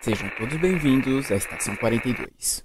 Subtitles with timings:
[0.00, 2.62] Sejam todos bem-vindos à Estação 42.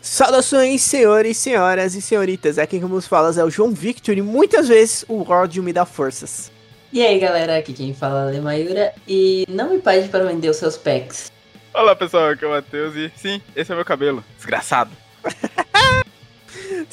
[0.00, 2.58] Saudações, senhores, senhoras e senhoritas.
[2.58, 5.84] Aqui quem nos fala é o João Victor e muitas vezes o ódio me dá
[5.84, 6.52] forças.
[6.92, 10.58] E aí, galera, aqui quem fala é Mayura e não me pede para vender os
[10.58, 11.32] seus packs.
[11.74, 14.22] Olá, pessoal, aqui é o Matheus e sim, esse é meu cabelo.
[14.36, 14.92] Desgraçado.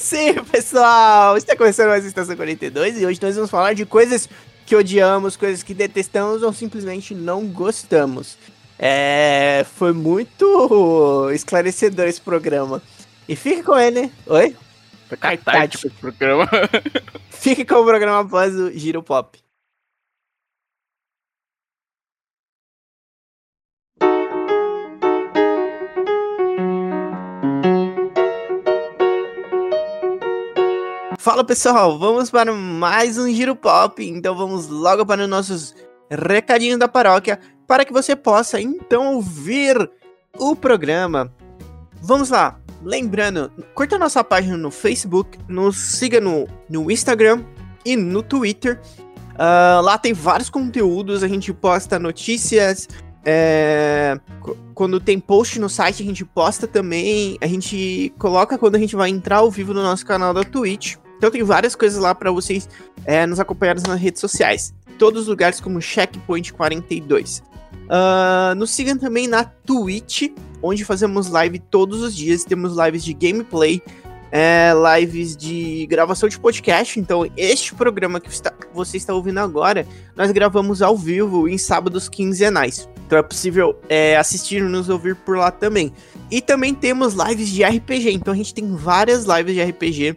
[0.00, 4.28] sim, pessoal, está começando mais Estação 42 e hoje nós vamos falar de coisas
[4.64, 8.38] que odiamos, coisas que detestamos ou simplesmente não gostamos.
[8.78, 12.82] É, foi muito esclarecedor esse programa.
[13.28, 14.10] E fique com ele.
[14.26, 14.56] Oi?
[15.06, 16.48] Foi catártico esse programa.
[17.30, 19.38] fique com o programa após o Giro Pop.
[31.20, 34.02] Fala pessoal, vamos para mais um Giro Pop.
[34.02, 35.74] Então vamos logo para os nossos
[36.10, 39.76] recadinhos da paróquia para que você possa então ouvir
[40.38, 41.30] o programa.
[42.00, 47.44] Vamos lá, lembrando, curta nossa página no Facebook, nos siga no, no Instagram
[47.84, 48.80] e no Twitter.
[49.34, 52.88] Uh, lá tem vários conteúdos, a gente posta notícias.
[53.26, 54.18] É,
[54.72, 57.36] quando tem post no site, a gente posta também.
[57.42, 60.96] A gente coloca quando a gente vai entrar ao vivo no nosso canal da Twitch.
[61.20, 62.66] Então tem várias coisas lá para vocês
[63.04, 64.72] é, nos acompanharem nas redes sociais.
[64.98, 67.42] Todos os lugares como Checkpoint 42.
[67.90, 70.30] Uh, nos sigam também na Twitch,
[70.62, 72.42] onde fazemos live todos os dias.
[72.42, 73.82] Temos lives de gameplay,
[74.32, 76.98] é, lives de gravação de podcast.
[76.98, 78.30] Então, este programa que
[78.72, 82.88] você está ouvindo agora, nós gravamos ao vivo em sábados quinzenais.
[83.06, 85.92] Então é possível é, assistir e nos ouvir por lá também.
[86.30, 88.12] E também temos lives de RPG.
[88.12, 90.16] Então a gente tem várias lives de RPG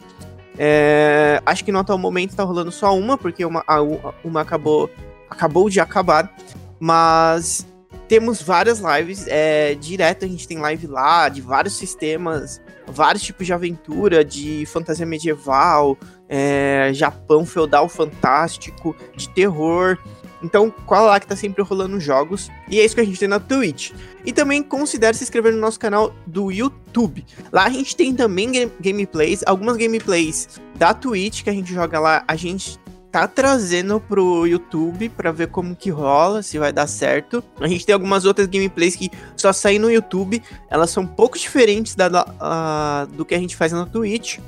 [0.57, 3.81] é, acho que no atual momento tá rolando só uma, porque uma, a,
[4.23, 4.89] uma acabou,
[5.29, 6.33] acabou de acabar.
[6.79, 7.65] Mas
[8.07, 13.45] temos várias lives é, direto, a gente tem live lá de vários sistemas, vários tipos
[13.45, 15.97] de aventura, de fantasia medieval,
[16.28, 19.97] é, Japão feudal fantástico, de terror.
[20.44, 22.51] Então, qual lá que tá sempre rolando jogos.
[22.69, 23.94] E é isso que a gente tem na Twitch.
[24.25, 27.25] E também considere se inscrever no nosso canal do YouTube.
[27.51, 32.00] Lá a gente tem também game gameplays, algumas gameplays da Twitch que a gente joga
[32.00, 32.23] lá.
[32.28, 32.79] A gente
[33.11, 37.44] tá trazendo pro YouTube para ver como que rola, se vai dar certo.
[37.59, 41.38] A gente tem algumas outras gameplays que só saem no YouTube, elas são um pouco
[41.38, 44.40] diferentes da, da uh, do que a gente faz na Twitch.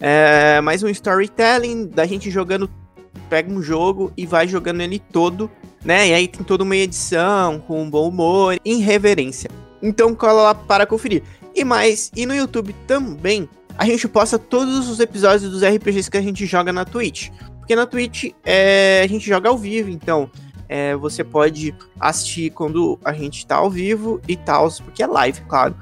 [0.00, 2.70] É mais um storytelling da gente jogando
[3.28, 5.50] pega um jogo e vai jogando ele todo,
[5.84, 6.08] né?
[6.08, 9.50] E aí tem toda uma edição com um bom humor, em reverência.
[9.82, 11.22] Então cola lá para conferir.
[11.54, 16.16] E mais, e no YouTube também, a gente posta todos os episódios dos RPGs que
[16.16, 17.30] a gente joga na Twitch.
[17.58, 20.30] Porque na Twitch é, a gente joga ao vivo, então
[20.68, 25.40] é, você pode assistir quando a gente tá ao vivo e tal, porque é live,
[25.42, 25.74] claro.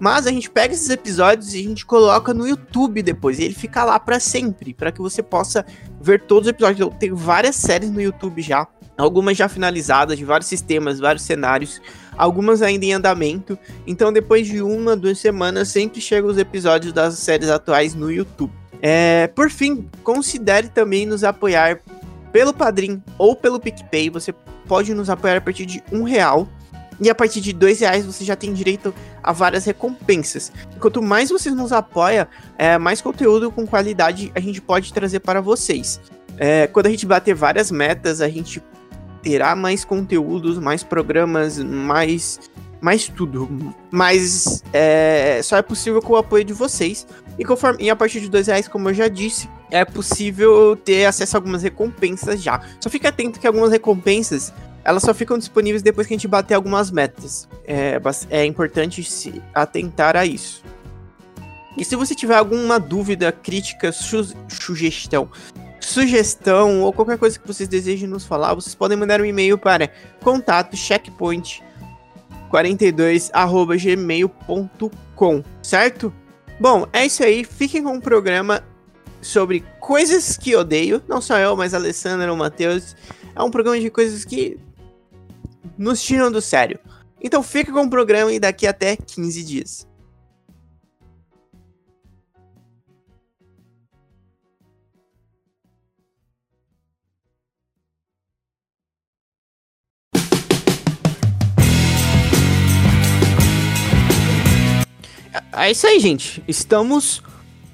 [0.00, 3.38] Mas a gente pega esses episódios e a gente coloca no YouTube depois.
[3.38, 5.64] E ele fica lá para sempre, para que você possa
[6.00, 6.80] ver todos os episódios.
[6.80, 8.66] Eu tenho várias séries no YouTube já,
[8.96, 11.80] algumas já finalizadas, de vários sistemas, vários cenários,
[12.16, 13.58] algumas ainda em andamento.
[13.86, 18.52] Então, depois de uma, duas semanas, sempre chegam os episódios das séries atuais no YouTube.
[18.80, 21.80] É, por fim, considere também nos apoiar
[22.32, 24.10] pelo Padrim ou pelo PicPay.
[24.10, 24.34] Você
[24.66, 26.48] pode nos apoiar a partir de um real.
[27.00, 30.52] E a partir de dois reais você já tem direito a várias recompensas.
[30.78, 32.26] Quanto mais vocês nos apoiam,
[32.56, 36.00] é, mais conteúdo com qualidade a gente pode trazer para vocês.
[36.38, 38.62] É, quando a gente bater várias metas, a gente
[39.22, 42.40] terá mais conteúdos, mais programas, mais,
[42.80, 43.74] mais tudo.
[43.90, 47.06] Mas é, só é possível com o apoio de vocês.
[47.38, 51.06] E, conforme, e a partir de dois reais, como eu já disse, é possível ter
[51.06, 52.60] acesso a algumas recompensas já.
[52.80, 54.52] Só fica atento que algumas recompensas
[54.84, 57.48] elas só ficam disponíveis depois que a gente bater algumas metas.
[57.64, 58.00] É,
[58.30, 60.62] é importante se atentar a isso.
[61.76, 65.30] E se você tiver alguma dúvida, crítica, su sugestão,
[65.86, 69.92] sugestão ou qualquer coisa que vocês desejem nos falar, vocês podem mandar um e-mail para
[70.22, 71.62] contato checkpoint
[72.50, 76.12] 42@gmail.com, certo?
[76.60, 77.44] Bom, é isso aí.
[77.44, 78.62] Fiquem com o programa
[79.20, 82.94] sobre coisas que odeio, não só eu, mas a Alessandra, o Matheus.
[83.34, 84.60] É um programa de coisas que
[85.78, 86.78] nos tiram do sério.
[87.20, 89.86] Então fica com o programa e daqui até 15 dias.
[105.52, 106.42] É isso aí, gente.
[106.46, 107.22] Estamos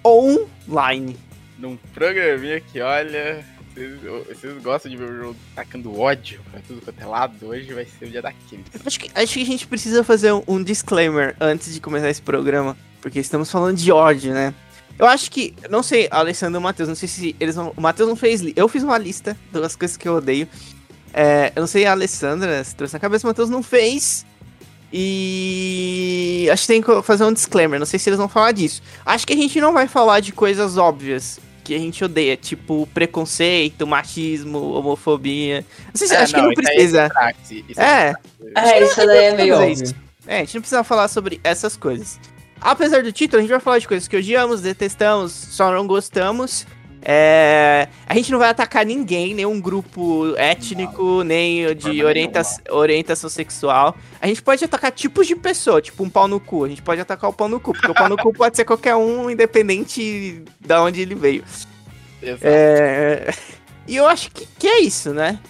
[0.04, 1.16] online.
[1.58, 3.44] Num programinha que, olha,
[3.74, 7.46] Vocês, vocês gostam de ver o jogo tacando ódio pra tudo quanto é lado?
[7.46, 8.64] Hoje vai ser o dia daquele.
[8.84, 12.22] Acho que, acho que a gente precisa fazer um, um disclaimer antes de começar esse
[12.22, 14.52] programa, porque estamos falando de ódio, né?
[14.98, 17.72] Eu acho que, não sei, Alessandro e o Matheus, não sei se eles vão.
[17.76, 18.42] O Matheus não fez.
[18.56, 20.48] Eu fiz uma lista das coisas que eu odeio.
[21.14, 24.26] É, eu não sei a Alessandra se trouxe na cabeça, o Matheus não fez.
[24.92, 27.78] E acho que tem que fazer um disclaimer.
[27.78, 28.82] Não sei se eles vão falar disso.
[29.04, 32.88] Acho que a gente não vai falar de coisas óbvias que a gente odeia, tipo
[32.94, 35.62] preconceito, machismo, homofobia.
[35.88, 37.10] Não sei se, acho que não aí precisa.
[37.20, 37.34] É,
[37.68, 38.14] isso É,
[38.56, 39.94] É, isso daí é meio óbvio.
[40.26, 42.18] É, a gente não precisa falar sobre essas coisas.
[42.60, 46.66] Apesar do título, a gente vai falar de coisas que odiamos, detestamos, só não gostamos.
[47.10, 53.96] É, a gente não vai atacar ninguém, nenhum grupo étnico, nem de orienta orientação sexual.
[54.20, 56.64] A gente pode atacar tipos de pessoa, tipo um pau no cu.
[56.64, 58.66] A gente pode atacar o pau no cu, porque o pau no cu pode ser
[58.66, 61.42] qualquer um, independente de onde ele veio.
[62.42, 63.32] É,
[63.88, 65.40] E eu acho que, que é isso, né?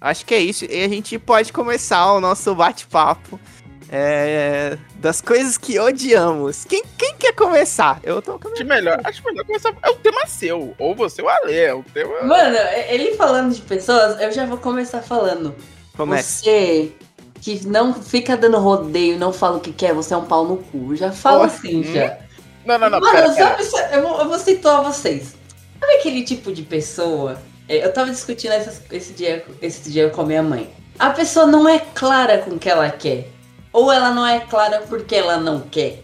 [0.00, 0.64] Acho que é isso.
[0.66, 3.40] E a gente pode começar o nosso bate-papo
[3.90, 6.64] é, das coisas que odiamos.
[6.64, 8.00] Quem, quem quer começar?
[8.02, 9.72] Eu tô Acho melhor, acho melhor começar.
[9.82, 10.74] É o tema seu.
[10.78, 11.64] Ou você ou a Lê.
[11.64, 12.22] É o tema.
[12.22, 12.56] Mano,
[12.88, 15.54] ele falando de pessoas, eu já vou começar falando.
[15.96, 16.42] Começa.
[16.42, 16.92] Você
[17.40, 20.44] que não fica dando rodeio e não fala o que quer, você é um pau
[20.44, 20.94] no cu.
[20.96, 21.84] Já fala Oh, assim, hum.
[21.94, 22.18] já.
[22.66, 23.00] Não, não, não.
[23.00, 23.62] Mano, Pera, pera.
[23.64, 25.34] sabe, eu, vou, eu vou situar vocês.
[25.80, 27.40] Sabe aquele tipo de pessoa?
[27.68, 30.68] é, Eu tava discutindo essas- esse, dia, esse dia com a minha mãe.
[30.98, 33.28] A pessoa não é clara com o que ela quer.
[33.72, 36.02] Ou ela não é clara porque ela não quer.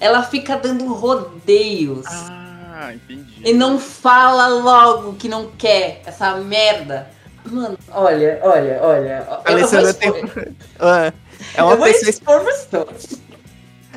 [0.00, 2.06] Ela fica dando rodeios.
[2.06, 3.42] Ah, entendi.
[3.44, 7.08] E não fala logo que não quer essa merda.
[7.44, 9.40] Mano, olha, olha, olha.
[9.44, 10.12] Alessandra tem.
[10.80, 11.12] Ah,
[11.54, 12.10] é uma eu vou pessoa.
[12.10, 13.24] expor pessoas.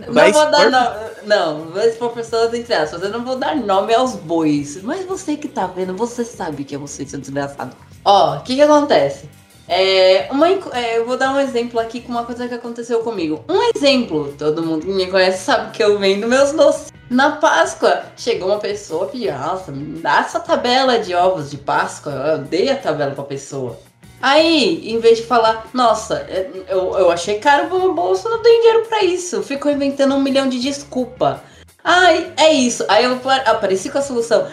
[0.10, 1.10] Vai não vou dar nome.
[1.24, 3.02] Não, vou expor pessoas entre aspas.
[3.02, 4.82] Eu não vou dar nome aos bois.
[4.84, 7.76] Mas você que tá vendo, você sabe que é você, seu desgraçado.
[8.06, 9.28] Ó, o que que acontece?
[9.68, 13.44] É, uma, é, eu vou dar um exemplo aqui com uma coisa que aconteceu comigo.
[13.50, 16.92] Um exemplo, todo mundo que me conhece sabe que eu vendo meus doces.
[17.10, 22.12] Na Páscoa, chegou uma pessoa pediu, nossa, me dá essa tabela de ovos de Páscoa.
[22.12, 23.78] Eu dei a tabela pra pessoa.
[24.22, 28.42] Aí, em vez de falar, nossa, é, eu, eu achei caro pro meu bolso, não
[28.42, 29.44] tenho dinheiro pra isso.
[29.44, 31.42] Ficou inventando um milhão de desculpa.
[31.84, 32.84] Ai, é isso.
[32.88, 34.48] Aí eu apa- apareci com a solução.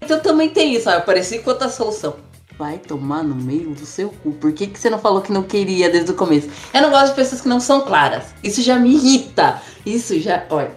[0.00, 0.88] Então também tem isso.
[0.88, 2.14] Aí eu apareci com outra solução.
[2.58, 4.32] Vai tomar no meio do seu cu.
[4.32, 6.48] Por que, que você não falou que não queria desde o começo?
[6.72, 8.34] Eu não gosto de pessoas que não são claras.
[8.42, 9.60] Isso já me irrita.
[9.84, 10.46] Isso já.
[10.48, 10.72] Olha.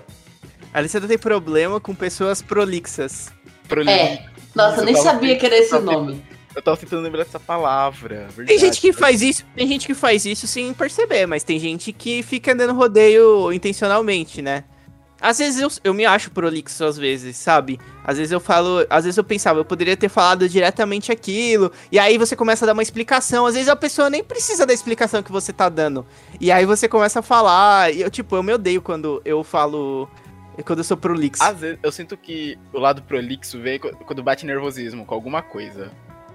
[0.74, 3.30] A Alessandra tem problema com pessoas prolixas.
[3.68, 4.26] Proli- É.
[4.54, 6.22] Nossa, eu nem eu sabia que era esse tava nome.
[6.56, 8.28] Eu tava tentando lembrar dessa palavra.
[8.36, 8.60] Tem verdade.
[8.60, 12.22] gente que faz isso, tem gente que faz isso sem perceber, mas tem gente que
[12.24, 14.64] fica dando rodeio intencionalmente, né?
[15.22, 17.80] Às vezes eu, eu me acho prolixo, às vezes, sabe?
[18.04, 22.00] Às vezes eu falo, às vezes eu pensava, eu poderia ter falado diretamente aquilo, e
[22.00, 25.22] aí você começa a dar uma explicação, às vezes a pessoa nem precisa da explicação
[25.22, 26.06] que você tá dando.
[26.40, 30.10] E aí você começa a falar, e eu, tipo, eu me odeio quando eu falo,
[30.66, 31.44] quando eu sou prolixo.
[31.44, 35.42] Às vezes, eu sinto que o lado prolixo vem qu- quando bate nervosismo com alguma
[35.42, 35.92] coisa.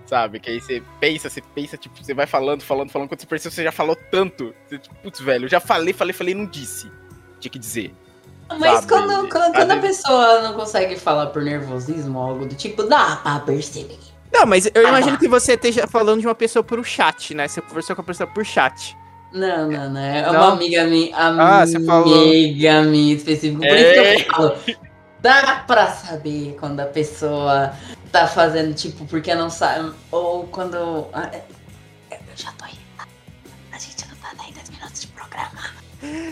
[0.06, 0.38] Sabe?
[0.38, 3.54] Que aí você pensa, você pensa, tipo, você vai falando, falando, falando, quando você percebe,
[3.54, 4.54] você já falou tanto.
[4.68, 6.90] Você, tipo, putz, velho, eu já falei, falei, falei, não disse.
[7.40, 7.94] Tinha que dizer.
[8.58, 12.54] Mas quando, quando, às quando a pessoa não consegue falar por nervosismo ou algo do
[12.54, 13.98] tipo, dá pra perceber.
[14.32, 17.46] Não, mas eu Ah, imagino que você esteja falando de uma pessoa por chat, né?
[17.46, 18.96] Você conversou com a pessoa por chat.
[19.32, 20.00] Não, não, não.
[20.00, 20.30] É Não?
[20.32, 21.10] uma amiga minha.
[21.16, 22.14] Ah, você falou.
[22.22, 23.66] Amiga minha específica.
[23.66, 23.98] Por isso que
[24.30, 24.56] eu falo.
[25.20, 27.72] Dá pra saber quando a pessoa
[28.12, 29.92] tá fazendo, tipo, porque não sabe.
[30.10, 31.06] Ou quando.
[31.12, 31.42] ah, é-
[32.10, 33.08] Eu já tô irritada.
[33.72, 35.58] A gente não tá nem 10 minutos de programa.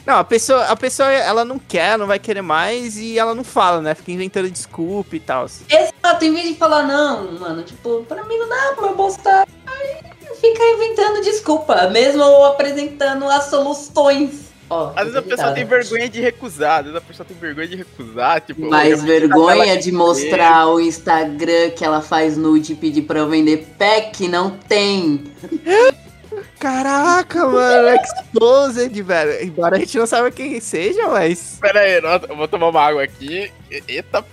[0.06, 3.44] Não, a pessoa, a pessoa, ela não quer, não vai querer mais e ela não
[3.44, 3.94] fala, né?
[3.94, 5.46] Fica inventando desculpa e tal.
[5.46, 9.46] Exato, em vez de falar, não, mano, tipo, pra mim não dá, bolso tá.
[9.66, 9.96] Aí
[10.40, 14.52] fica inventando desculpa, mesmo ou apresentando as soluções.
[14.68, 17.68] Ó, Às vezes a pessoa tem vergonha de recusar, às vezes a pessoa tem vergonha
[17.68, 18.68] de recusar, tipo...
[18.68, 23.28] Mais eu vergonha de mostrar o Instagram que ela faz nude e pedir pra eu
[23.28, 25.24] vender pack, não tem.
[26.58, 29.44] Caraca, mano, exposed, velho.
[29.44, 31.58] Embora a gente não saiba quem seja, mas.
[31.60, 33.52] Pera aí, nossa, eu vou tomar uma água aqui.
[33.70, 34.24] Eita.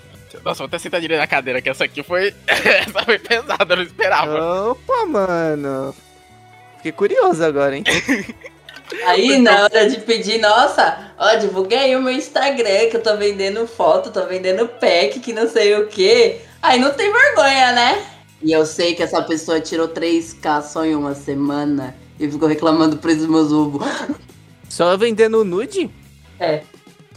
[0.44, 2.34] Nossa, vou até sentar direito na cadeira, que essa aqui foi.
[2.48, 4.72] essa foi pesada, eu não esperava.
[4.72, 5.96] Opa, mano.
[6.78, 7.84] Fiquei curioso agora, hein?
[9.06, 13.16] Aí, na hora de pedir, nossa, ó, divulguei aí o meu Instagram, que eu tô
[13.18, 16.42] vendendo foto, tô vendendo pack, que não sei o que.
[16.62, 18.06] Aí não tem vergonha, né?
[18.41, 22.96] E eu sei que essa pessoa tirou 3K só em uma semana e ficou reclamando
[22.96, 23.86] do preço dos meus ovos.
[24.69, 25.89] Só vendendo nude?
[26.39, 26.63] É.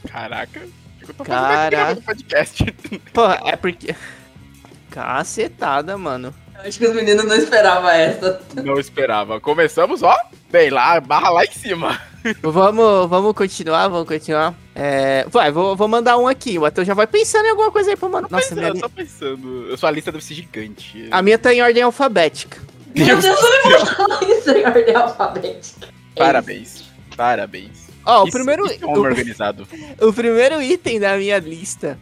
[0.08, 0.60] Caraca.
[1.00, 2.00] Eu tô Caraca.
[2.02, 2.64] podcast.
[3.12, 3.94] Pô, é porque.
[4.90, 6.34] Cacetada, mano.
[6.54, 8.40] Acho que os meninos não esperavam essa.
[8.62, 9.40] Não esperava.
[9.40, 10.16] Começamos, ó,
[10.52, 12.00] bem lá, barra lá em cima.
[12.40, 14.54] Vamos, vamos continuar, vamos continuar.
[14.76, 16.56] É, vai, vou, vou mandar um aqui.
[16.56, 18.30] O Matheus já vai pensando em alguma coisa aí pra mandar.
[18.30, 19.66] Nossa, pensando, minha, eu tô pensando.
[19.68, 21.08] Eu sua lista deve ser gigante.
[21.10, 22.62] a minha tá em ordem alfabética.
[22.94, 25.88] Meu Deus, eu não vou falar isso em ordem alfabética.
[26.14, 26.84] Parabéns.
[27.16, 27.88] Parabéns.
[28.06, 29.66] Ó, o Isso- primeiro, isso é um homem organizado.
[30.00, 31.98] o, o primeiro item da minha lista.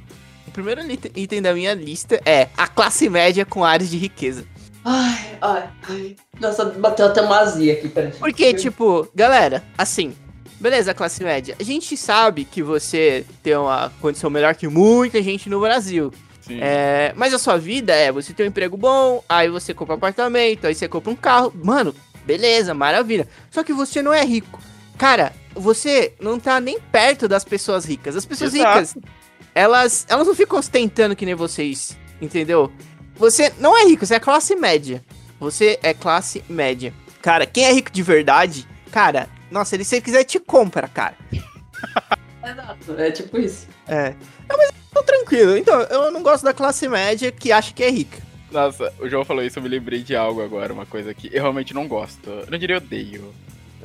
[0.47, 0.83] O primeiro
[1.17, 4.45] item da minha lista é a classe média com áreas de riqueza.
[4.85, 6.17] Ai, ai, ai.
[6.41, 8.13] Nossa, bateu até uma azia aqui, peraí.
[8.13, 10.15] Porque, tipo, galera, assim,
[10.59, 11.55] beleza, classe média.
[11.59, 16.13] A gente sabe que você tem uma condição melhor que muita gente no Brasil.
[16.41, 16.59] Sim.
[16.61, 19.99] É, mas a sua vida é você tem um emprego bom, aí você compra um
[19.99, 21.53] apartamento, aí você compra um carro.
[21.55, 21.95] Mano,
[22.25, 23.29] beleza, maravilha.
[23.51, 24.61] Só que você não é rico.
[24.99, 28.17] Cara, você não tá nem perto das pessoas ricas.
[28.17, 28.79] As pessoas Exato.
[28.81, 28.97] ricas,
[29.55, 32.71] elas, elas não ficam ostentando que nem vocês, entendeu?
[33.21, 35.05] Você não é rico, você é classe média.
[35.39, 36.93] Você é classe média.
[37.21, 41.15] Cara, quem é rico de verdade, cara, nossa, ele se ele quiser te compra, cara.
[42.43, 43.69] Exato, é tipo isso.
[43.87, 44.15] É.
[44.49, 45.55] Não, mas tô tranquilo.
[45.57, 48.19] Então, eu não gosto da classe média que acha que é rica.
[48.51, 51.43] Nossa, o João falou isso, eu me lembrei de algo agora, uma coisa que eu
[51.43, 52.29] realmente não gosto.
[52.31, 53.35] Eu não diria odeio,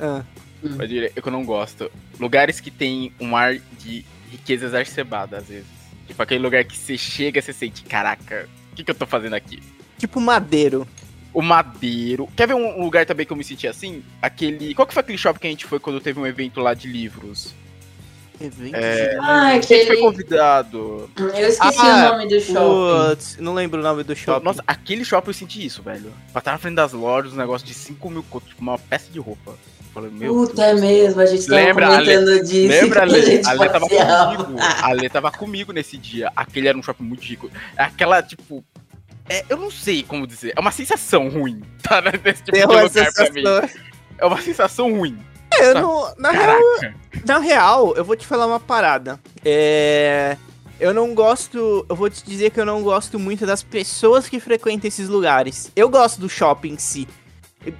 [0.00, 0.24] Ah.
[0.64, 1.92] eu diria que eu não gosto.
[2.18, 5.66] Lugares que tem um ar de riqueza exacerbada, às vezes.
[6.06, 9.34] Tipo aquele lugar que você chega e você sente, caraca, que, que eu tô fazendo
[9.34, 9.62] aqui?
[9.98, 10.86] Tipo madeiro.
[11.34, 12.26] O Madeiro.
[12.34, 14.02] Quer ver um lugar também que eu me senti assim?
[14.22, 14.74] Aquele.
[14.74, 16.88] Qual que foi aquele shopping que a gente foi quando teve um evento lá de
[16.88, 17.54] livros?
[18.40, 19.16] Evento É.
[19.20, 20.00] Ah, A gente foi aquele.
[20.00, 21.10] convidado.
[21.18, 23.10] Eu esqueci Ah, o nome do shopping.
[23.10, 24.44] Putz, não lembro o nome do shopping.
[24.46, 26.10] Nossa, aquele shopping eu senti isso, velho.
[26.32, 29.10] Pra estar na frente das lojas, um negócio de 5 mil conto, tipo uma peça
[29.10, 29.54] de roupa.
[29.96, 30.80] Falei, meu Puta, é Deus.
[30.82, 32.68] mesmo, a gente tava Lembra, comentando disso.
[32.68, 33.22] Lembra, a Ale?
[33.22, 34.56] gente A Ale tava comigo.
[34.60, 36.30] A Ale tava comigo nesse dia.
[36.36, 37.50] Aquele era um shopping muito rico.
[37.78, 38.62] É aquela, tipo.
[39.26, 40.52] É, eu não sei como dizer.
[40.54, 42.02] É uma sensação ruim, tá?
[42.02, 43.42] Nesse tipo Tem de uma lugar pra mim.
[44.18, 45.18] É uma sensação ruim.
[45.50, 46.60] É, eu não, na, real,
[47.24, 49.18] na real, eu vou te falar uma parada.
[49.42, 50.36] É.
[50.78, 51.86] Eu não gosto.
[51.88, 55.72] Eu vou te dizer que eu não gosto muito das pessoas que frequentam esses lugares.
[55.74, 57.08] Eu gosto do shopping em si.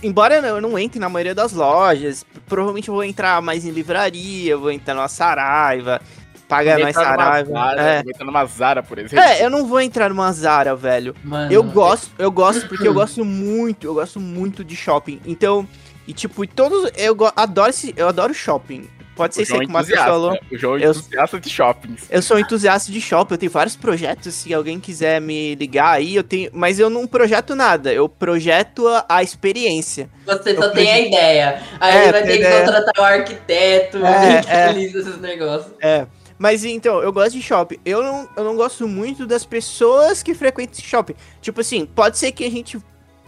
[0.03, 4.53] Embora eu não entre na maioria das lojas, provavelmente eu vou entrar mais em livraria,
[4.53, 6.01] eu vou entrar numa Saraiva,
[6.49, 7.51] pagar mais Saraiva.
[7.51, 8.01] Zara, É.
[8.01, 9.25] Entrar numa Zara, por exemplo.
[9.25, 11.15] É, eu não vou entrar numa Zara, velho.
[11.23, 15.21] Mano, Eu gosto, eu gosto porque eu gosto muito, eu gosto muito de shopping.
[15.27, 15.67] Então,
[16.07, 18.89] e tipo, e todos, eu adoro esse, eu adoro shopping.
[19.17, 20.05] Pode ser é que o Matheus entusiasta.
[20.11, 20.39] falou.
[20.53, 22.03] O João é Eu- entusiasta de shoppings.
[22.11, 26.15] Eu sou entusiasta de shopping, eu tenho vários projetos, se alguém quiser me ligar aí,
[26.15, 30.11] eu tenho, mas eu não projeto nada, eu projeto a, a experiência.
[30.27, 31.63] Você só eu tem a ideia.
[31.81, 32.61] Aí É, ele vai ter que ideia.
[32.65, 34.55] contratar o arquiteto, É, alguém que é.
[34.65, 35.73] realiza esses negócios.
[35.81, 36.07] É.
[36.39, 37.79] Mas então, eu gosto de shopping.
[37.83, 41.15] Eu não, eu não gosto muito das pessoas que frequentam esse shopping.
[41.41, 42.79] Tipo assim, pode ser que a gente,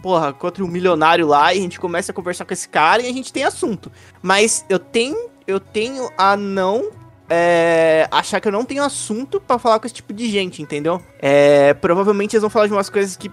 [0.03, 3.07] porra, encontre um milionário lá e a gente comece a conversar com esse cara e
[3.09, 3.91] a gente tem assunto.
[4.21, 5.17] Mas eu tenho,
[5.49, 6.91] eu tenho a não
[7.29, 11.01] é, achar que eu não tenho assunto pra falar com esse tipo de gente, entendeu?
[11.19, 13.29] É, provavelmente eles vão falar de umas coisas que,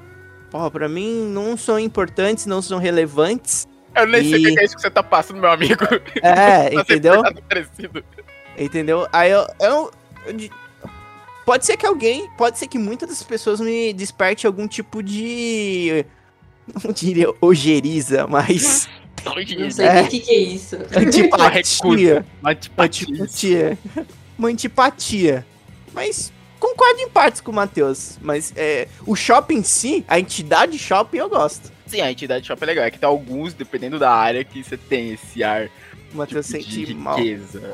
[0.50, 3.66] porra, pra mim não são importantes, não são relevantes.
[3.94, 5.82] Eu nem sei o E- que é isso que você tá passando, meu amigo.
[6.22, 7.22] É, Tá entendeu?
[8.58, 9.06] Entendeu?
[9.12, 9.90] Aí eu, eu,
[10.26, 10.50] eu
[11.46, 12.28] Pode ser que alguém.
[12.36, 16.04] Pode ser que muitas das pessoas me desperte algum tipo de.
[16.84, 18.88] Não diria ojeriza, mas.
[19.58, 20.02] Não sei É.
[20.02, 20.76] o que, que é isso.
[20.96, 21.48] antipatia.
[21.48, 22.26] recusa.
[22.40, 23.06] Uma antipatia.
[23.08, 23.78] Antipatia.
[24.38, 25.46] Uma antipatia.
[25.92, 26.32] Mas.
[26.58, 28.18] Concordo em partes com o Matheus.
[28.20, 31.70] Mas é, o shopping em si, a entidade shopping, eu gosto.
[31.86, 32.84] Sim, a entidade shopping é legal.
[32.86, 35.68] É que tem alguns, dependendo da área, que você tem esse ar
[36.12, 37.16] O Matheus tipo, sente de mal.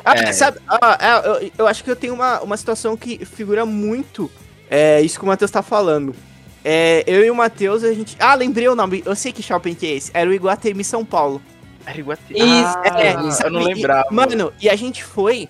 [0.05, 0.33] Ah, é.
[0.33, 0.59] sabe?
[0.69, 4.31] Ah, é, eu, eu acho que eu tenho uma, uma situação que figura muito
[4.69, 6.15] é, isso que o Matheus tá falando.
[6.65, 8.17] É, eu e o Matheus, a gente.
[8.21, 9.03] Ah, lembrei o nome.
[9.05, 10.11] Eu sei que shopping que é esse.
[10.15, 11.43] Era o Iguatemi São Paulo.
[11.85, 12.39] Era Iguatemi.
[12.41, 13.15] Isso, Ah, É,
[13.47, 14.07] eu não E- lembrava.
[14.11, 15.49] mano, e a gente foi.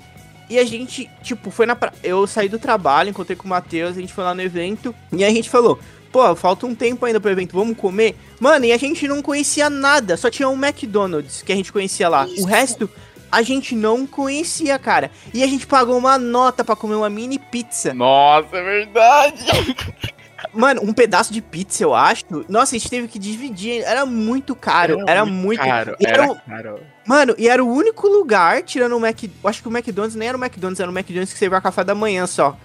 [0.49, 1.77] E a gente, tipo, foi na.
[1.77, 4.95] pra- Eu saí do trabalho, encontrei com o Matheus, a gente foi lá no evento.
[5.13, 5.79] E a gente falou:
[6.11, 8.17] pô, falta um tempo ainda pro evento, vamos comer?
[8.41, 12.09] Mano, e a gente não conhecia nada, só tinha um McDonald's que a gente conhecia
[12.09, 12.27] lá.
[12.27, 12.43] Isso.
[12.43, 12.89] O resto.
[13.31, 15.11] A gente não conhecia, cara.
[15.33, 17.95] E a gente pagou uma nota pra comer uma mini pizza.
[17.95, 19.43] Nossa, é verdade.
[20.53, 22.25] Mano, um pedaço de pizza, eu acho.
[22.49, 23.83] Nossa, a gente teve que dividir.
[23.83, 25.05] Era muito caro.
[25.07, 25.61] Era, muito.
[25.61, 25.97] caro.
[26.01, 26.81] E Era era caro.
[27.07, 29.23] Mano, e era o único lugar, tirando o Mac.
[29.23, 31.85] eu Acho que o McDonald's nem era o McDonald's, era o McDonald's que servia café
[31.85, 32.57] da manhã só.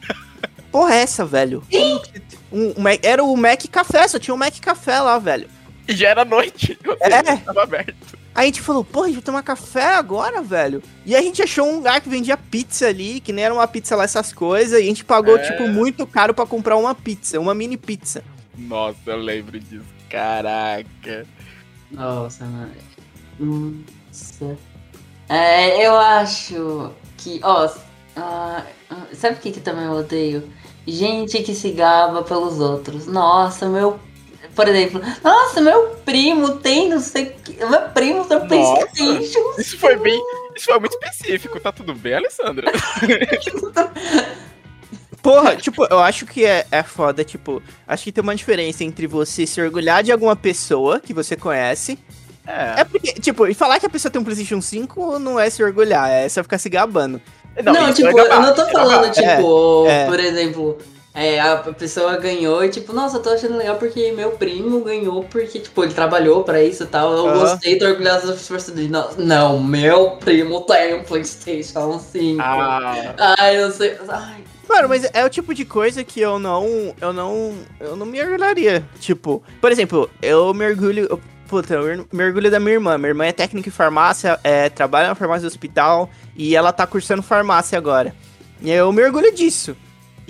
[0.70, 1.62] Porra, é essa, velho?
[2.52, 5.48] Um, um era o Mac Café, só tinha o Mac Café lá, velho.
[5.88, 6.78] E já era noite.
[7.00, 7.36] É.
[7.36, 8.21] Tava aberto.
[8.34, 10.82] Aí a gente falou, porra, a gente vai tomar café agora, velho.
[11.04, 13.94] E a gente achou um lugar que vendia pizza ali, que nem era uma pizza
[13.94, 15.50] lá, essas coisas, e a gente pagou, É.
[15.50, 18.24] tipo, muito caro pra comprar uma pizza, uma mini pizza.
[18.56, 19.84] Nossa, eu lembro disso.
[20.08, 21.26] Caraca.
[21.90, 22.72] Nossa, mano.
[23.38, 24.56] Nossa.
[25.28, 27.68] É, eu acho que, ó,
[28.16, 28.64] ah,
[29.14, 30.48] sabe o que, que também eu odeio?
[30.86, 33.06] Gente que se gaba pelos outros.
[33.06, 33.98] Nossa, meu.
[34.54, 37.64] Por exemplo, nossa, meu primo tem não sei o que.
[37.64, 39.54] Meu primo tem Playstation.
[39.58, 40.20] Isso foi bem.
[40.54, 41.58] Isso foi muito específico.
[41.58, 42.70] Tá tudo bem, Alessandra?
[45.22, 49.06] Porra, tipo, eu acho que é, é foda, tipo, acho que tem uma diferença entre
[49.06, 51.96] você se orgulhar de alguma pessoa que você conhece.
[52.44, 52.80] É.
[52.80, 55.62] é porque, tipo, e falar que a pessoa tem um PlayStation 5 não é se
[55.62, 57.22] orgulhar, é só ficar se gabando.
[57.62, 60.78] Não, não tipo, é eu não tô falando, é, tipo, é, por exemplo,
[61.14, 65.24] é, a pessoa ganhou e tipo, nossa, eu tô achando legal porque meu primo ganhou
[65.24, 67.12] porque, tipo, ele trabalhou pra isso e tal.
[67.12, 67.40] Eu uhum.
[67.40, 68.88] gostei, tô orgulhosa da força dele.
[68.88, 72.40] Não, não, meu primo tem um Playstation 5.
[72.40, 73.14] Ah.
[73.38, 73.98] Ai, eu sei.
[74.08, 76.94] Ai, Mano, mas é o tipo de coisa que eu não.
[76.98, 77.58] Eu não.
[77.78, 78.82] Eu não me orgulharia.
[78.98, 81.08] Tipo, por exemplo, eu mergulho.
[81.10, 82.96] Eu, puta, eu mergulho da minha irmã.
[82.96, 86.86] Minha irmã é técnica em farmácia, é, trabalha na farmácia do hospital e ela tá
[86.86, 88.14] cursando farmácia agora.
[88.62, 89.76] E eu mergulho disso.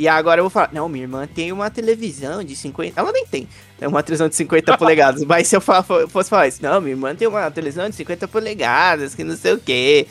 [0.02, 3.00] E agora eu vou falar, não, minha irmã tem uma televisão de 50.
[3.00, 3.48] Ela nem tem.
[3.80, 5.24] É uma televisão de 50 polegadas.
[5.24, 9.14] Mas se eu fosse falar isso, não, minha irmã tem uma televisão de 50 polegadas,
[9.14, 10.08] que não sei o quê.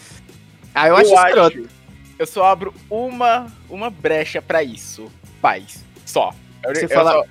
[0.73, 1.69] Aí eu, eu acho escroto
[2.17, 5.11] eu só abro uma, uma brecha para isso.
[5.41, 5.83] Pais.
[6.05, 6.33] Só.
[6.63, 7.11] Você eu, fala...
[7.11, 7.25] Só...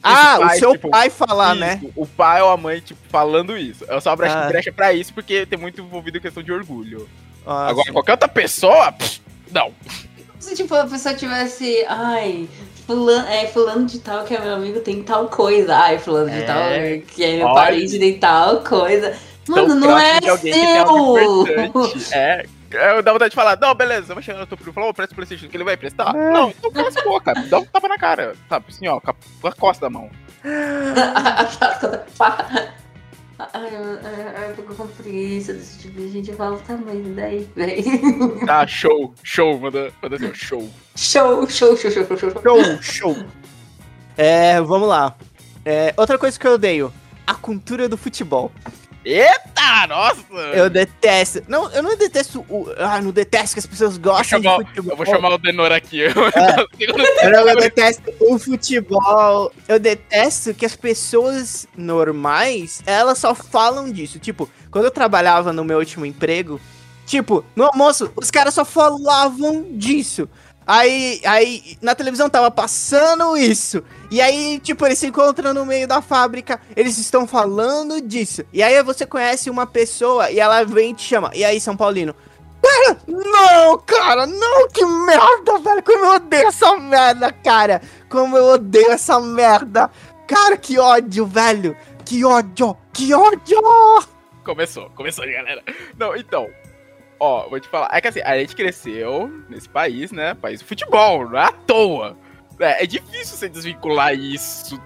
[0.00, 1.80] Ah, o seu tipo, pai falar, isso, né?
[1.96, 3.84] O pai ou a mãe, tipo, falando isso.
[3.86, 4.46] Eu só abro ah.
[4.46, 7.08] brecha pra isso porque tem muito envolvido em questão de orgulho.
[7.44, 7.92] Ah, Agora, sim.
[7.92, 9.20] qualquer outra pessoa, pff,
[9.50, 9.74] não.
[10.46, 11.84] Se, tipo, a pessoa tivesse.
[11.88, 12.48] Ai,
[12.86, 15.76] fulano, é, fulano de tal que é meu amigo tem tal coisa.
[15.76, 16.56] Ai, fulano de é, tal
[17.08, 19.12] que é meu parente tem tal coisa.
[19.48, 20.36] Mano, não é seu!
[22.68, 24.88] É, eu dá vontade de falar, não, beleza, vai chegar no teu primo e falar,
[24.88, 26.12] ô, presta o Playstation que ele vai prestar.
[26.16, 26.32] É.
[26.32, 29.52] Não, então cala essa boca, dá um tapa na cara, sabe, assim, ó, com a
[29.52, 30.10] costa da mão.
[33.38, 33.70] Ai,
[34.48, 36.30] eu, fico com preguiça desse tipo de gente.
[36.30, 37.84] Eu falo, tá, mas daí, daí.
[38.48, 40.68] Ah, show, show, manda, manda assim, show.
[40.94, 42.42] Show, show, show, show, show, show.
[42.42, 43.16] Show, show.
[44.16, 45.14] É, vamos lá.
[45.64, 46.92] É, outra coisa que eu odeio,
[47.26, 48.50] a cultura do futebol.
[49.06, 50.20] Eita, nossa!
[50.52, 51.40] Eu detesto.
[51.46, 52.66] Não, eu não detesto o.
[52.76, 54.92] Ah, não detesto que as pessoas gostem chamar, de futebol.
[54.92, 56.02] Eu vou chamar o Denor aqui.
[56.02, 56.10] É.
[56.80, 59.52] eu, não, eu detesto o futebol.
[59.68, 64.18] Eu detesto que as pessoas normais, elas só falam disso.
[64.18, 66.60] Tipo, quando eu trabalhava no meu último emprego,
[67.06, 70.28] tipo, no almoço, os caras só falavam disso.
[70.66, 73.84] Aí, aí, na televisão tava passando isso.
[74.10, 78.44] E aí, tipo, eles se encontram no meio da fábrica, eles estão falando disso.
[78.52, 81.30] E aí você conhece uma pessoa e ela vem e te chama.
[81.34, 82.14] E aí, São Paulino?
[82.60, 85.82] Cara, não, cara, não, que merda, velho.
[85.84, 87.80] Como eu odeio essa merda, cara.
[88.08, 89.88] Como eu odeio essa merda.
[90.26, 91.76] Cara, que ódio, velho.
[92.04, 93.60] Que ódio, que ódio.
[94.44, 95.62] Começou, começou, galera.
[95.96, 96.48] Não, então,
[97.18, 97.88] Ó, vou te falar.
[97.92, 100.34] É que assim, a gente cresceu nesse país, né?
[100.34, 102.16] País de futebol, não é à toa.
[102.58, 104.80] É, é difícil você desvincular isso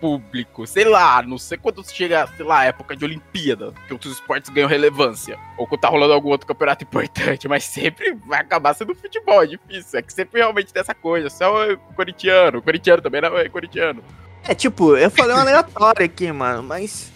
[0.00, 0.66] público.
[0.66, 4.68] Sei lá, não sei quando chega, sei lá, época de Olimpíada, que outros esportes ganham
[4.68, 5.38] relevância.
[5.56, 9.46] Ou quando tá rolando algum outro campeonato importante, mas sempre vai acabar sendo futebol, é
[9.46, 9.98] difícil.
[9.98, 11.28] É que sempre realmente tem essa coisa.
[11.28, 14.02] Só é corintiano, corintiano também não é corintiano.
[14.44, 17.12] É tipo, eu falei uma aleatória aqui, mano, mas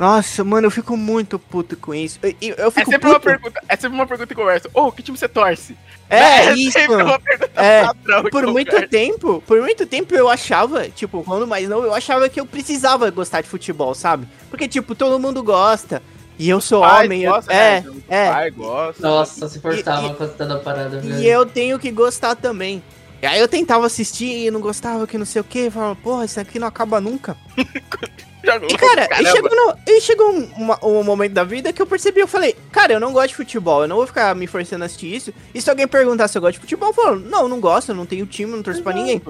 [0.00, 2.18] nossa, mano, eu fico muito puto com isso.
[2.22, 4.70] Eu, eu é, sempre uma pergunta, é sempre uma pergunta em conversa.
[4.72, 5.76] Ô, oh, que time você torce?
[6.08, 6.78] É, é isso.
[6.78, 7.82] é,
[8.30, 8.88] por muito conversa.
[8.88, 13.10] tempo, por muito tempo eu achava, tipo, quando mais não, eu achava que eu precisava
[13.10, 14.26] gostar de futebol, sabe?
[14.48, 16.02] Porque, tipo, todo mundo gosta.
[16.38, 17.26] E eu sou pai homem.
[17.26, 17.92] Gosta, eu, é, né?
[18.08, 18.30] é.
[18.30, 19.06] Pai gosta.
[19.06, 21.02] Nossa, se portava com toda a parada.
[21.04, 22.82] E eu tenho que gostar também.
[23.20, 25.70] E aí eu tentava assistir e não gostava que não sei o que.
[25.70, 27.36] Falava, porra, isso aqui não acaba nunca.
[28.42, 30.50] E, cara, e chegou, no, e chegou um,
[30.82, 33.82] um, momento da vida que eu percebi, eu falei, cara, eu não gosto de futebol,
[33.82, 35.34] eu não vou ficar me forçando a assistir isso.
[35.54, 37.94] E se alguém perguntar se eu gosto de futebol, eu falo, não, não gosto, eu
[37.94, 39.20] não tenho time, não torço pra ninguém.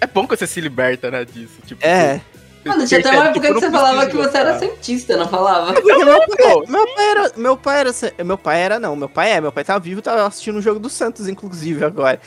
[0.00, 1.54] É bom que você se liberta, né, disso.
[1.64, 2.20] Tipo, é.
[2.64, 5.72] Mano, tinha até uma época que você falava que você era cientista, não falava?
[5.72, 7.32] Porque meu pai, meu pai era.
[7.36, 8.24] Meu pai era.
[8.24, 8.94] Meu pai era, não.
[8.94, 9.40] Meu pai é.
[9.40, 12.20] Meu pai tá vivo, tá assistindo o jogo do Santos, inclusive, agora.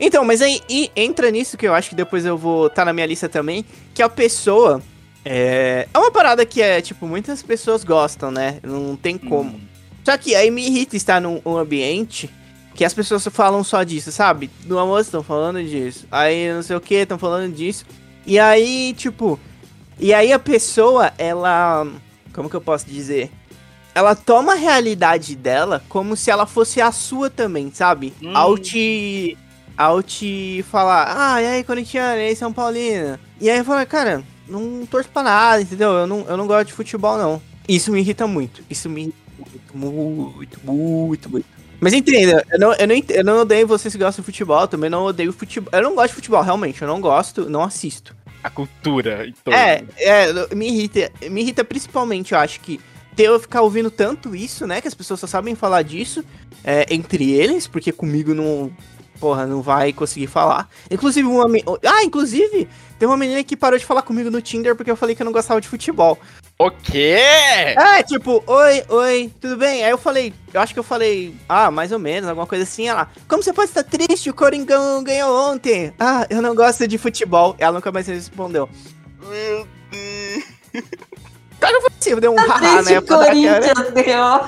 [0.00, 0.60] Então, mas aí
[0.96, 4.02] entra nisso que eu acho que depois eu vou tá na minha lista também, que
[4.02, 4.82] a pessoa
[5.30, 8.60] é, é uma parada que é, tipo, muitas pessoas gostam, né?
[8.62, 9.50] Não tem como.
[9.50, 9.60] Hum.
[10.02, 12.30] Só que aí me irrita estar num um ambiente
[12.74, 14.50] que as pessoas falam só disso, sabe?
[14.64, 16.06] No almoço estão falando disso.
[16.10, 17.84] Aí não sei o que, estão falando disso.
[18.24, 19.38] E aí, tipo.
[19.98, 21.86] E aí a pessoa, ela.
[22.32, 23.30] Como que eu posso dizer?
[23.94, 28.14] Ela toma a realidade dela como se ela fosse a sua também, sabe?
[28.22, 28.34] Hum.
[28.34, 29.36] Ao te
[29.76, 33.18] ao te falar, ah, e aí, corintiano, e aí, São Paulino?
[33.40, 35.90] E aí eu falo, cara, não torço pra nada, entendeu?
[35.90, 37.42] Eu não, eu não gosto de futebol, não.
[37.68, 38.62] Isso me irrita muito.
[38.68, 39.02] Isso me
[39.38, 41.46] irrita muito, muito, muito, muito.
[41.80, 44.90] Mas entenda, eu não, eu, não, eu não odeio vocês que gostam de futebol, também
[44.90, 45.70] não odeio futebol.
[45.72, 48.16] Eu não gosto de futebol, realmente, eu não gosto, não assisto.
[48.42, 49.58] A cultura torno.
[49.58, 52.80] É, é, me irrita, me irrita principalmente, eu acho que
[53.14, 56.24] ter eu ficar ouvindo tanto isso, né, que as pessoas só sabem falar disso,
[56.64, 58.72] é, entre eles, porque comigo não,
[59.18, 60.68] porra, não vai conseguir falar.
[60.90, 64.74] Inclusive, uma, me- ah, inclusive, tem uma menina que parou de falar comigo no Tinder
[64.74, 66.18] porque eu falei que eu não gostava de futebol.
[66.60, 67.16] O quê?
[67.76, 69.84] É, tipo, oi, oi, tudo bem?
[69.84, 72.88] Aí eu falei, eu acho que eu falei, ah, mais ou menos, alguma coisa assim.
[72.88, 74.28] Ela, como você pode estar triste?
[74.28, 75.92] O Coringão ganhou ontem.
[76.00, 77.54] Ah, eu não gosto de futebol.
[77.58, 78.68] Ela nunca mais respondeu.
[79.20, 80.44] Meu Deus.
[81.60, 83.00] Cara, eu falei assim, eu dei um haha, Triste né?
[83.00, 84.40] Corinthians ganhou.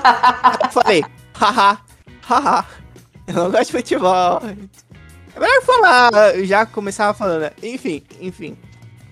[0.63, 1.03] Eu falei,
[1.33, 1.77] haha,
[2.27, 2.65] haha,
[3.31, 4.41] eu não gosto de futebol.
[5.35, 6.11] É melhor falar,
[6.43, 7.51] já começava falando, né?
[7.63, 8.57] enfim, enfim.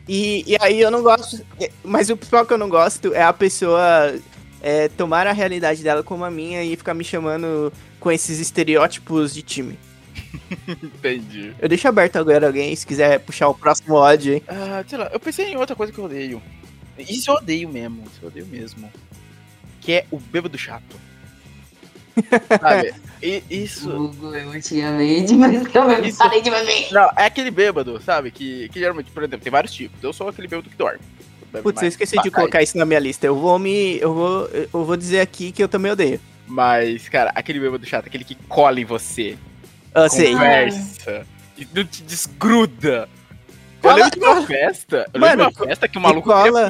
[0.08, 1.46] E, e aí eu não gosto,
[1.84, 4.14] mas o principal que eu não gosto é a pessoa
[4.62, 9.34] é, tomar a realidade dela como a minha e ficar me chamando com esses estereótipos
[9.34, 9.78] de time.
[10.68, 11.54] Entendi.
[11.60, 14.44] Eu deixo aberto agora alguém, se quiser puxar o próximo ódio, hein?
[14.48, 16.42] Ah, sei lá, eu pensei em outra coisa que eu odeio.
[16.98, 18.92] Isso eu odeio mesmo, isso eu odeio mesmo.
[19.80, 21.00] Que é o bêbado chato.
[22.60, 22.94] Sabe?
[23.22, 23.90] E, isso.
[23.90, 26.18] Hugo, eu antigamente, mas eu me Isso.
[26.18, 26.88] parei de beber.
[26.92, 28.32] Não, é aquele bêbado, sabe?
[28.32, 30.02] Que, que geralmente, por exemplo, tem vários tipos.
[30.02, 31.00] Eu sou aquele bêbado que dorme.
[31.64, 33.26] Putz, eu esqueci de colocar isso na minha lista.
[33.26, 33.98] Eu vou me.
[34.00, 34.48] Eu vou.
[34.54, 36.20] Eu vou dizer aqui que eu também odeio.
[36.48, 39.36] Mas, cara, aquele bêbado chato, aquele que cola em você.
[39.94, 40.32] Eu sei.
[40.34, 41.26] Conversa.
[41.58, 43.10] E não te desgruda.
[43.82, 45.10] Eu Cola- lembro de uma festa.
[45.14, 46.70] Eu lembro Mano, de uma festa que o maluco cola-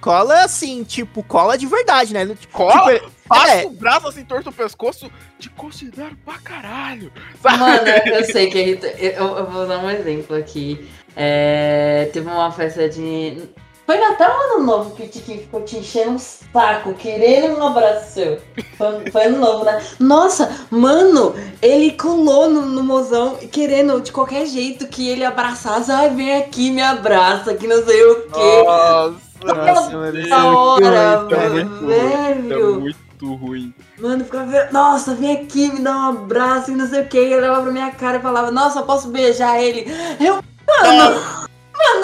[0.00, 2.24] Cola assim, tipo, cola de verdade, né?
[2.26, 3.66] Tipo, Cola, ele- passa é.
[3.66, 7.12] o braço assim, torto o pescoço, te considero pra caralho.
[7.42, 7.58] Sabe?
[7.58, 8.86] Mano, eu sei que irrita.
[8.98, 10.88] Eu, eu vou dar um exemplo aqui.
[11.16, 13.42] É, teve uma festa de.
[13.84, 17.66] Foi Natal ou Ano Novo que o Tiquinho ficou te enchendo um saco, querendo um
[17.66, 18.38] abraço seu.
[18.76, 19.82] Foi, foi Ano Novo, né?
[19.98, 25.90] Nossa, mano, ele colou no, no mozão, querendo de qualquer jeito que ele abraçasse.
[25.90, 28.62] Ai, vem aqui, me abraça, que não sei o quê.
[28.66, 31.48] Nossa, Nossa, mano, isso é Da muito hora, ruim, cara.
[31.64, 32.80] mano, é velho.
[32.80, 33.74] muito ruim.
[33.98, 37.18] Mano, ficava vendo, nossa, vem aqui, me dá um abraço e não sei o que.
[37.18, 39.86] Ele olhava pra minha cara e falava, nossa, posso beijar ele?
[40.20, 40.34] Eu,
[40.66, 41.48] mano,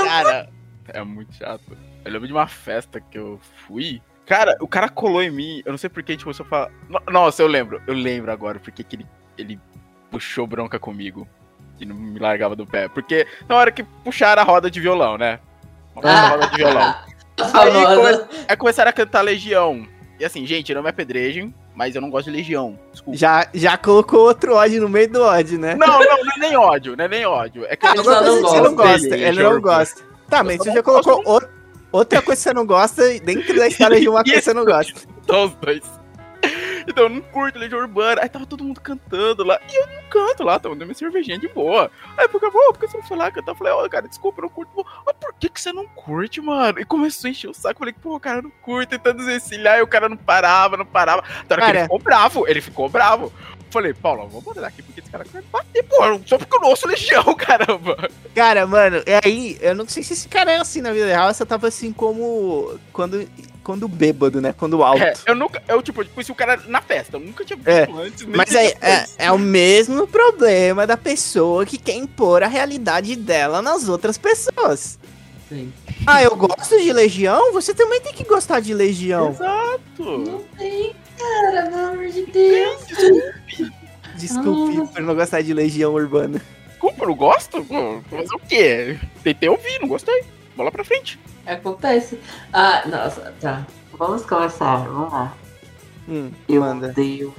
[0.05, 0.49] Cara,
[0.89, 1.77] é muito chato.
[2.05, 4.01] Eu lembro de uma festa que eu fui.
[4.27, 5.63] Cara, o cara colou em mim.
[5.65, 6.71] Eu não sei por que a gente começou a falar.
[6.89, 7.81] No- Nossa, eu lembro.
[7.87, 9.61] Eu lembro agora porque que ele, ele
[10.11, 11.27] puxou bronca comigo.
[11.81, 12.89] E não me largava do pé.
[12.89, 15.41] Porque na hora que puxaram a roda de violão, né?
[15.97, 16.95] Uma roda de violão.
[17.41, 18.19] A Aí, famosa.
[18.19, 19.87] come- aí começaram a cantar Legião.
[20.21, 22.79] E assim, gente, não me apedrejem, mas eu não gosto de Legião.
[22.93, 23.19] Desculpa.
[23.19, 25.75] Já, já colocou outro ódio no meio do ódio, né?
[25.75, 27.65] Não, não, não é nem ódio, não é nem ódio.
[27.69, 28.93] É que Ah, Ele coisa não que você não gosta.
[28.93, 29.07] gosta.
[29.17, 30.03] Ele Ele não gosta.
[30.31, 31.23] Tá, mas você já não colocou
[31.93, 34.65] outra coisa que você não gosta dentro da história de uma coisa que você não
[34.65, 35.01] gosta.
[35.25, 35.83] Então, os dois.
[36.87, 38.23] Então eu não curto Legião Urbana.
[38.23, 39.59] Aí tava todo mundo cantando lá.
[39.71, 41.91] E eu não canto lá, tava dando minha cervejinha de boa.
[42.17, 43.53] Aí por favor, por que você não foi lá cantar?
[43.53, 44.87] Eu falei, ó, cara, desculpa, eu não curto.
[45.07, 46.79] Mas por que, que você não curte, mano?
[46.79, 47.75] E começou a encher o saco.
[47.75, 49.79] Eu falei, pô, cara, eu não curto, tentando desvencilhar.
[49.79, 51.23] E o cara não parava, não parava.
[51.23, 51.71] Que Cara.
[51.71, 52.49] ele ficou bravo.
[52.49, 53.33] Ele ficou bravo.
[53.75, 55.97] Eu Falei, Paulo, vou mandar aqui porque esse cara quer me bater, pô.
[56.27, 58.09] Só porque eu não ouço Legião, caramba.
[58.33, 61.35] Cara, mano, e aí, eu não sei se esse cara é assim na vida real,
[61.35, 63.29] você tava assim como quando,
[63.65, 64.55] quando bêbado, né?
[64.57, 65.03] Quando alto.
[65.03, 67.17] É, eu nunca, eu tipo, conheci o cara na festa.
[67.17, 68.25] Eu nunca tinha visto É, antes.
[68.27, 73.61] Mas é, é, é o mesmo problema da pessoa que quer impor a realidade dela
[73.61, 75.01] nas outras pessoas.
[75.49, 75.73] Sim.
[76.07, 77.53] Ah, eu gosto de Legião?
[77.53, 79.31] Você também tem que gostar de Legião.
[79.31, 80.19] Exato.
[80.19, 82.81] Não tem, cara, pelo amor de Deus.
[84.17, 84.93] Desculpe Nossa.
[84.93, 86.41] por não gostar de Legião Urbana.
[86.69, 87.65] Desculpa, eu não gosto?
[87.65, 88.99] Fazer o quê?
[89.23, 90.25] Tentei ouvir, não gostei.
[90.57, 91.19] Bola pra frente.
[91.47, 92.19] Acontece.
[92.53, 93.67] Ah, nossa, tá.
[93.99, 95.37] Vamos começar, vamos lá.
[96.09, 96.89] Hum, Eu manda.
[96.89, 97.35] odeio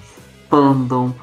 [0.49, 1.13] fandom.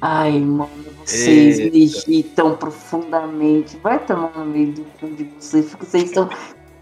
[0.00, 0.70] Ai, mano,
[1.04, 3.76] vocês me irritam profundamente.
[3.78, 6.28] Vai tomar no meio do cu de vocês, porque vocês são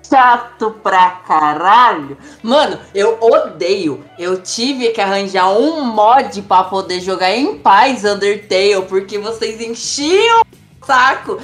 [0.08, 2.16] chato pra caralho.
[2.42, 4.04] Mano, eu odeio.
[4.18, 10.42] Eu tive que arranjar um mod pra poder jogar em paz Undertale, porque vocês enchiam
[10.80, 11.38] o saco.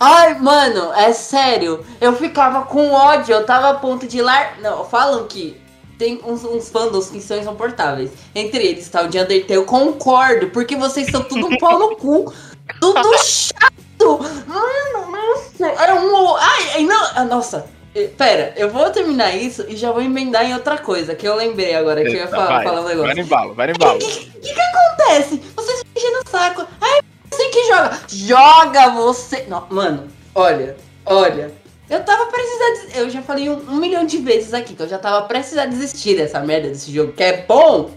[0.00, 1.84] Ai, mano, é sério.
[2.00, 4.58] Eu ficava com ódio, eu tava a ponto de lar...
[4.60, 5.60] Não, falam que
[5.98, 8.12] tem uns, uns fandoms que são insuportáveis.
[8.34, 11.96] Entre eles tá o de Undertale, eu concordo, porque vocês são tudo um pau no
[11.96, 12.32] cu.
[12.80, 14.20] Tudo chato.
[14.46, 15.17] Mano.
[15.60, 16.36] É um...
[16.36, 17.10] Ai, ai, não...
[17.14, 17.66] ah, Nossa.
[17.94, 21.34] Eh, Pera, eu vou terminar isso e já vou emendar em outra coisa, que eu
[21.34, 23.66] lembrei agora, que eu ia Eita, falar, vai, falar um negócio Vai no embalo, vai
[23.66, 23.98] no embalo.
[23.98, 25.42] acontece?
[25.56, 25.82] Vocês
[26.28, 26.66] saco.
[26.80, 27.98] Ai, você que joga.
[28.08, 29.44] Joga você.
[29.48, 31.52] Não, mano, olha, olha.
[31.88, 32.96] Eu tava precisando.
[32.96, 36.16] Eu já falei um, um, milhão de vezes aqui que eu já tava precisando desistir
[36.16, 37.90] dessa merda desse jogo, que é bom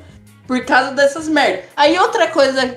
[0.47, 1.65] por causa dessas merdas.
[1.75, 2.75] Aí outra coisa.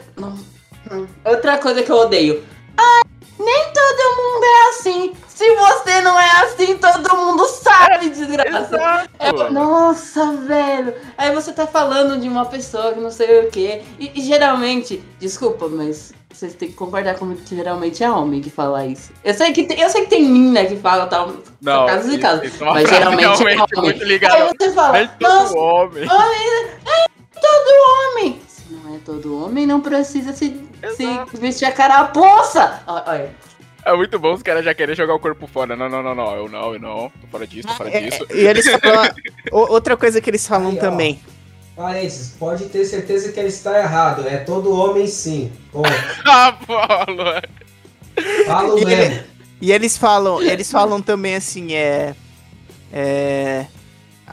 [1.25, 2.45] Outra coisa que eu odeio.
[2.77, 3.04] Ai,
[3.39, 5.13] nem todo mundo é assim.
[5.29, 9.09] Se você não é assim, todo mundo sabe, desgraça.
[9.19, 10.95] É, nossa, velho.
[11.19, 13.83] Aí você tá falando de uma pessoa que não sei o quê.
[13.99, 18.51] E, e geralmente, desculpa, mas vocês têm que concordar comigo que geralmente é homem que
[18.51, 19.13] fala isso.
[19.23, 21.33] Eu sei que tem, eu sei que tem mina que fala tal.
[21.61, 22.59] Não, casos e casos.
[22.61, 23.67] Mas geralmente é homem.
[23.77, 24.35] Muito ligado.
[24.35, 26.11] Aí você fala, é todo homem.
[26.11, 26.49] homem.
[26.87, 27.07] É
[27.41, 28.41] todo homem.
[28.49, 32.83] Se não é todo homem, não precisa se, se vestir a carapuça.
[32.87, 33.31] Olha.
[33.87, 35.77] É muito bom os caras já querem jogar o corpo fora.
[35.77, 36.35] Não, não, não, não.
[36.35, 37.13] Eu não, eu não.
[37.21, 38.27] Tô fora disso, tô fora É, disso.
[38.33, 39.11] e eles falam.
[39.53, 40.81] outra coisa que eles falam Aí, ó.
[40.81, 41.21] também.
[41.77, 44.27] Parênteses, pode ter certeza que ele está errado.
[44.29, 45.53] É todo homem sim.
[46.27, 47.25] Ah, Paulo.
[48.47, 49.25] Falo E mesmo.
[49.61, 52.15] E eles falam, eles falam também assim, é.
[52.93, 53.67] É.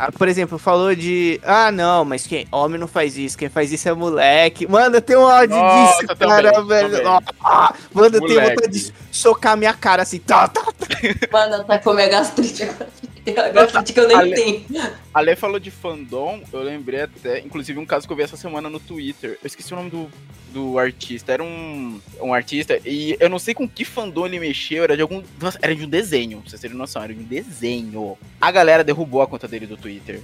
[0.02, 1.40] ah, Por exemplo, falou de.
[1.44, 2.48] Ah, não, mas quem?
[2.52, 4.68] Homem não faz isso, quem faz isso é moleque.
[4.68, 6.90] Mano, eu tenho ódio Nossa, disso, também, cara, velho.
[6.90, 7.20] também.
[7.44, 10.18] Ah, mano, eu tenho vontade de socar minha cara assim.
[10.18, 10.88] Tá, tá, tá.
[11.32, 12.90] Mano, tá com a minha gastrite agora.
[13.38, 14.66] A gastrite que eu nem Ale- tenho.
[15.14, 18.38] A Lê falou de fandom, eu lembrei até, inclusive, um caso que eu vi essa
[18.38, 19.38] semana no Twitter.
[19.42, 20.10] Eu esqueci o nome do,
[20.52, 21.32] do artista.
[21.34, 25.02] Era um, um artista, e eu não sei com que fandom ele mexeu, era de
[25.02, 25.22] algum.
[25.40, 28.18] Nossa, era de um desenho, pra vocês terem noção, era de um desenho.
[28.40, 30.22] A galera derrubou a conta dele do Twitter.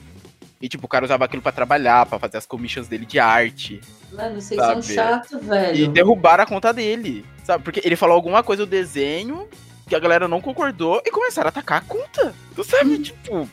[0.60, 3.80] E, tipo, o cara usava aquilo pra trabalhar, pra fazer as commissions dele de arte.
[4.12, 4.82] Mano, vocês Sabe?
[4.84, 5.88] são chatos, E velho.
[5.90, 7.64] derrubaram a conta dele, sabe?
[7.64, 9.48] Porque ele falou alguma coisa do desenho
[9.88, 12.34] que a galera não concordou e começaram a atacar a conta.
[12.56, 13.50] Tu sabe, tipo.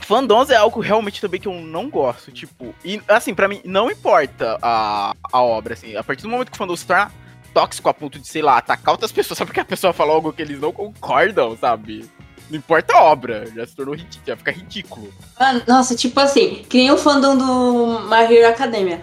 [0.00, 2.74] Fandoms é algo realmente também que eu não gosto, tipo.
[2.84, 5.94] E, assim, pra mim, não importa a, a obra, assim.
[5.94, 7.12] A partir do momento que o fandom se torna
[7.54, 10.32] tóxico a ponto de, sei lá, atacar outras pessoas só porque a pessoa falou algo
[10.32, 12.04] que eles não concordam, sabe?
[12.48, 15.14] Não importa a obra, já se tornou ridículo, já fica ridículo.
[15.38, 19.00] Mano, nossa, tipo assim, que nem o fandom do My Hero Academia.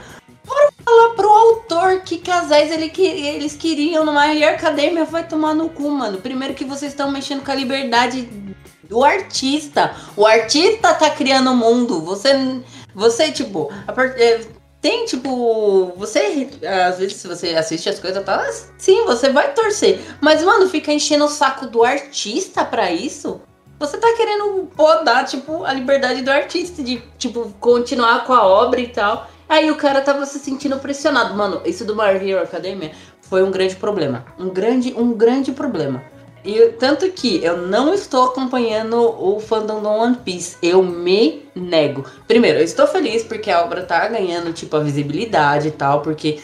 [0.47, 5.69] Bora falar pro autor que casais ele que, eles queriam Hero Academia vai tomar no
[5.69, 6.19] cu, mano.
[6.19, 8.29] Primeiro que vocês estão mexendo com a liberdade
[8.83, 9.93] do artista.
[10.15, 12.01] O artista tá criando o mundo.
[12.01, 12.61] Você,
[12.95, 14.39] você tipo, a par- é,
[14.79, 16.49] tem tipo, você
[16.87, 18.41] às vezes se você assiste as coisas, tá?
[18.77, 19.99] Sim, você vai torcer.
[20.21, 23.41] Mas mano, fica enchendo o saco do artista pra isso?
[23.79, 28.79] Você tá querendo podar, tipo, a liberdade do artista de, tipo, continuar com a obra
[28.79, 29.29] e tal.
[29.49, 31.33] Aí o cara tava se sentindo pressionado.
[31.35, 34.25] Mano, isso do My Hero Academia foi um grande problema.
[34.37, 36.03] Um grande, um grande problema.
[36.43, 40.57] E tanto que eu não estou acompanhando o fandom do One Piece.
[40.61, 42.05] Eu me nego.
[42.27, 46.39] Primeiro, eu estou feliz porque a obra tá ganhando, tipo, a visibilidade e tal, porque.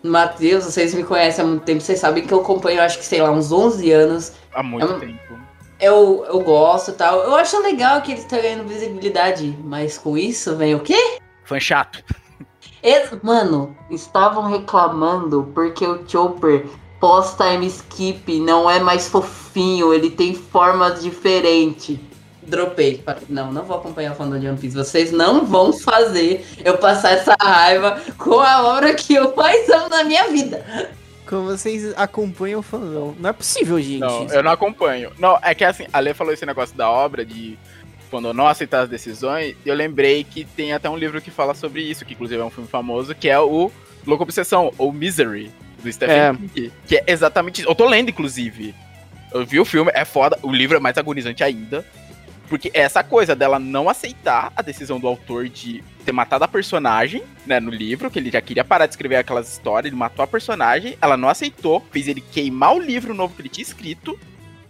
[0.00, 3.20] Matheus, vocês me conhecem há muito tempo, vocês sabem que eu acompanho, acho que, sei
[3.20, 4.32] lá, uns 11 anos.
[4.54, 5.38] Há muito tempo.
[5.80, 7.20] Eu, eu gosto e tal.
[7.20, 11.18] Eu acho legal que ele tá ganhando visibilidade, mas com isso vem o quê?
[11.44, 12.04] Fã chato.
[13.22, 16.66] Mano, estavam reclamando porque o Chopper
[17.00, 21.98] pós-time skip não é mais fofinho, ele tem formas diferentes.
[22.42, 23.04] Dropei.
[23.28, 24.74] Não, não vou acompanhar o fandom de One Piece.
[24.74, 29.90] Vocês não vão fazer eu passar essa raiva com a obra que eu mais amo
[29.90, 30.64] na minha vida.
[31.28, 33.14] Como vocês acompanham o fandom.
[33.18, 34.00] Não é possível, gente.
[34.00, 35.12] Não, eu não acompanho.
[35.18, 37.58] Não, é que assim, a Lê falou esse negócio da obra, de
[38.08, 41.82] quando não aceitar as decisões, eu lembrei que tem até um livro que fala sobre
[41.82, 43.70] isso, que inclusive é um filme famoso, que é o
[44.06, 45.50] Louco Obsessão, ou Misery,
[45.82, 46.34] do Stephen É.
[46.34, 46.72] King.
[46.86, 47.70] Que é exatamente isso.
[47.70, 48.74] Eu tô lendo, inclusive.
[49.32, 50.38] Eu vi o filme, é foda.
[50.42, 51.84] O livro é mais agonizante ainda.
[52.48, 56.48] Porque é essa coisa dela não aceitar a decisão do autor de ter matado a
[56.48, 60.22] personagem, né, no livro, que ele já queria parar de escrever aquelas histórias, ele matou
[60.22, 64.18] a personagem, ela não aceitou, fez ele queimar o livro novo que ele tinha escrito,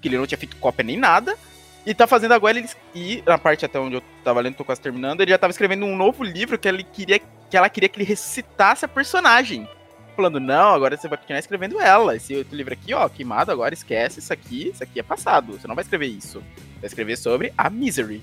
[0.00, 1.36] que ele não tinha feito cópia nem nada,
[1.86, 4.80] e tá fazendo agora ele e na parte até onde eu tava lendo, tô quase
[4.80, 7.98] terminando, ele já tava escrevendo um novo livro que ele queria que ela queria que
[7.98, 9.66] ele ressuscitasse a personagem.
[10.14, 12.16] Falando, não, agora você vai continuar escrevendo ela.
[12.16, 15.52] Esse outro livro aqui, ó, queimado, agora esquece isso aqui, isso aqui é passado.
[15.52, 16.42] Você não vai escrever isso.
[16.80, 18.20] Vai escrever sobre a Misery.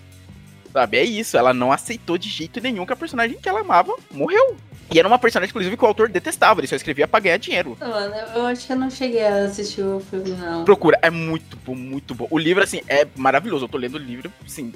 [0.73, 1.37] Sabe, é isso.
[1.37, 4.57] Ela não aceitou de jeito nenhum que a personagem que ela amava morreu.
[4.93, 6.59] E era uma personagem, inclusive, que o autor detestava.
[6.59, 7.75] Ele só escrevia pra ganhar dinheiro.
[7.79, 10.63] Mano, eu acho que eu não cheguei a assistir o filme, não.
[10.63, 12.27] Procura, é muito bom, muito bom.
[12.29, 13.65] O livro, assim, é maravilhoso.
[13.65, 14.71] Eu tô lendo o livro, sim.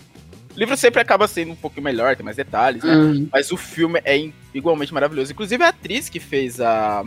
[0.55, 2.93] O livro sempre acaba sendo um pouco melhor, tem mais detalhes, né?
[2.95, 3.27] Hum.
[3.31, 5.31] Mas o filme é igualmente maravilhoso.
[5.31, 7.05] Inclusive, a atriz que fez a.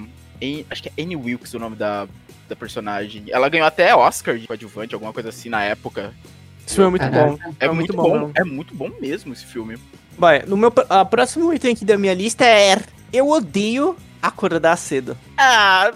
[0.71, 2.09] Acho que é Annie Wilkes o nome da,
[2.49, 3.25] da personagem.
[3.29, 6.13] Ela ganhou até Oscar de coadjuvante, alguma coisa assim na época.
[6.67, 7.27] Esse filme é muito Caraca.
[7.27, 7.55] bom.
[7.61, 8.33] É, muito, bom, mesmo.
[8.35, 9.77] é muito bom mesmo esse filme.
[10.19, 12.79] Vai, no meu, a próximo item aqui da minha lista é
[13.13, 15.17] Eu odeio acordar cedo.
[15.37, 15.91] Ah,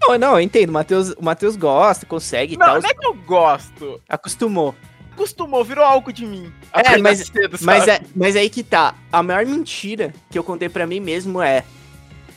[0.00, 0.70] Não, não, eu entendo.
[0.70, 2.82] O Matheus, o Matheus gosta, consegue e não, tal.
[2.82, 4.00] não é que eu gosto.
[4.08, 4.74] Acostumou.
[5.12, 6.52] Acostumou, virou algo de mim.
[6.74, 8.94] É, mas- cedo, Mas, é, mas aí que tá.
[9.10, 11.64] A maior mentira que eu contei pra mim mesmo é.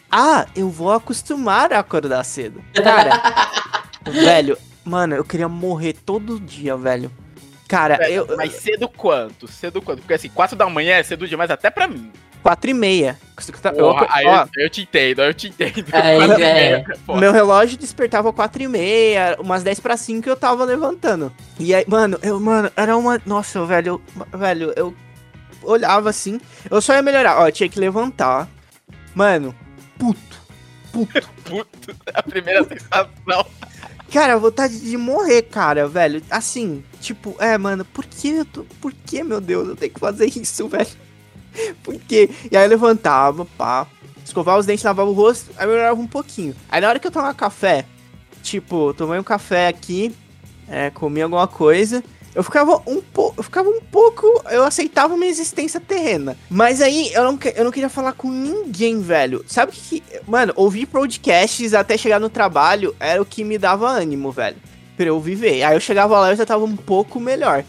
[0.10, 2.64] Ah, eu vou acostumar a acordar cedo.
[2.74, 3.22] Cara,
[4.10, 7.12] velho, mano, eu queria morrer todo dia, velho.
[7.70, 8.28] Cara, eu.
[8.36, 9.48] Mas cedo quanto?
[9.48, 10.00] Cedo quanto?
[10.00, 12.12] Porque assim, 4 da manhã é cedo demais até pra mim.
[12.42, 13.16] Quatro e meia.
[13.64, 15.86] Eu, Porra, aí ó, eu, eu te entendo, eu te entendo.
[15.94, 16.38] Aí, é.
[16.38, 17.16] meia, pô.
[17.16, 21.32] Meu relógio despertava 4 e meia, umas 10 para 5 eu tava levantando.
[21.60, 23.22] E aí, mano, eu, mano, era uma.
[23.24, 24.96] Nossa, velho, eu, velho, eu
[25.62, 26.42] olhava assim.
[26.72, 27.40] Eu só ia melhorar.
[27.40, 28.48] Ó, eu tinha que levantar.
[29.14, 29.54] Mano,
[30.00, 30.40] puto.
[30.92, 31.30] Puto.
[31.46, 33.46] Puto, a primeira sensação.
[34.12, 36.22] Cara, vontade de morrer, cara, velho.
[36.32, 38.64] Assim, tipo, é, mano, por que eu tô.
[38.82, 40.88] Por que, meu Deus, eu tenho que fazer isso, velho?
[41.84, 42.30] Por quê?
[42.52, 43.88] E aí eu levantava, pá,
[44.24, 46.56] escovava os dentes, lavava o rosto, aí melhorava um pouquinho.
[46.70, 47.86] Aí na hora que eu tomava café,
[48.44, 50.14] tipo, tomei um café aqui,
[50.68, 52.04] é, comi alguma coisa.
[52.36, 53.34] Eu ficava um pouco.
[53.40, 54.28] Eu ficava um pouco.
[54.52, 56.38] Eu aceitava minha existência terrena.
[56.48, 59.44] Mas aí eu não, eu não queria falar com ninguém, velho.
[59.48, 60.00] Sabe o que.
[60.00, 64.58] que- Mano, ouvir podcasts até chegar no trabalho era o que me dava ânimo, velho.
[65.00, 65.64] Pra eu viver.
[65.64, 67.64] Aí eu chegava lá e já tava um pouco melhor.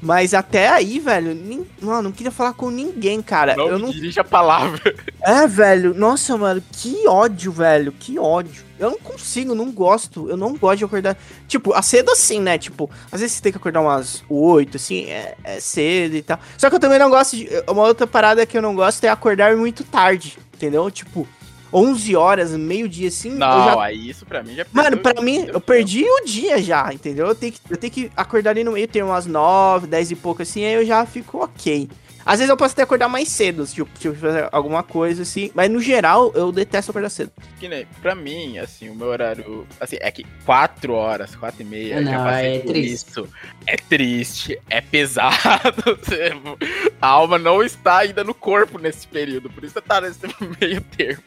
[0.00, 1.66] Mas até aí, velho, nin...
[1.82, 3.56] não, não queria falar com ninguém, cara.
[3.56, 4.94] Não, eu não dirige a palavra.
[5.20, 8.64] é, velho, nossa, mano, que ódio, velho, que ódio.
[8.78, 11.18] Eu não consigo, não gosto, eu não gosto de acordar.
[11.48, 12.56] Tipo, a cedo assim, né?
[12.56, 16.38] Tipo, às vezes você tem que acordar umas 8, assim, é, é cedo e tal.
[16.56, 17.48] Só que eu também não gosto de.
[17.66, 20.88] Uma outra parada que eu não gosto é acordar muito tarde, entendeu?
[20.88, 21.26] Tipo,
[21.72, 23.30] 11 horas, meio-dia assim.
[23.30, 26.92] Não, já aí isso pra mim já Mano, pra mim, eu perdi o dia já,
[26.92, 27.26] entendeu?
[27.26, 30.16] Eu tenho que, eu tenho que acordar ali no meio, ter umas 9, 10 e
[30.16, 31.88] pouco assim, aí eu já fico ok.
[32.26, 35.70] Às vezes eu posso até acordar mais cedo, tipo, tipo fazer alguma coisa assim, mas
[35.70, 37.30] no geral eu detesto acordar cedo.
[37.60, 39.64] Que nem, pra mim, assim, o meu horário.
[39.80, 43.08] Assim, é que 4 horas, 4 e meia, Não, já passei é por triste.
[43.10, 43.28] isso.
[43.64, 45.36] É triste, é pesado.
[47.00, 50.20] A alma não está ainda no corpo nesse período, por isso tá nesse
[50.60, 51.22] meio termo.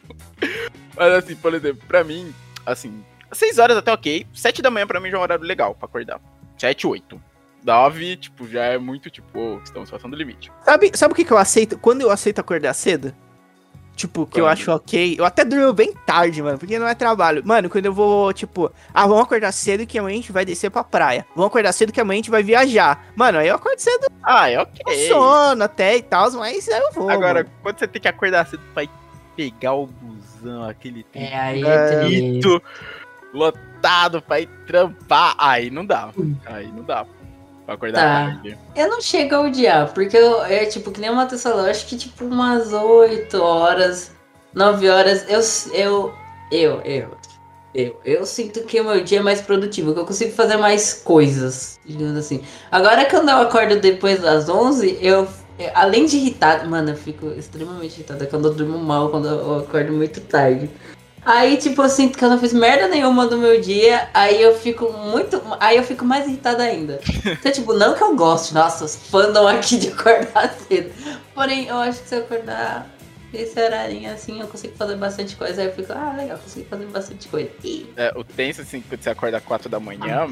[0.94, 2.30] Mas assim, por exemplo, pra mim,
[2.66, 4.26] assim, 6 horas até ok.
[4.34, 6.20] 7 da manhã pra mim já é um horário legal pra acordar.
[6.58, 7.29] 7, 8.
[7.64, 10.50] 9, tipo, já é muito tipo, ô, estamos passando o limite.
[10.64, 11.78] Sabe, sabe o que, que eu aceito?
[11.78, 13.14] Quando eu aceito acordar cedo?
[13.96, 14.52] Tipo, que eu Quando?
[14.52, 15.16] acho ok.
[15.18, 17.42] Eu até durmo bem tarde, mano, porque não é trabalho.
[17.44, 20.70] Mano, quando eu vou, tipo, ah, vamos acordar cedo que amanhã a gente vai descer
[20.70, 21.26] pra praia.
[21.36, 23.12] Vamos acordar cedo que amanhã a gente vai viajar.
[23.14, 24.82] Mano, aí eu acordo cedo, Ah, é ok.
[24.82, 27.10] com sono até e tal, mas aí eu vou.
[27.10, 27.50] Agora, mano.
[27.62, 28.90] quando você tem que acordar cedo pra ir
[29.36, 32.38] pegar o busão, aquele É, aí É,
[33.34, 36.10] lotado pra ir trampar, aí não dá.
[36.46, 37.04] Aí não dá.
[37.70, 38.32] Pra acordar Tá.
[38.32, 38.58] tarde.
[38.74, 41.70] Eu não chego a odiar, porque eu, é tipo, que nem o Matheus falou, eu
[41.70, 44.10] acho que tipo umas 8 horas,
[44.52, 45.40] 9 horas, eu,
[45.72, 46.12] eu,
[46.50, 47.16] eu, eu,
[47.72, 50.94] eu, eu sinto que o meu dia é mais produtivo, que eu consigo fazer mais
[50.94, 52.42] coisas, digamos assim.
[52.72, 57.28] Agora quando eu acordo depois das 11, eu, eu- além de irritado, mano, eu fico
[57.38, 60.68] extremamente irritada quando eu durmo mal, quando eu acordo muito tarde.
[61.24, 64.56] Aí, tipo, eu sinto que eu não fiz merda nenhuma do meu dia, aí eu
[64.56, 65.40] fico muito.
[65.60, 66.98] Aí eu fico mais irritada ainda.
[67.24, 70.90] Então, tipo, não que eu goste, nossa, os fandom aqui de acordar cedo.
[71.34, 72.90] Porém, eu acho que se eu acordar
[73.32, 75.60] esse horarinho assim, eu consigo fazer bastante coisa.
[75.60, 77.50] Aí eu fico, ah, legal, consigo fazer bastante coisa.
[77.96, 80.28] É, o tenso, assim, quando você acorda às 4 da manhã,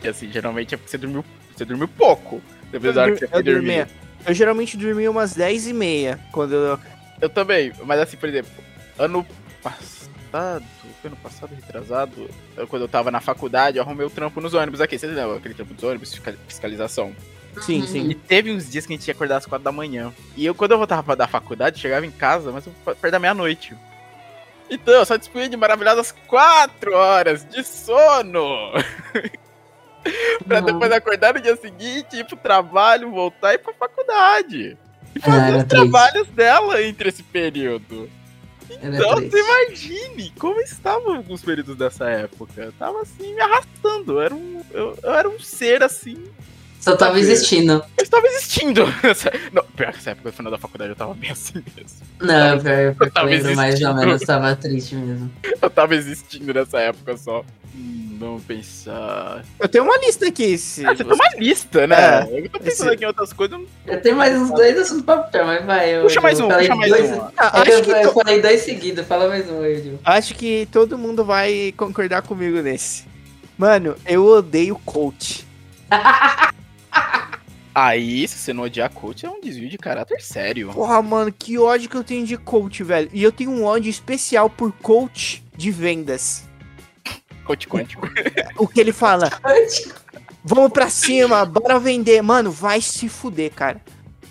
[0.00, 1.24] que assim, geralmente é porque você dormiu,
[1.56, 2.42] você dormiu pouco.
[2.70, 3.88] Depois da hora que você eu foi dormir.
[4.26, 6.20] Eu geralmente dormia umas 10 e meia.
[6.30, 6.78] Quando eu.
[7.20, 8.50] Eu também, mas assim, por exemplo,
[8.98, 9.26] ano
[9.64, 10.64] passado,
[11.00, 14.54] foi ano passado, retrasado, eu, quando eu tava na faculdade, eu arrumei o trampo nos
[14.54, 14.98] ônibus aqui.
[14.98, 17.14] Vocês lembram aquele trampo dos ônibus, fisca- fiscalização?
[17.60, 17.86] Sim, Uhum.
[17.86, 18.10] sim.
[18.10, 20.12] E teve uns dias que a gente ia acordar às 4 da manhã.
[20.36, 23.76] E eu, quando eu voltava da faculdade, chegava em casa, mas perto da meia-noite.
[24.68, 28.72] Então, eu só dispunha de maravilhosas 4 horas de sono.
[30.48, 30.64] pra Uhum.
[30.66, 34.76] depois acordar no dia seguinte, ir pro trabalho, voltar e ir pra faculdade.
[35.14, 35.68] E Ah, fazer era os triste.
[35.90, 38.10] trabalhos dela entre esse período.
[38.70, 42.62] Era Então, você imagine como estavam alguns períodos dessa época.
[42.62, 44.12] Eu tava assim, me arrastando.
[44.12, 46.22] Eu era um, eu, eu era um ser assim.
[46.84, 47.82] Só tava existindo.
[47.96, 48.84] Eu estava existindo.
[49.54, 51.98] Não, pior que essa época, no final da faculdade, eu tava bem assim mesmo.
[52.20, 55.30] Não, pior, que tava eu lembro mais ou menos, tava triste mesmo.
[55.62, 57.42] Eu tava existindo nessa época só.
[57.74, 59.42] Hum, vamos pensar.
[59.58, 60.58] Eu tenho uma lista aqui.
[60.58, 61.96] Se Ah, você tem uma lista, né?
[62.30, 63.58] É, eu tô pensando esse- aqui em outras coisas.
[63.58, 65.96] eu não- Eu tenho mais uns dois assuntos pra puxar, mas vai.
[65.96, 67.20] Eu, Puxa eu mais um, puxa mais dois, um.
[67.38, 70.68] Ah, É eu, que eu to- falei dois seguidos, fala mais um aí, acho que
[70.70, 73.04] todo mundo vai concordar comigo nesse.
[73.56, 75.46] Mano, eu odeio coach.
[77.74, 80.70] Aí, se você não odiar coach, é um desvio de caráter sério.
[80.72, 83.10] Porra, mano, que ódio que eu tenho de coach, velho.
[83.12, 86.44] E eu tenho um ódio especial por coach de vendas.
[87.44, 88.08] Coach quântico.
[88.56, 89.28] O que ele fala?
[90.44, 92.22] Vamos pra cima, bora vender.
[92.22, 93.80] Mano, vai se fuder, cara.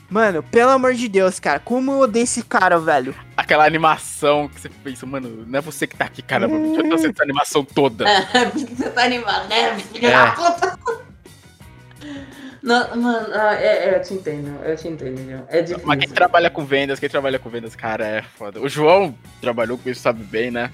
[0.10, 1.60] Mano, pelo amor de Deus, cara.
[1.60, 3.16] Como eu odeio esse cara, velho.
[3.36, 6.58] Aquela animação que você pensa, mano, não é você que tá aqui, caramba.
[6.58, 8.06] Deixa eu essa animação toda.
[8.54, 9.76] Você tá animado, né?
[10.02, 11.13] É.
[12.64, 15.46] Não, mano, ah, é, é, eu te entendo, eu te entendo, João.
[15.50, 15.86] É difícil.
[15.86, 18.62] Mas quem trabalha com vendas, quem trabalha com vendas, cara, é foda.
[18.62, 20.72] O João trabalhou com isso, sabe bem, né?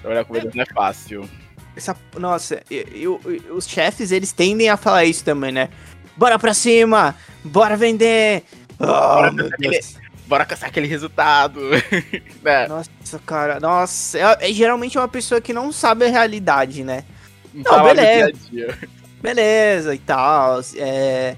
[0.00, 1.28] Trabalhar com vendas não é fácil.
[1.76, 5.68] Essa, nossa, eu, eu- os chefes, eles tendem a falar isso também, né?
[6.16, 7.14] Bora pra cima!
[7.44, 8.42] Bora vender!
[8.78, 9.96] Oh, meu Deus.
[10.26, 11.60] Bora caçar aquele resultado.
[12.42, 12.66] né?
[12.66, 14.18] Nossa, cara, nossa.
[14.18, 17.04] É, é geralmente uma pessoa que não sabe a realidade, né?
[17.52, 18.32] Não, Não, beleza.
[18.50, 18.88] dia a dia.
[19.22, 20.60] Beleza e tal.
[20.76, 21.36] É,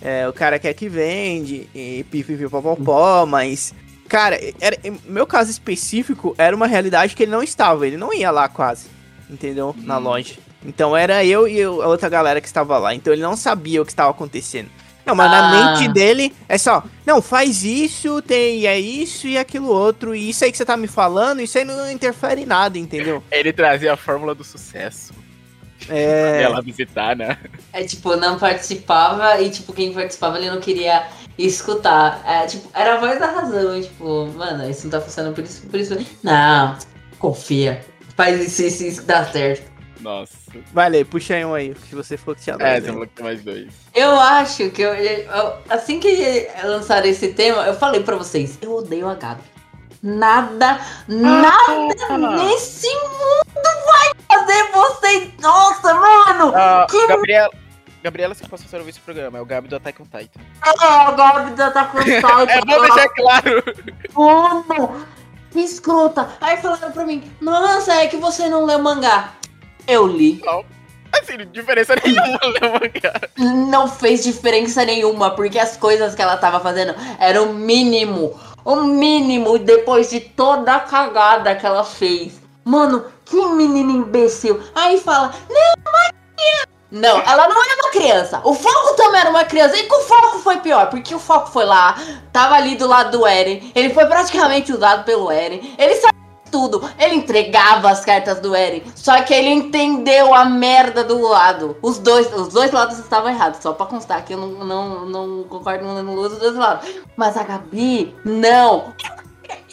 [0.00, 3.74] é, o cara quer que vende, e pipipipopopó, mas.
[4.08, 8.30] Cara, era, meu caso específico era uma realidade que ele não estava, ele não ia
[8.30, 8.86] lá quase,
[9.28, 9.74] entendeu?
[9.78, 10.02] Na Hum.
[10.02, 10.34] loja.
[10.64, 13.82] Então era eu e eu- a outra galera que estava lá, então ele não sabia
[13.82, 14.68] o que estava acontecendo.
[15.04, 15.50] Não, mas na Ah.
[15.78, 20.44] mente dele é só, não, faz isso, tem é isso e aquilo outro, e isso
[20.44, 23.22] aí que você tá me falando, isso aí não interfere em nada, entendeu?
[23.30, 25.12] Ele trazia a fórmula do sucesso.
[25.88, 26.46] É.
[26.48, 27.38] Lá visitar, né?
[27.72, 31.06] É tipo, não participava e tipo, quem participava ele não queria
[31.38, 32.22] escutar.
[32.26, 35.66] É, tipo, era a voz da razão, tipo, mano, isso não tá funcionando por isso,
[35.66, 35.96] por isso.
[36.22, 36.76] Não,
[37.18, 37.84] confia.
[38.16, 39.70] Faz isso, isso, isso que dá certo.
[40.00, 40.34] Nossa.
[40.72, 43.06] Vai ler, puxa aí um aí, que você falou que tinha É, dois, você falou
[43.06, 43.66] que tem mais dois.
[43.94, 48.74] Eu acho que eu, eu- assim que lançaram esse tema, eu falei pra vocês, eu
[48.76, 49.40] odeio a Gabi.
[50.02, 55.30] Nada, nada nesse mundo vai fazer vocês.
[55.40, 56.52] Nossa, mano!
[56.54, 57.50] Ah, Que- Gabriela.
[58.02, 60.40] Gabriela, se possa ouvir esse programa, é o Gabi do Attack on Titan.
[60.62, 63.62] Ah, a Gabi já tá com É bom deixar claro.
[64.14, 64.96] Como?
[65.50, 66.28] Que escrota.
[66.40, 69.32] Aí falaram pra mim, nossa, é que você não leu mangá.
[69.88, 70.40] Eu li.
[71.12, 73.20] Assim, diferença nenhuma mangá.
[73.68, 78.38] Não fez diferença nenhuma, porque as coisas que ela tava fazendo eram o mínimo.
[78.66, 82.40] O mínimo depois de toda a cagada que ela fez.
[82.64, 84.60] Mano, que menina imbecil.
[84.74, 85.92] Aí fala, não,
[86.36, 86.66] criança.
[86.90, 88.40] Não, ela não era uma criança.
[88.42, 89.76] O Foco também era uma criança.
[89.76, 91.96] E com o Foco foi pior, porque o Foco foi lá,
[92.32, 93.70] tava ali do lado do Eren.
[93.72, 95.76] Ele foi praticamente usado pelo Eren.
[95.78, 96.15] Ele sabia
[96.56, 96.90] tudo.
[96.98, 98.82] Ele entregava as cartas do Eren.
[98.94, 101.76] Só que ele entendeu a merda do lado.
[101.82, 103.60] Os dois, os dois lados estavam errados.
[103.60, 106.88] Só pra constar que eu não, não, não concordo no uso dos dois lados.
[107.14, 108.94] Mas a Gabi, não.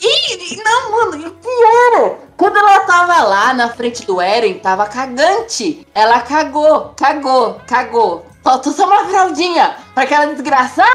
[0.02, 2.18] E não, mano, e pior.
[2.36, 5.88] Quando ela tava lá na frente do Eren, tava cagante.
[5.96, 8.26] Ela cagou, cagou, cagou.
[8.44, 10.92] Faltou só uma fraldinha pra aquela desgraçada.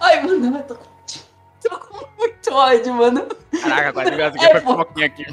[0.00, 0.76] Ai, mano, eu tô,
[1.68, 3.26] tô com muito ódio, mano.
[3.62, 5.26] Caraca, quase me gasguei É, foi um pouquinho aqui.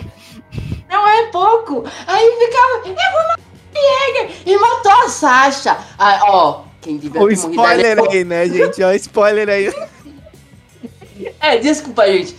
[0.90, 1.84] Não é pouco.
[2.08, 3.40] Aí ficava, eu vou matar
[3.74, 4.42] o Jäger.
[4.46, 5.78] E matou a Sasha.
[5.98, 8.84] Aí, ó, quem devia O ali spoiler aí, né, gente?
[8.84, 9.74] Ó, spoiler aí.
[11.40, 12.36] É, desculpa, gente.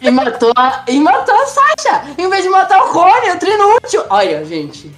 [0.00, 2.04] E matou a, e matou a Sasha.
[2.18, 4.04] Em vez de matar o Rony, o Trinútil.
[4.10, 4.90] Olha, gente.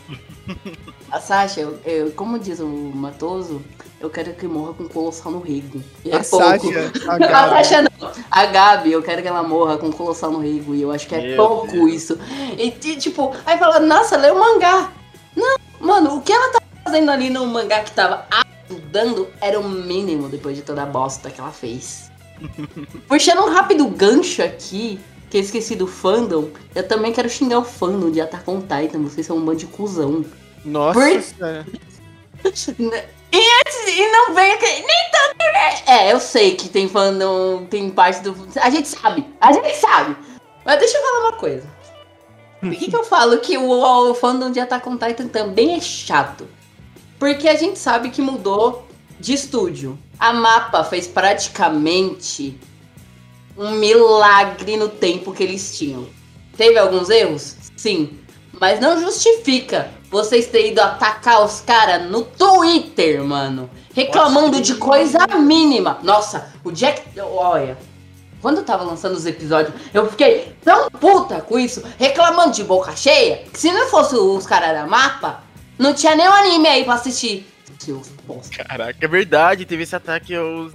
[1.10, 3.62] A Sasha, eu, eu- como diz o Matoso,
[4.04, 5.82] eu quero que morra com colossal no rego.
[6.04, 6.44] E é A pouco.
[6.44, 7.50] Sasha, a A Gabi.
[7.50, 8.12] Sasha não.
[8.30, 10.74] A Gabi, eu quero que ela morra com colossal no rego.
[10.74, 11.92] E eu acho que é Meu pouco Deus.
[11.92, 12.18] isso.
[12.58, 14.92] E, e, tipo, aí fala, nossa, lê o mangá.
[15.34, 18.26] Não, mano, o que ela tá fazendo ali no mangá que tava
[18.68, 22.10] ajudando era o mínimo depois de toda a bosta que ela fez.
[23.08, 25.00] Puxando um rápido gancho aqui,
[25.30, 29.00] que eu esqueci do fandom, eu também quero xingar o fandom de Attack on Titan.
[29.02, 30.24] Vocês são um bando de cuzão.
[30.64, 31.64] Nossa Por-.
[33.36, 35.38] E, esse- e não vem aqui, nem tanto.
[35.38, 35.82] né?
[35.86, 38.34] É, eu sei que tem fandom, tem parte do.
[38.60, 40.16] A gente sabe, a gente sabe.
[40.64, 41.66] Mas deixa eu falar uma coisa.
[42.60, 43.68] Por que, que eu falo que o,
[44.10, 46.48] o fandom de Attack on Titan também é chato?
[47.18, 48.86] Porque a gente sabe que mudou
[49.20, 49.98] de estúdio.
[50.18, 52.58] A Mapa fez praticamente
[53.56, 56.06] um milagre no tempo que eles tinham.
[56.56, 57.56] Teve alguns erros?
[57.76, 58.18] Sim.
[58.60, 63.68] Mas não justifica vocês terem ido atacar os caras no Twitter, mano.
[63.94, 65.98] Reclamando de coisa mínima.
[66.02, 67.02] Nossa, o Jack.
[67.20, 67.76] Olha.
[68.40, 72.94] Quando eu tava lançando os episódios, eu fiquei tão puta com isso, reclamando de boca
[72.94, 75.42] cheia, que se não fosse os caras da mapa,
[75.78, 77.46] não tinha nem anime aí pra assistir.
[78.50, 80.72] Caraca, é verdade, teve esse ataque aos.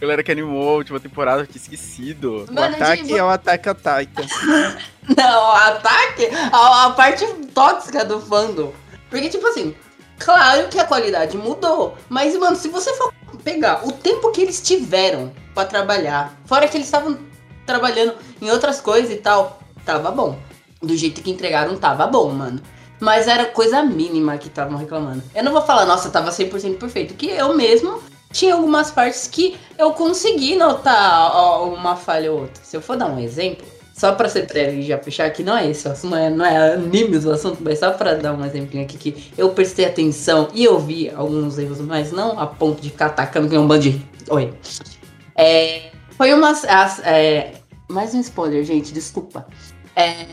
[0.00, 2.44] Galera que animou a última temporada, eu tinha esquecido.
[2.48, 4.26] O Mano, ataque tipo, é o ataque a Titan.
[5.16, 8.72] Não, o ataque, a, a parte tóxica do fandom.
[9.10, 9.74] Porque, tipo assim,
[10.18, 11.96] claro que a qualidade mudou.
[12.08, 16.76] Mas, mano, se você for pegar o tempo que eles tiveram pra trabalhar, fora que
[16.76, 17.18] eles estavam
[17.66, 20.38] trabalhando em outras coisas e tal, tava bom.
[20.80, 22.60] Do jeito que entregaram, tava bom, mano.
[23.00, 25.22] Mas era coisa mínima que estavam reclamando.
[25.34, 28.00] Eu não vou falar, nossa, tava 100% perfeito, que eu mesmo
[28.32, 32.62] tinha algumas partes que eu consegui notar uma falha ou outra.
[32.62, 33.66] Se eu for dar um exemplo,
[33.96, 36.30] só pra ser breve e já fechar aqui, não é esse o assunto, não é,
[36.30, 39.84] não é animes o assunto, mas só pra dar um exemplinho aqui que eu prestei
[39.86, 43.58] atenção e eu vi alguns erros, mas não a ponto de ficar atacando que é
[43.58, 44.00] um bando de.
[44.30, 44.52] Oi.
[45.36, 46.50] É, foi uma.
[46.50, 47.52] as- é,
[47.88, 49.46] mais um spoiler, gente, desculpa.
[49.96, 50.26] É,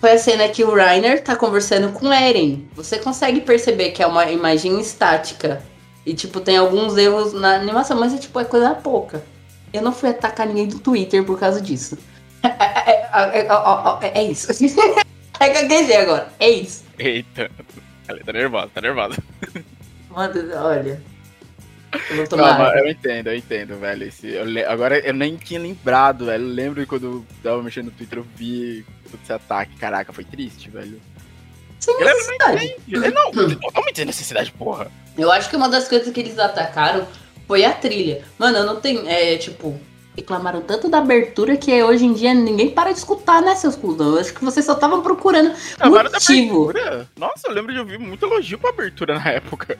[0.00, 2.68] foi a cena que o Rainer tá conversando com Eren.
[2.74, 5.62] Você consegue perceber que é uma imagem estática.
[6.06, 9.22] E, tipo, tem alguns erros na animação, mas é, tipo, é coisa pouca.
[9.72, 11.98] Eu não fui atacar ninguém do Twitter por causa disso.
[12.44, 13.48] É, é, é, é,
[14.06, 14.46] é, é isso.
[15.40, 16.28] É que eu gaguejei agora.
[16.38, 16.84] É isso.
[16.98, 17.50] Eita.
[18.08, 19.16] Ela tá nervosa, tá nervosa.
[20.08, 21.02] Mano, olha.
[22.10, 22.78] Eu Não, mas água.
[22.78, 24.04] eu entendo, eu entendo, velho.
[24.06, 26.44] Esse, eu le- agora eu nem tinha lembrado, velho.
[26.44, 29.76] Eu lembro quando eu tava mexendo no Twitter, eu vi todo esse ataque.
[29.76, 31.00] Caraca, foi triste, velho.
[31.80, 32.76] Sem necessidade.
[32.88, 34.90] Eu- Não, totalmente necessidade, porra.
[35.16, 37.06] Eu acho que uma das coisas que eles atacaram
[37.46, 38.24] foi a trilha.
[38.38, 39.08] Mano, eu não tenho.
[39.08, 39.78] É, tipo,
[40.16, 44.14] reclamaram tanto da abertura que hoje em dia ninguém para de escutar, né, seus cuzão?
[44.14, 47.08] Eu acho que vocês só estavam procurando Agora da abertura.
[47.16, 49.78] Nossa, eu lembro de ouvir muito elogio pra abertura na época.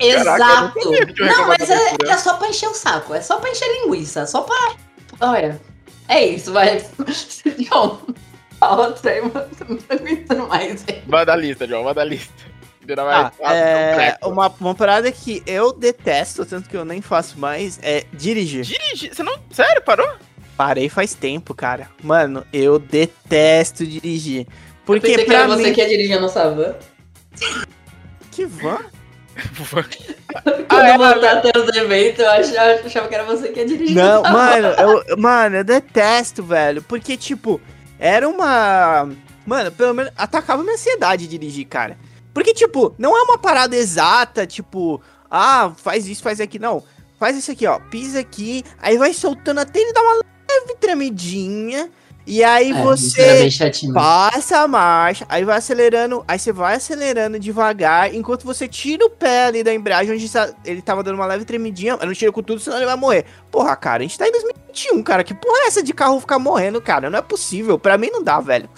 [0.00, 0.38] Exato.
[0.38, 0.80] Caraca,
[1.20, 3.14] não, mas é, é só pra encher o saco.
[3.14, 4.26] É só pra encher linguiça.
[4.26, 4.76] Só pra.
[5.20, 5.60] Olha.
[6.08, 6.84] É isso, vai.
[7.58, 8.00] John,
[8.60, 9.48] fala outra aí, mano.
[9.68, 10.84] Não tô aguentando mais.
[11.06, 12.32] Vai da lista, João, vai da lista.
[12.86, 16.84] Vira mais Ah, fácil, é, um uma, uma parada que eu detesto, tanto que eu
[16.84, 18.62] nem faço mais, é dirigir.
[18.62, 19.14] Dirigir.
[19.14, 19.36] Você não.
[19.50, 20.08] Sério, parou?
[20.56, 21.90] Parei faz tempo, cara.
[22.02, 24.46] Mano, eu detesto dirigir.
[24.46, 24.52] Eu
[24.86, 25.62] Porque que pra era mim...
[25.62, 26.74] você que ia dirigir a nossa van.
[28.30, 28.78] Que van?
[30.68, 33.66] Quando é, eu voltar até os eventos, eu achava, achava que era você que ia
[33.66, 33.96] dirigir.
[33.96, 36.82] Não, mano, eu, mano, eu detesto, velho.
[36.82, 37.60] Porque, tipo,
[37.98, 39.10] era uma.
[39.44, 41.98] Mano, pelo menos atacava minha ansiedade dirigir, cara.
[42.36, 46.58] Porque, tipo, não é uma parada exata, tipo, ah, faz isso, faz aqui.
[46.58, 46.82] Não.
[47.18, 47.78] Faz isso aqui, ó.
[47.90, 51.88] Pisa aqui, aí vai soltando até ele dar uma leve tremidinha.
[52.26, 53.14] E aí É, você
[53.94, 59.08] passa a marcha, aí vai acelerando, aí você vai acelerando devagar, enquanto você tira o
[59.10, 62.30] pé ali da embreagem, onde sa- ele tava dando uma leve tremidinha, mas não tira
[62.32, 63.24] com tudo, senão ele vai morrer.
[63.50, 66.38] Porra, cara, a gente tá em 2021, cara, que porra é essa de carro ficar
[66.38, 67.08] morrendo, cara?
[67.08, 68.68] Não é possível, pra mim não dá, velho.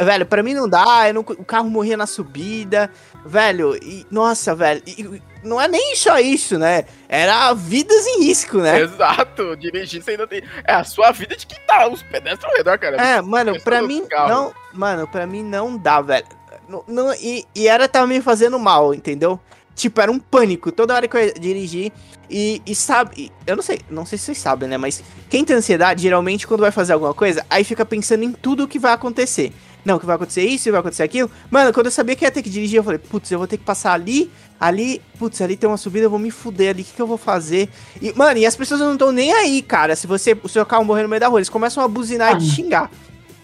[0.00, 2.90] Velho, pra mim não dá, não- o carro morria na subida,
[3.24, 6.84] velho, e, nossa, velho, e- não é nem só isso, né?
[7.08, 8.80] Era vidas em risco, né?
[8.80, 10.42] Exato, dirigir você ainda tem.
[10.64, 12.96] É a sua vida de quem tá os pedestres ao redor, cara.
[12.96, 14.28] É, mano, pra do mim carro.
[14.28, 14.54] não.
[14.72, 16.26] Mano, pra mim não dá, velho.
[16.68, 19.38] Não, não- e, e era tava me fazendo mal, entendeu?
[19.74, 21.92] Tipo, era um pânico toda hora que eu ia dirigir.
[22.28, 24.76] E, e sabe, eu não sei, não sei se vocês sabem, né?
[24.76, 28.64] Mas quem tem ansiedade, geralmente, quando vai fazer alguma coisa, aí fica pensando em tudo
[28.64, 29.52] o que vai acontecer.
[29.86, 31.30] Não, que vai acontecer isso, vai acontecer aquilo.
[31.48, 33.56] Mano, quando eu sabia que ia ter que dirigir, eu falei, putz, eu vou ter
[33.56, 34.28] que passar ali,
[34.58, 37.06] ali, putz, ali tem uma subida, eu vou me fuder ali, o que, que eu
[37.06, 37.68] vou fazer?
[38.02, 39.94] E, mano, e as pessoas não estão nem aí, cara.
[39.94, 42.38] Se você, o seu carro morrer no meio da rua, eles começam a buzinar e
[42.38, 42.54] te Ah.
[42.54, 42.90] xingar.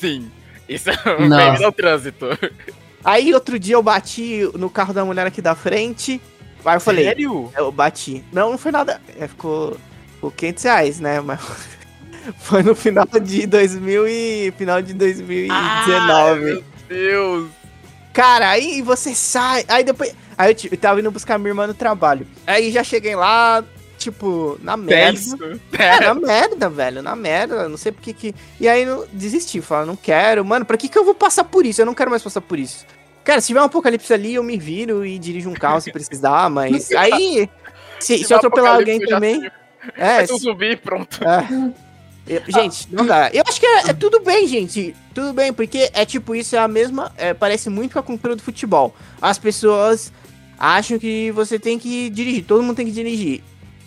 [0.00, 0.28] Sim.
[0.68, 2.26] Isso é um bem-vindo ao trânsito.
[3.04, 6.20] Aí outro dia eu bati no carro da mulher aqui da frente.
[6.64, 7.52] Aí eu falei, Sério?
[7.56, 8.24] eu bati.
[8.32, 9.00] Não, não foi nada.
[9.18, 9.76] É, ficou,
[10.14, 11.20] ficou 500 reais, né?
[11.20, 11.40] Mas
[12.38, 16.40] foi no final de 2000 e final de 2019.
[16.40, 17.50] Meu Deus.
[18.12, 19.64] Cara, aí você sai.
[19.68, 20.14] Aí depois.
[20.36, 22.26] Aí eu, eu tava indo buscar minha irmã no trabalho.
[22.46, 23.64] Aí já cheguei lá,
[23.98, 25.20] tipo, na merda.
[25.72, 28.34] É, na merda, velho, na merda, não sei porque que.
[28.60, 31.64] E aí eu desisti, falei, não quero, mano, pra que que eu vou passar por
[31.64, 31.80] isso?
[31.80, 32.86] Eu não quero mais passar por isso.
[33.24, 36.50] Cara, se tiver um apocalipse ali, eu me viro e dirijo um carro se precisar,
[36.50, 37.48] mas aí.
[38.00, 39.50] Se, se eu atropelar alguém eu também.
[39.96, 41.20] É, ser um zumbi, pronto.
[41.24, 41.72] é.
[42.26, 43.30] Eu- gente, não dá.
[43.32, 44.94] Eu acho que é, é tudo bem, gente.
[45.14, 47.12] Tudo bem, porque é tipo, isso é a mesma.
[47.16, 48.94] é, parece muito com a cultura do futebol.
[49.20, 50.12] As pessoas
[50.58, 53.42] acham que você tem que dirigir, todo mundo tem que dirigir.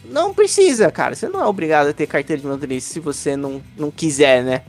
[0.10, 1.16] Não precisa, cara.
[1.16, 4.62] Você não é obrigado a ter carteira de motorista se você não, não quiser, né?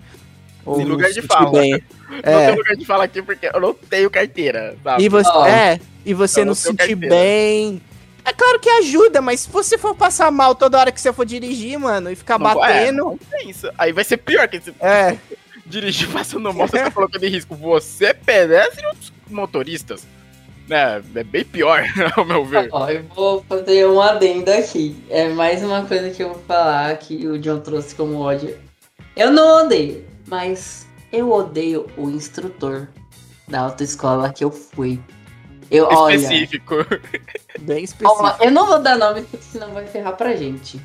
[0.65, 1.51] Ou Em não lugar de fala.
[1.61, 1.73] bem.
[2.09, 2.47] Não É.
[2.47, 5.05] tem lugar de falar aqui porque eu não tenho carteira, sabe?
[5.05, 7.09] E você, é, e você não não se sentir carteira.
[7.15, 7.83] bem.
[8.27, 11.25] É claro que ajuda, mas se você for passar mal toda hora que você for
[11.25, 12.97] dirigir, mano, e ficar Não, é, batendo.
[12.97, 13.71] não tem isso.
[13.79, 15.17] Aí vai ser pior que você É,
[15.65, 20.05] dirigir passando mal, você tá colocando em risco você, pedestre e outros motoristas.
[20.69, 21.01] Né?
[21.15, 21.85] É bem pior,
[22.17, 22.69] ao meu ver.
[22.73, 24.97] Ó, eu vou fazer um adendo aqui.
[25.09, 28.59] É mais uma coisa que eu vou falar que o John trouxe como ódio.
[29.15, 32.89] Eu não odeio, mas eu odeio o instrutor
[33.47, 35.01] da autoescola que eu fui.
[35.71, 36.75] Eu, olha, Específico.
[37.61, 38.23] Bem específico.
[38.23, 40.81] ó, eu não vou dar nome, porque senão vai ferrar pra gente.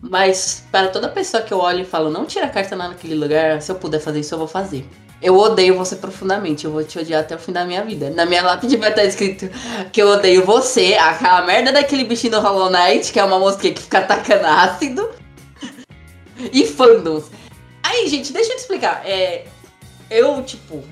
[0.00, 3.60] Mas para toda pessoa que eu olho e falo, não tira a carta naquele lugar,
[3.62, 4.86] se eu puder fazer isso, eu vou fazer.
[5.22, 8.10] Eu odeio você profundamente, eu vou te odiar até o fim da minha vida.
[8.10, 9.48] Na minha lápide vai estar escrito
[9.90, 13.72] que eu odeio você, aquela merda daquele bichinho do Hollow Knight, que é uma mosquinha
[13.72, 15.08] que fica atacando ácido.
[16.52, 17.30] E fandoms.
[17.82, 19.02] Aí, gente, deixa eu te explicar.
[19.06, 19.46] É,
[20.10, 20.82] eu, tipo,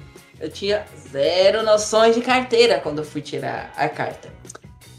[0.43, 4.29] eu tinha zero noções de carteira quando eu fui tirar a carta.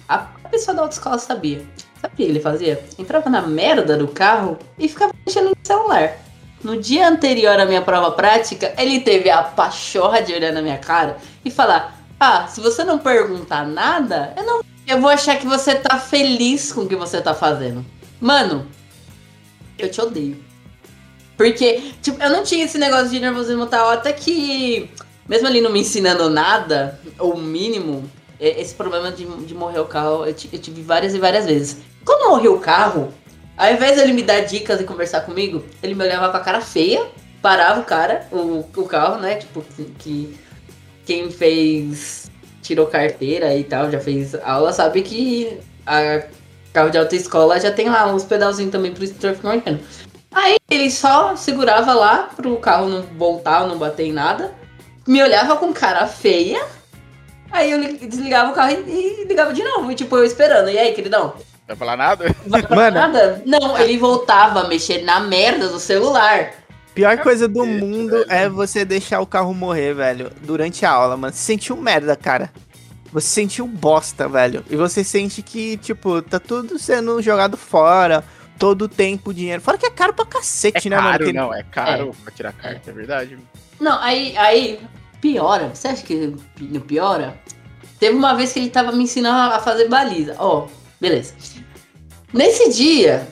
[0.07, 0.19] A
[0.49, 1.65] pessoa da autoescola sabia.
[1.99, 2.81] Sabe o que ele fazia?
[2.97, 6.17] Entrava na merda do carro e ficava mexendo no celular.
[6.63, 10.77] No dia anterior à minha prova prática, ele teve a pachorra de olhar na minha
[10.77, 14.61] cara e falar: Ah, se você não perguntar nada, eu não.
[14.87, 17.85] Eu vou achar que você tá feliz com o que você tá fazendo.
[18.19, 18.65] Mano,
[19.77, 20.41] eu te odeio.
[21.35, 24.89] Porque, tipo, eu não tinha esse negócio de nervosismo tal, até que,
[25.27, 28.09] mesmo ele não me ensinando nada, ou o mínimo,
[28.39, 31.45] é- esse problema de, de morrer o carro, eu, ti- eu tive várias e várias
[31.45, 31.77] vezes.
[32.05, 33.13] Quando morreu o carro,
[33.57, 36.41] ao invés de ele me dar dicas e conversar comigo, ele me olhava com a
[36.41, 37.05] cara feia,
[37.41, 39.35] parava o cara, o, o carro, né?
[39.35, 40.39] Tipo, que, que
[41.05, 42.29] quem fez,
[42.61, 46.23] tirou carteira e tal, já fez aula, sabe que a
[46.71, 49.79] carro de autoescola já tem lá uns pedalzinhos também pro instrutor ficar marcando.
[50.31, 54.51] Aí ele só segurava lá pro carro não voltar não bater em nada,
[55.07, 56.63] me olhava com cara feia,
[57.51, 60.69] aí eu li- desligava o carro e, e ligava de novo, e tipo, eu esperando.
[60.69, 61.33] E aí, queridão?
[61.67, 62.35] Vai falar nada?
[62.45, 62.95] Vai falar Mano.
[63.13, 63.43] nada?
[63.45, 66.51] Não, ele voltava a mexer na merda do celular.
[66.93, 68.25] Pior coisa do mundo velho.
[68.29, 71.33] é você deixar o carro morrer, velho, durante a aula, mano.
[71.33, 72.51] Você sentiu merda, cara.
[73.11, 74.63] Você sentiu bosta, velho.
[74.69, 78.23] E você sente que, tipo, tá tudo sendo jogado fora.
[78.59, 79.61] Todo o tempo, dinheiro.
[79.61, 81.09] Fora que é caro pra É cacete, né, mano?
[81.11, 83.37] caro, Que- não, é caro pra tirar carta, é verdade.
[83.79, 84.79] Não, aí, aí
[85.21, 85.71] piora.
[85.73, 87.37] Você acha que não piora?
[87.99, 90.35] Teve uma vez que ele tava me ensinando a fazer baliza.
[90.37, 90.67] Ó,
[90.99, 91.33] beleza.
[92.33, 93.27] Nesse dia,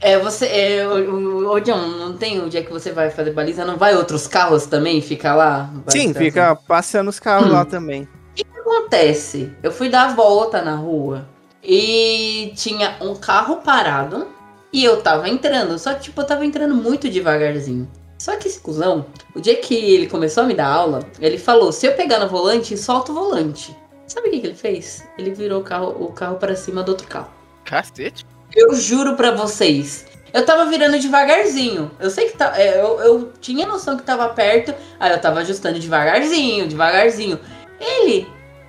[0.00, 0.46] é, você.
[0.46, 3.64] É, o, o, o John, não tem o dia que você vai fazer baliza?
[3.64, 5.70] Não vai outros carros também ficar lá?
[5.88, 7.52] Sim, fica passando os carros Hum.
[7.52, 8.02] lá também.
[8.02, 9.52] O que acontece?
[9.62, 11.28] Eu fui dar a volta na rua
[11.62, 14.28] e tinha um carro parado
[14.72, 15.78] e eu tava entrando.
[15.78, 17.88] Só que, tipo, eu tava entrando muito devagarzinho.
[18.18, 21.72] Só que esse cuzão, o dia que ele começou a me dar aula, ele falou:
[21.72, 23.76] se eu pegar no volante, solta o volante.
[24.06, 25.06] Sabe o que, que ele fez?
[25.16, 27.30] Ele virou o carro, o carro para cima do outro carro.
[27.64, 28.26] Cacete.
[28.56, 30.06] Eu juro pra vocês.
[30.32, 31.90] Eu tava virando devagarzinho.
[32.00, 32.58] Eu sei que tá.
[32.60, 34.74] eu, eu tinha noção que tava perto.
[34.98, 37.38] Aí eu tava ajustando devagarzinho, devagarzinho.
[37.78, 38.26] Ele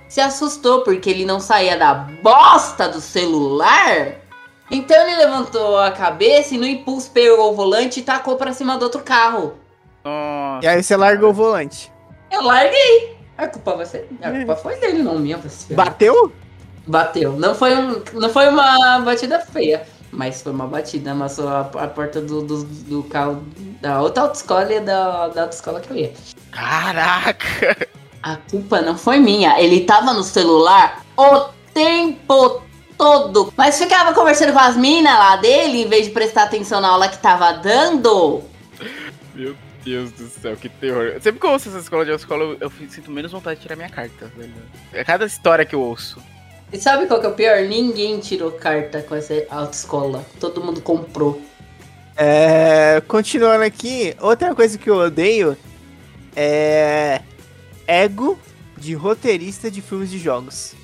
[0.08, 4.19] se assustou porque ele não saía da bosta do celular.
[4.70, 8.78] Então ele levantou a cabeça e no impulso pegou o volante e tacou pra cima
[8.78, 9.54] do outro carro.
[10.04, 10.64] Nossa.
[10.64, 11.92] E aí você largou o volante.
[12.30, 13.16] Eu larguei.
[13.36, 14.08] A culpa vai ser.
[14.22, 15.38] A culpa foi dele, não minha.
[15.38, 15.84] ferrar.
[15.84, 16.32] Bateu?
[16.86, 17.32] Bateu.
[17.32, 21.12] Não foi, um, não foi uma batida feia, mas foi uma batida.
[21.12, 23.42] Amassou a, a porta do, do, do carro
[23.80, 26.12] da outra autoescola e da, da autoescola que eu ia.
[26.52, 27.88] Caraca.
[28.22, 29.58] A culpa não foi minha.
[29.60, 32.62] Ele tava no celular o tempo
[33.00, 33.50] todo.
[33.56, 37.08] Mas ficava conversando com as minas lá dele, em vez de prestar atenção na aula
[37.08, 38.42] que tava dando.
[39.34, 41.14] Meu Deus do céu, que terror.
[41.22, 43.74] Sempre que eu ouço essa escola de escola, eu, eu sinto menos vontade de tirar
[43.74, 44.52] minha carta, velho.
[44.92, 46.22] É cada história que eu ouço.
[46.70, 47.62] E sabe qual que é o pior?
[47.62, 50.22] Ninguém tirou carta com essa autoescola.
[50.38, 51.40] Todo mundo comprou.
[52.14, 55.56] É, continuando aqui, outra coisa que eu odeio
[56.36, 57.22] é
[57.86, 58.38] ego
[58.76, 60.74] de roteirista de filmes de jogos.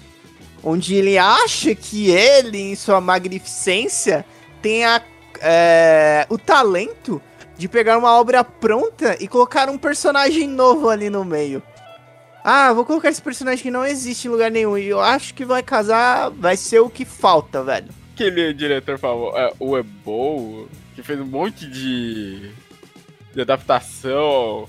[0.68, 4.26] Onde ele acha que ele, em sua magnificência,
[4.60, 5.00] tem a,
[5.40, 7.22] é, o talento
[7.56, 11.62] de pegar uma obra pronta e colocar um personagem novo ali no meio.
[12.42, 14.76] Ah, vou colocar esse personagem que não existe em lugar nenhum.
[14.76, 17.86] E eu acho que vai casar, vai ser o que falta, velho.
[18.12, 22.50] Aquele diretor famoso, é, o Ebol, que fez um monte de,
[23.32, 24.68] de adaptação.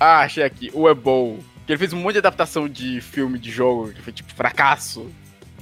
[0.00, 1.38] Ah, achei aqui, o Ebol.
[1.64, 5.08] Que ele fez um monte de adaptação de filme, de jogo, que foi tipo fracasso.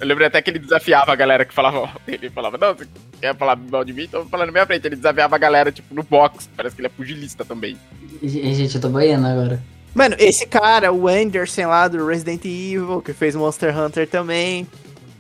[0.01, 2.19] Eu lembrei até que ele desafiava a galera que falava mal dele.
[2.23, 2.87] Ele falava, não, você
[3.21, 4.05] quer falar mal de mim?
[4.05, 4.87] Então falando na minha frente.
[4.87, 6.49] Ele desafiava a galera, tipo, no box.
[6.57, 7.77] Parece que ele é pugilista também.
[8.23, 9.63] Gente, eu tô banhando agora.
[9.95, 14.67] Mano, esse cara, o Anderson lá do Resident Evil, que fez Monster Hunter também.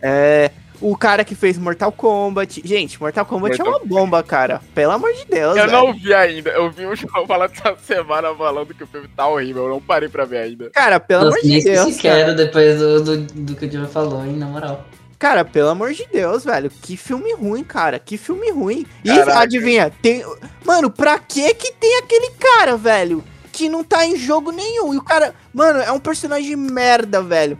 [0.00, 0.50] É,
[0.80, 2.62] o cara que fez Mortal Kombat.
[2.64, 4.60] Gente, Mortal Kombat Mortal- é uma bomba, cara.
[4.74, 5.72] Pelo amor de Deus, Eu velho.
[5.72, 6.50] não vi ainda.
[6.50, 9.64] Eu vi o João falando essa semana falando que o filme tá horrível.
[9.64, 10.70] Eu não parei pra ver ainda.
[10.70, 12.14] Cara, pelo Nossa, amor de nem sei Deus, se cara.
[12.16, 14.84] quero depois do, do, do que o Diego falou, hein, na moral.
[15.18, 16.70] Cara, pelo amor de Deus, velho.
[16.70, 17.98] Que filme ruim, cara.
[17.98, 18.86] Que filme ruim.
[19.04, 19.40] E Caraca.
[19.40, 20.24] adivinha, tem.
[20.64, 23.24] Mano, pra que que tem aquele cara, velho?
[23.50, 24.94] Que não tá em jogo nenhum.
[24.94, 25.34] E o cara.
[25.52, 27.58] Mano, é um personagem merda, velho.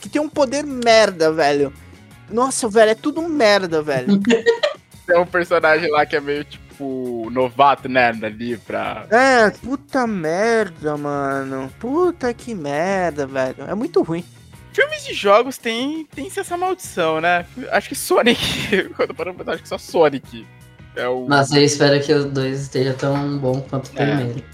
[0.00, 1.72] que tem um poder merda, velho.
[2.30, 4.20] Nossa, velho, é tudo merda, velho.
[5.06, 8.08] Tem um personagem lá que é meio tipo novato, né?
[8.22, 9.06] Ali pra.
[9.10, 11.70] É, puta merda, mano.
[11.80, 13.64] Puta que merda, velho.
[13.68, 14.24] É muito ruim.
[14.72, 17.44] Filmes de jogos tem, tem essa maldição, né?
[17.72, 18.88] Acho que Sonic.
[18.96, 20.46] Quando eu paro pra pensar, acho que só Sonic.
[20.94, 21.26] É o.
[21.28, 24.06] Mas eu espero que o 2 esteja tão bom quanto o É.
[24.16, 24.44] primeiro.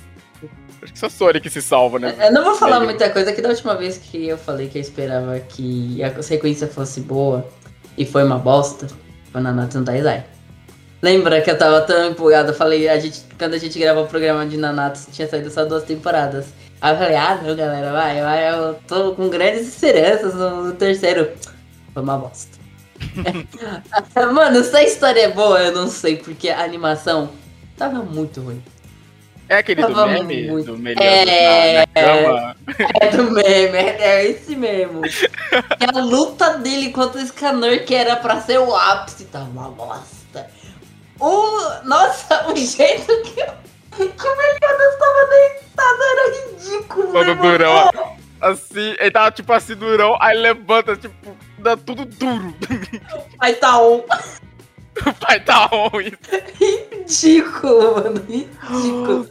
[0.82, 2.14] Acho que só Sonic se salva, né?
[2.18, 2.90] Eu não vou falar Meio.
[2.90, 6.66] muita coisa, que da última vez que eu falei que eu esperava que a sequência
[6.66, 7.46] fosse boa
[7.96, 8.86] e foi uma bosta,
[9.32, 10.24] foi na Nanatsu no Taizai.
[11.02, 14.08] Lembra que eu tava tão empolgado, eu falei, a gente, quando a gente gravou o
[14.08, 16.46] programa de Nanatsu, tinha saído só duas temporadas.
[16.80, 20.72] Aí eu falei, ah não galera, vai, vai, eu tô com grandes esperanças no, no
[20.72, 21.30] terceiro.
[21.92, 22.56] Foi uma bosta.
[24.32, 27.30] Mano, se a história é boa, eu não sei, porque a animação
[27.76, 28.62] tava muito ruim.
[29.48, 31.78] É aquele do meme, muito- do melhor É.
[31.78, 32.56] na, cama.
[33.00, 35.02] É do meme, é esse mesmo.
[35.06, 39.68] E a luta dele contra o Scanner, que era pra ser o ápice, tava uma
[39.70, 40.48] bosta.
[41.20, 41.84] O.
[41.84, 47.12] Nossa, o jeito que, o- que o Meliodas tava deitado era ridículo.
[47.12, 47.90] Todo durão.
[48.40, 52.54] Assim, ele tava tipo assim, durão, aí levanta, tipo, dá tudo duro.
[53.40, 54.02] Aí tá um
[55.04, 56.12] O pai tá ruim.
[56.58, 58.24] ridículo, mano.
[58.28, 59.30] Ridículo.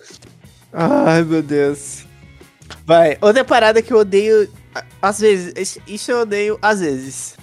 [0.71, 2.05] Ai, meu Deus.
[2.85, 4.51] Vai, outra parada que eu odeio.
[5.01, 7.37] Às vezes, isso eu odeio às vezes.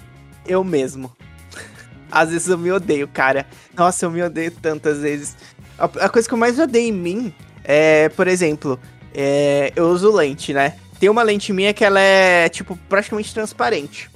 [0.45, 1.11] Eu mesmo.
[2.11, 3.47] Às vezes eu me odeio, cara.
[3.75, 5.35] Nossa, eu me odeio tantas vezes.
[5.79, 8.79] A, a coisa que eu mais odeio em mim é, por exemplo,
[9.13, 10.75] é, eu uso lente, né?
[10.99, 14.09] Tem uma lente minha que ela é, tipo, praticamente transparente.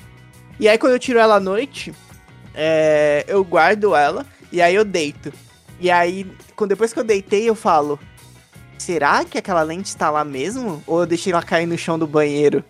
[0.60, 1.94] E aí quando eu tiro ela à noite,
[2.60, 5.32] é, eu guardo ela e aí eu deito.
[5.80, 8.00] E aí, quando, depois que eu deitei, eu falo:
[8.80, 10.84] Será que aquela lente está lá mesmo?
[10.88, 12.64] Ou eu deixei ela cair no chão do banheiro?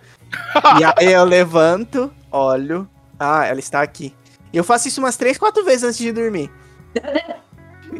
[0.77, 2.87] e aí eu levanto, olho.
[3.17, 4.13] Ah, ela está aqui.
[4.51, 6.51] E eu faço isso umas 3, 4 vezes antes de dormir.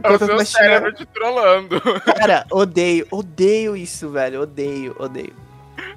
[0.04, 1.82] É o seu cérebro te trollando.
[2.18, 4.42] Cara, odeio, odeio isso, velho.
[4.42, 5.34] Odeio, odeio.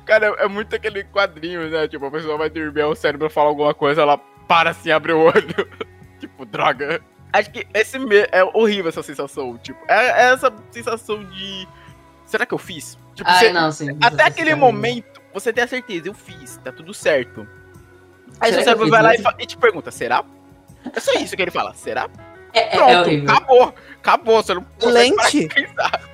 [0.07, 1.89] Cara, é muito aquele quadrinho, né?
[1.89, 4.21] Tipo, a pessoa vai dormir, o cérebro fala alguma coisa, ela
[4.51, 5.71] para assim, abre o olho.
[6.19, 7.01] tipo, droga.
[7.33, 8.27] Acho que esse me...
[8.33, 9.57] é horrível essa sensação.
[9.59, 11.69] Tipo, é, é essa sensação de.
[12.27, 12.99] Será que eu fiz?
[13.15, 13.97] Tipo, Ai, você- não, sim.
[14.03, 14.57] até aquele Sim.
[14.57, 17.47] momento, você tem a certeza, eu fiz, tá tudo certo.
[18.41, 20.25] Aí seu cérebro fiz vai lá e, e te pergunta, será?
[20.93, 22.09] É só isso que ele fala, será?
[22.53, 23.31] É, é- Pronto, é horrível.
[23.31, 23.75] acabou.
[24.03, 25.47] Acabou, você não Lente.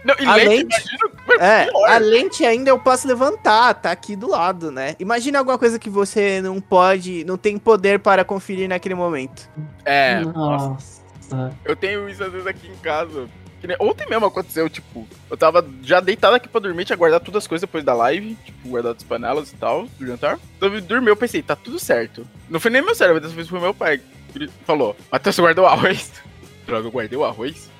[0.04, 1.88] Não, e A lente, lente- imagina, É, pior.
[1.88, 4.96] a lente ainda eu posso levantar, tá aqui do lado, né?
[4.98, 9.48] Imagina alguma coisa que você não pode, não tem poder para conferir naquele momento.
[9.84, 11.02] É, nossa.
[11.30, 11.52] Nossa.
[11.64, 13.28] Eu tenho isso às vezes aqui em casa.
[13.60, 17.24] Que nem- Ontem mesmo aconteceu, tipo, eu tava já deitado aqui pra dormir, tinha guardado
[17.24, 20.38] todas as coisas depois da live, tipo, guardado as panelas e tal, do jantar.
[20.56, 22.26] Então eu dormi, eu pensei, tá tudo certo.
[22.50, 24.00] Não foi nem meu cérebro, dessa vez foi meu pai.
[24.34, 26.12] Ele falou, Matheus, você guardou o arroz?
[26.66, 27.70] Droga, eu guardei o arroz?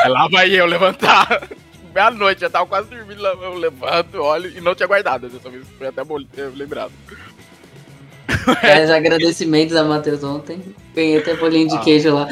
[0.00, 1.48] Aí lá vai eu levantar.
[1.94, 5.28] Meia-noite, já tava quase dormindo, eu levanto, olho e não tinha guardado.
[5.28, 6.92] Dessa vez foi até bom ter lembrado.
[8.62, 10.74] Mas agradecimentos a Matheus ontem.
[10.94, 11.80] Ganhei até bolinho de Ah.
[11.80, 12.28] queijo lá.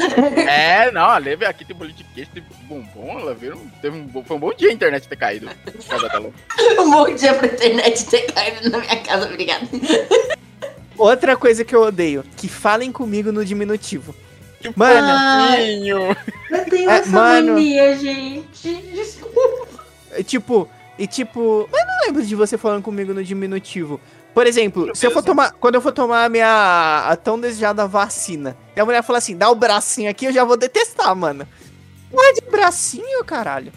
[0.49, 4.07] É, não, a Leve aqui tem bolinho de queijo, tem bombom, ela viu, teve um,
[4.07, 5.49] bom- foi um bom dia a internet ter caído.
[6.79, 9.69] Um bom dia pra internet ter caído na minha casa, obrigado.
[10.99, 14.15] Outra coisa que eu odeio, que falem comigo no diminutivo.
[14.75, 16.17] Mano, Ai, Ninho.
[16.51, 17.53] eu tenho É, essa mano.
[17.53, 18.75] mania, gente.
[18.93, 19.69] Desculpa.
[20.27, 20.69] tipo,
[20.99, 24.01] e tipo, eu não lembro de você falando comigo no diminutivo.
[24.35, 27.87] Por exemplo, se eu for tomar, quando eu for tomar a minha a tão desejada
[27.87, 31.47] vacina, e a mulher fala assim, dá o bracinho aqui, eu já vou detestar, mano.
[32.13, 33.73] Não é de bracinho, caralho.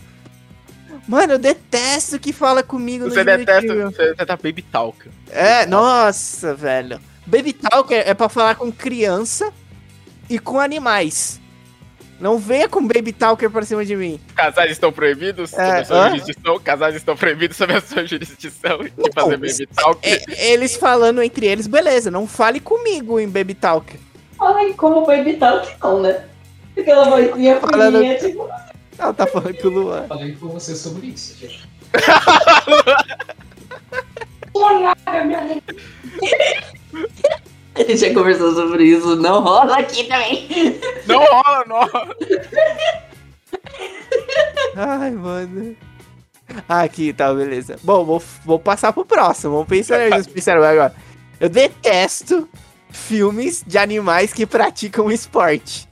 [1.08, 3.92] Mano, eu detesto que fala comigo Você no detesta, diminutivo.
[3.96, 5.10] você detesta Baby Talk.
[5.30, 7.00] É, nossa, velho.
[7.26, 9.52] Baby Talk é, é pra falar com criança
[10.30, 11.40] e com animais.
[12.20, 14.20] Não venha com Baby Talker pra cima de mim.
[14.36, 16.10] Casais estão proibidos sob É, a sua hã?
[16.10, 20.00] jurisdição, casais estão proibidos sob a sua jurisdição de Não, fazer Baby Talk.
[20.08, 24.00] É, eles falando entre eles, beleza, não fale comigo em Baby Talk.
[24.40, 26.26] Ai, como foi evitar que não, né?
[26.78, 28.48] Aquela vozinha Falando- fininha, tipo...
[28.98, 30.08] Ela tá falando com o Luan.
[30.08, 31.68] Falei com você sobre isso, gente.
[37.74, 40.48] A gente já conversou sobre isso, não rola aqui também.
[41.08, 42.16] Não rola, não rola.
[44.76, 45.76] Ai, mano.
[46.68, 47.78] Ah, aqui, tá, beleza.
[47.82, 49.54] Bom, vou, vou passar pro próximo.
[49.54, 50.94] Vamos pensar nisso, pensar agora.
[51.40, 52.48] Eu detesto
[52.90, 55.88] filmes de animais que praticam esporte.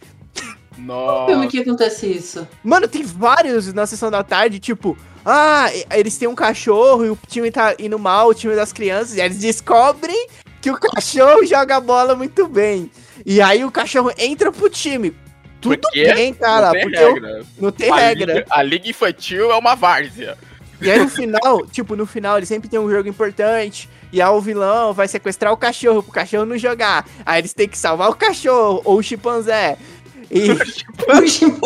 [0.76, 1.47] Como Nossa.
[1.47, 2.47] que acontece isso?
[2.64, 7.18] Mano, tem vários na sessão da tarde, tipo, ah, eles têm um cachorro e o
[7.28, 10.28] time tá indo mal, o time das crianças, e eles descobrem
[10.62, 12.91] que o cachorro joga bola muito bem.
[13.26, 15.16] E aí o cachorro entra pro time.
[15.62, 17.41] Tudo Porque bem, cara, não tem porque eu- regra.
[17.60, 18.34] não tem a regra.
[18.34, 20.38] Liga, a liga infantil é uma várzea.
[20.82, 23.89] E aí no final, tipo, no final ele sempre tem um jogo importante.
[24.12, 27.05] E aí o vilão vai sequestrar o cachorro pro cachorro não jogar.
[27.26, 29.78] Aí eles têm que salvar o cachorro ou o chimpanzé.
[30.32, 30.47] E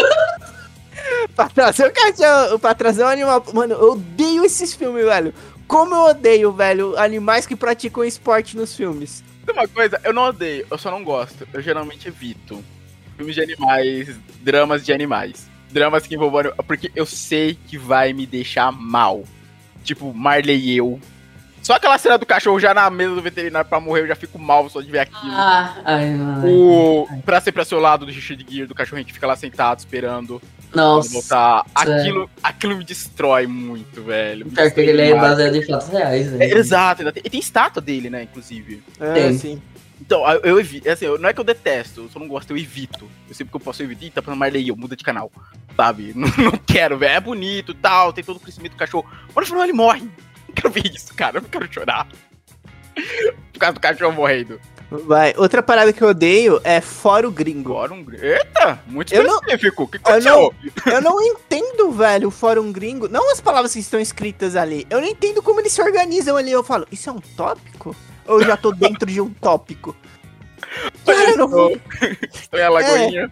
[1.36, 3.44] pra trazer o cachorro, pra trazer o animal.
[3.54, 5.34] Mano, eu odeio esses filmes, velho.
[5.74, 9.24] Como eu odeio, velho, animais que praticam esporte nos filmes.
[9.44, 11.48] Tem uma coisa, eu não odeio, eu só não gosto.
[11.52, 12.64] Eu geralmente evito
[13.18, 15.50] filmes de animais, dramas de animais.
[15.72, 16.54] Dramas que envolvam.
[16.68, 19.24] Porque eu sei que vai me deixar mal.
[19.84, 21.02] Tipo, Marley e eu.
[21.64, 24.38] Só aquela cena do cachorro já na mesa do veterinário pra morrer, eu já fico
[24.38, 25.32] mal só de ver aquilo.
[25.34, 26.48] Ah, ai, mano.
[26.48, 29.80] O Pra ser pra seu lado do Richard Gere, do cachorrinho que fica lá sentado
[29.80, 30.40] esperando
[30.76, 31.10] Nossa.
[31.12, 31.66] voltar.
[31.78, 31.96] sério.
[32.02, 34.46] Aquilo, aquilo me destrói muito, velho.
[34.48, 36.58] Pior que ele é baseado em fatos reais, É, velho.
[36.58, 38.84] Exato, ainda tem, e tem estátua dele, né, inclusive.
[39.00, 39.28] É, Tem.
[39.30, 39.62] assim.
[40.02, 42.58] Então, eu- evito, assim, eu- não é que eu detesto, eu só não gosto, eu
[42.58, 43.10] evito.
[43.30, 45.32] Eu sei porque eu posso evitar, tá falando Marley, eu muda de canal,
[45.78, 46.12] sabe?
[46.18, 49.06] Não, não quero, velho, é bonito e tal, tem todo o crescimento do cachorro.
[49.34, 50.02] Mas no final ele morre.
[50.48, 52.08] Não quero ver isso, cara, eu não quero chorar.
[53.54, 54.60] Por causa do cachorro morrendo.
[55.00, 55.34] Vai.
[55.38, 56.80] Outra parada que eu odeio é
[57.26, 57.72] o gringo.
[57.72, 58.04] Agora um...
[58.04, 59.84] gr- Eita, muito Eu não- específico.
[59.84, 60.54] O que eu aconteceu?
[60.86, 63.08] Eu não entendo, velho, o fórum gringo.
[63.08, 64.86] Não as palavras que estão escritas ali.
[64.90, 66.52] Eu não entendo como eles se organizam ali.
[66.52, 67.96] Eu falo, isso é um tópico?
[68.28, 69.96] Ou eu já tô dentro de um tópico?
[71.06, 71.72] Cara, eu não vou.
[72.34, 73.32] Estou em Alagoinha.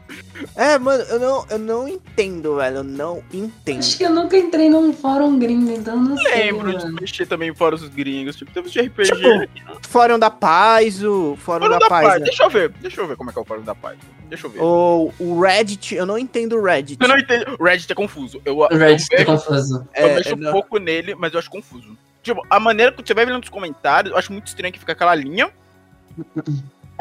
[0.55, 2.77] É, mano, eu não, eu não entendo, velho.
[2.77, 3.79] Eu não entendo.
[3.79, 6.97] Acho que eu nunca entrei num fórum gringo, então não sei, Lembro de mano.
[6.99, 9.11] mexer também fora os gringos, tipo, temos de RPG.
[9.11, 12.07] Tipo, Fórum da Paz, o Fórum Fórum da, da Paz.
[12.07, 12.25] Paz, né?
[12.25, 13.97] deixa eu ver, deixa eu ver como é que é o Fórum da Paz.
[14.29, 14.59] Deixa eu ver.
[14.61, 16.97] Ou o Reddit, eu não entendo o Reddit.
[17.01, 17.55] Eu não entendo.
[17.59, 18.41] O Reddit é confuso.
[18.45, 19.87] Eu, O eu, Reddit tá vejo- confuso.
[19.95, 20.51] eu É, mexo é, um não.
[20.51, 21.97] pouco nele, mas eu acho confuso.
[22.23, 24.91] Tipo, a maneira que você vai vendo nos comentários, eu acho muito estranho que fica
[24.93, 25.49] aquela linha.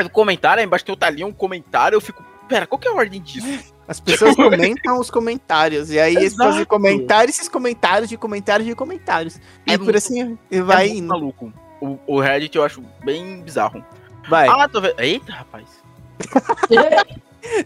[0.06, 2.24] O comentário, aí embaixo tem outra linha, um comentário, eu fico.
[2.48, 3.72] Pera, qual que é a ordem disso?
[3.86, 5.90] As pessoas comentam os comentários.
[5.90, 9.36] E aí eles fazem comentários, esses comentários de comentários de comentários.
[9.66, 11.08] E É por muito- assim vai é muito indo.
[11.08, 11.52] maluco.
[11.80, 13.84] O, o Reddit eu acho bem bizarro.
[14.28, 14.48] Vai.
[14.48, 14.98] Ah, tô vendo.
[14.98, 15.66] Eita, rapaz.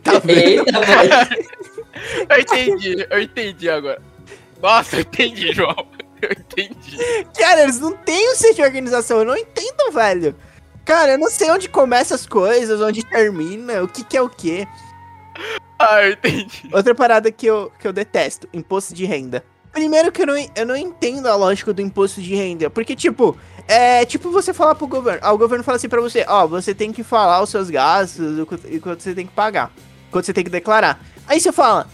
[0.03, 0.39] Tá vendo?
[0.39, 1.47] Eita, velho.
[2.29, 4.01] Eu entendi, eu entendi agora.
[4.63, 5.87] Nossa, eu entendi, João.
[6.23, 6.97] Eu entendi.
[7.39, 10.35] Cara, eles não têm o senso de organização, eu não entendo, velho.
[10.85, 14.29] Cara, eu não sei onde começa as coisas, onde termina, o que que é o
[14.29, 14.67] que.
[15.79, 16.69] Ah, eu entendi.
[16.73, 19.45] Outra parada que eu, que eu detesto, imposto de renda.
[19.73, 23.37] Primeiro que eu não, eu não entendo a lógica do imposto de renda, porque, tipo,
[23.67, 26.73] é tipo você falar pro governo, ah, o governo fala assim pra você, ó, você
[26.75, 29.73] tem que falar os seus gastos o quanto- quanto você tem que pagar,
[30.13, 31.05] quanto você tem que declarar.
[31.27, 31.89] Aí você fala,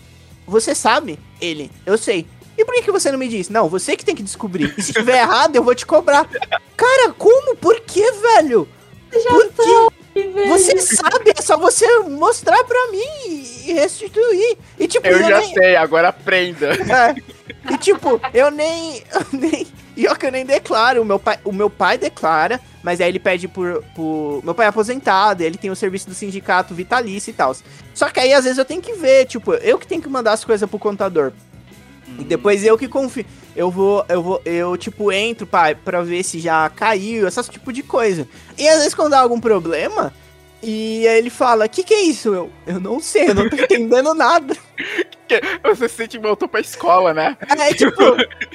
[0.47, 1.18] você sabe?
[1.41, 2.26] Ele, eu sei.
[2.59, 3.49] E por que, que você não me diz?
[3.49, 4.74] Não, você que tem que descobrir.
[4.76, 6.28] E se tiver errado, eu vou te cobrar.
[6.76, 7.57] Cara, como?
[7.57, 8.68] Por que, velho?
[9.11, 10.48] Por quê?
[10.48, 12.98] Você sabe, é só você mostrar pra mim
[13.66, 14.56] e restituir.
[14.78, 16.70] E tipo, Eu já nem- sei, agora aprenda.
[16.74, 17.72] é.
[17.72, 19.02] E tipo, eu nem.
[19.12, 19.66] Eu nem.
[19.94, 21.02] Pior que eu nem declaro.
[21.02, 24.40] O meu pai, o meu pai declara, mas aí ele pede por, por.
[24.44, 27.54] Meu pai é aposentado, ele tem o serviço do sindicato vitalício e tal.
[27.94, 30.32] Só que aí às vezes eu tenho que ver, tipo, eu que tenho que mandar
[30.32, 31.32] as coisas pro contador.
[32.18, 33.24] E depois eu que confio.
[33.54, 37.72] Eu vou, eu vou, eu tipo entro pai, pra ver se já caiu, essas tipo
[37.72, 38.26] de coisa.
[38.56, 40.12] E às vezes quando dá algum problema,
[40.62, 43.56] e aí ele fala: "Que que é isso?" Eu, eu não sei, eu não tô
[43.61, 44.56] entendendo nada.
[45.64, 47.36] Você se sente voltou pra escola, né?
[47.58, 48.02] É, tipo,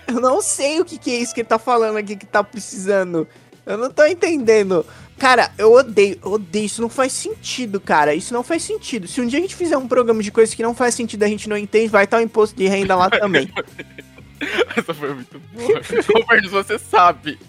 [0.08, 2.44] eu não sei o que, que é isso que ele tá falando aqui que tá
[2.44, 3.28] precisando.
[3.66, 4.86] Eu não tô entendendo.
[5.18, 6.66] Cara, eu odeio, eu odeio.
[6.66, 8.14] Isso não faz sentido, cara.
[8.14, 9.08] Isso não faz sentido.
[9.08, 11.28] Se um dia a gente fizer um programa de coisas que não faz sentido, a
[11.28, 13.50] gente não entende, vai estar o imposto de renda lá também.
[14.76, 15.82] Essa foi muito boa.
[16.14, 17.40] Governo, você sabe.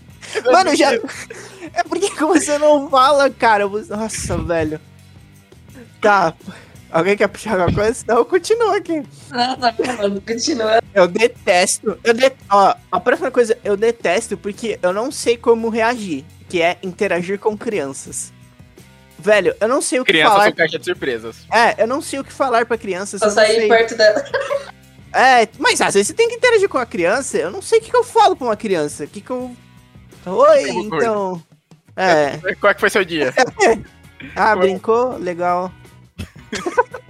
[0.44, 0.94] Mano, já.
[0.94, 3.66] É porque que você não fala, cara.
[3.68, 4.80] Nossa, velho.
[6.00, 6.34] Tá.
[6.96, 7.94] Alguém quer puxar alguma coisa?
[7.94, 9.02] Senão eu continuo aqui.
[9.30, 10.80] Nossa, mano, continua.
[10.94, 11.98] Eu detesto.
[12.02, 12.32] Eu de...
[12.50, 16.24] Ó, a próxima coisa, eu detesto porque eu não sei como reagir.
[16.48, 18.32] Que é interagir com crianças.
[19.18, 20.44] Velho, eu não sei o que Crianças falar.
[20.44, 21.36] são caixa de surpresas.
[21.52, 23.18] É, eu não sei o que falar pra crianças.
[23.18, 24.24] Só eu não sair sei- perto dela.
[25.12, 27.38] É, mas às vezes você tem que interagir com a criança.
[27.38, 29.04] Eu não sei o que, que eu falo pra uma criança.
[29.04, 29.56] O que, que eu.
[30.26, 31.42] Oi, então.
[31.96, 32.36] É.
[32.60, 33.32] Qual é que foi seu dia?
[34.34, 35.16] Ah, brincou?
[35.18, 35.70] Legal.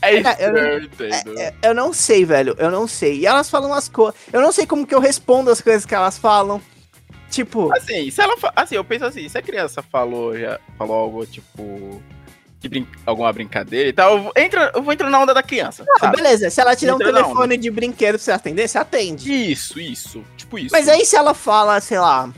[0.00, 1.38] É isso, É, eu não- eu entendo.
[1.38, 2.56] É, Eu não sei, velho.
[2.58, 3.18] Eu não sei.
[3.18, 4.18] E elas falam as coisas.
[4.32, 6.60] Eu não sei como que eu respondo as coisas que elas falam.
[7.30, 7.70] Tipo.
[7.76, 12.02] Assim, se ela assim, eu penso assim, se a criança falou já falou algo tipo
[12.58, 12.86] de brin...
[13.04, 15.84] alguma brincadeira e tal, eu vou, entra, eu vou entrar na onda da criança.
[16.00, 16.16] Sabe?
[16.16, 19.30] beleza, se ela te der um telefone de brinquedo pra você atender, você atende.
[19.52, 20.70] Isso, isso, tipo isso.
[20.72, 22.32] Mas aí se ela fala, sei lá.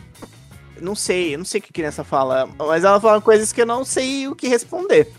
[0.81, 3.63] não sei, eu não sei o que a criança fala, mas ela fala coisas que
[3.63, 5.13] eu não sei o que responder.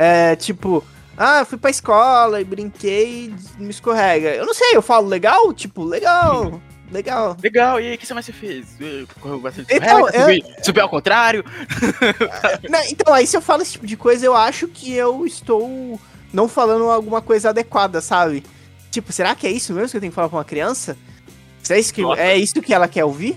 [0.00, 0.84] É, tipo,
[1.16, 4.28] ah, fui pra escola e brinquei e me escorrega.
[4.28, 5.52] Eu não sei, eu falo legal?
[5.52, 7.36] Tipo, legal, legal.
[7.42, 8.76] Legal, e aí, o que você mais fez?
[9.20, 11.44] Correu bastante Então, escorrega, subi, subiu ao contrário?
[12.70, 16.00] Não, então, aí se eu falo esse tipo de coisa, eu acho que eu estou
[16.32, 18.44] não falando alguma coisa adequada, sabe?
[18.90, 20.96] Tipo, será que é isso mesmo que eu tenho que falar pra uma criança?
[21.60, 22.22] Será isso que, Nossa.
[22.22, 23.36] é isso que ela quer ouvir?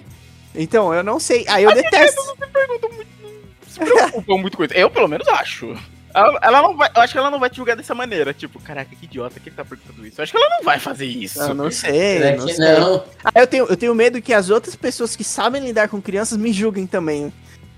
[0.54, 1.46] Então, eu não sei.
[1.48, 2.22] Aí eu detesto.
[2.22, 4.74] se preocupam muito com isso.
[4.74, 5.76] Eu, pelo menos, acho.
[6.14, 8.34] Ela, ela não vai, eu acho que ela não vai te julgar dessa maneira.
[8.34, 10.20] Tipo, caraca, que idiota, que ele tá perguntando isso?
[10.20, 11.42] Eu acho que ela não vai fazer isso.
[11.42, 12.80] Eu não sei, Será não que sei.
[12.80, 13.04] não?
[13.24, 16.38] Ah, eu tenho, eu tenho medo que as outras pessoas que sabem lidar com crianças
[16.38, 17.32] me julguem também.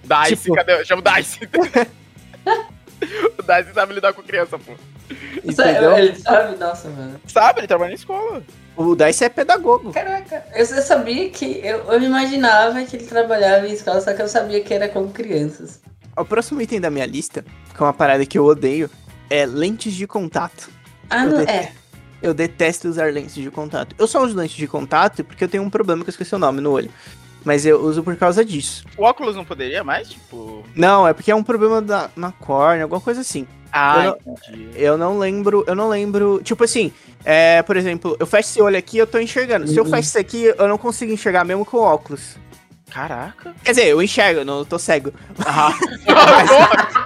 [0.03, 0.73] Dice, Tipo- cadê?
[0.73, 1.39] Eu chamo Dice.
[1.43, 1.47] o
[3.43, 4.73] Dice sabe lidar com criança, pô.
[5.43, 5.97] Entendeu?
[5.97, 6.57] Ele sabe?
[6.57, 7.19] Nossa, mano.
[7.27, 8.41] Sabe, ele trabalha na escola.
[8.75, 9.91] O Dice é pedagogo.
[9.93, 11.59] Caraca, eu, eu sabia que.
[11.63, 15.07] Eu, eu imaginava que ele trabalhava em escola, só que eu sabia que era com
[15.11, 15.79] crianças.
[16.15, 17.43] O próximo item da minha lista,
[17.75, 18.89] que é uma parada que eu odeio,
[19.29, 20.69] é lentes de contato.
[21.09, 21.61] Ah, Eu não, detesto.
[21.79, 21.83] é.
[22.21, 23.95] Eu detesto usar lentes de contato.
[23.99, 26.39] Eu só uso lentes de contato porque eu tenho um problema que eu esqueci o
[26.39, 26.89] nome no olho.
[27.43, 28.85] Mas eu uso por causa disso.
[28.97, 30.63] O óculos não poderia mais, tipo.
[30.73, 33.45] Não, é porque é um problema da, na córnea, alguma coisa assim.
[33.69, 34.69] Ah, Eu entendi.
[34.75, 36.39] Eu não lembro, eu não lembro.
[36.41, 36.93] Tipo assim,
[37.25, 39.67] é, por exemplo, eu fecho esse olho aqui eu tô enxergando.
[39.67, 39.89] Se eu Uhum.
[39.89, 42.37] fecho isso aqui, eu não consigo enxergar mesmo com óculos.
[42.93, 43.55] Caraca.
[43.63, 45.11] Quer dizer, eu enxergo, eu não tô cego.
[45.45, 45.73] Ah.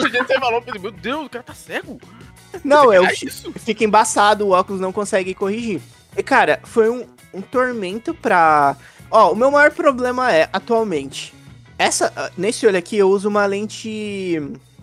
[0.10, 2.00] Dia você falou, meu Deus, o cara tá cego.
[2.64, 3.54] Não, eu É isso?
[3.54, 5.82] fica embaçado, o óculos não consegue corrigir.
[6.16, 8.76] E cara, foi um, um tormento pra.
[9.10, 11.34] Ó, o meu maior problema é, atualmente,
[11.78, 12.12] essa.
[12.16, 14.42] ah, Nesse olho aqui eu uso uma lente.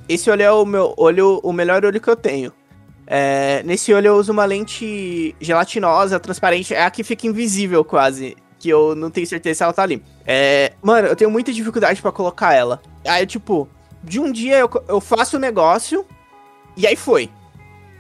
[0.09, 2.53] Esse olho é o meu olho, o melhor olho que eu tenho.
[3.07, 8.37] É, nesse olho eu uso uma lente gelatinosa, transparente, é a que fica invisível quase.
[8.65, 10.03] Que eu não tenho certeza se ela tá ali.
[10.27, 12.81] É, mano, eu tenho muita dificuldade pra colocar ela.
[13.07, 13.69] Aí, tipo,
[14.03, 16.03] de um dia eu, eu faço o negócio
[16.75, 17.29] e aí foi.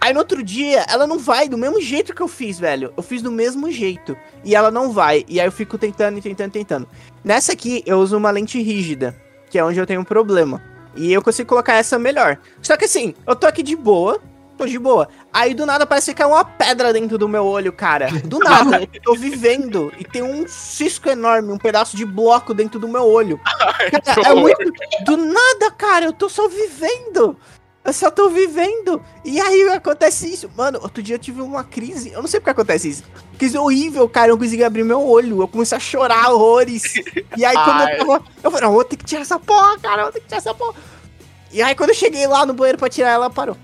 [0.01, 2.95] Aí no outro dia, ela não vai do mesmo jeito que eu fiz, velho.
[2.97, 4.17] Eu fiz do mesmo jeito.
[4.43, 5.27] E ela não vai.
[5.29, 6.89] E aí eu fico tentando e tentando, tentando.
[7.23, 9.15] Nessa aqui, eu uso uma lente rígida,
[9.51, 10.63] que é onde eu tenho um problema.
[10.97, 12.39] E eu consigo colocar essa melhor.
[12.63, 14.19] Só que assim, eu tô aqui de boa.
[14.57, 15.09] Tô de boa.
[15.33, 18.09] Aí do nada parece que cai uma pedra dentro do meu olho, cara.
[18.25, 18.89] Do nada.
[18.93, 19.93] eu tô vivendo.
[19.99, 23.41] E tem um cisco enorme, um pedaço de bloco dentro do meu olho.
[24.05, 24.73] Cara, é muito.
[25.05, 27.37] Do nada, cara, eu tô só vivendo.
[27.85, 29.03] Eu só tô vivendo.
[29.25, 30.51] E aí acontece isso.
[30.57, 32.13] Mano, outro dia eu tive uma crise.
[32.13, 33.05] Eu não sei porque acontece isso.
[33.37, 34.29] Crise horrível, cara.
[34.29, 35.43] Eu não consegui abrir meu olho.
[35.43, 36.83] Eu comecei a chorar horrores.
[37.37, 37.95] E aí quando Ai.
[37.95, 38.25] eu tava.
[38.43, 40.01] Eu falei, não, vou ter que tirar essa porra, cara.
[40.01, 40.75] Eu vou ter que tirar essa porra.
[41.53, 43.57] E aí quando eu cheguei lá no banheiro pra tirar ela, parou.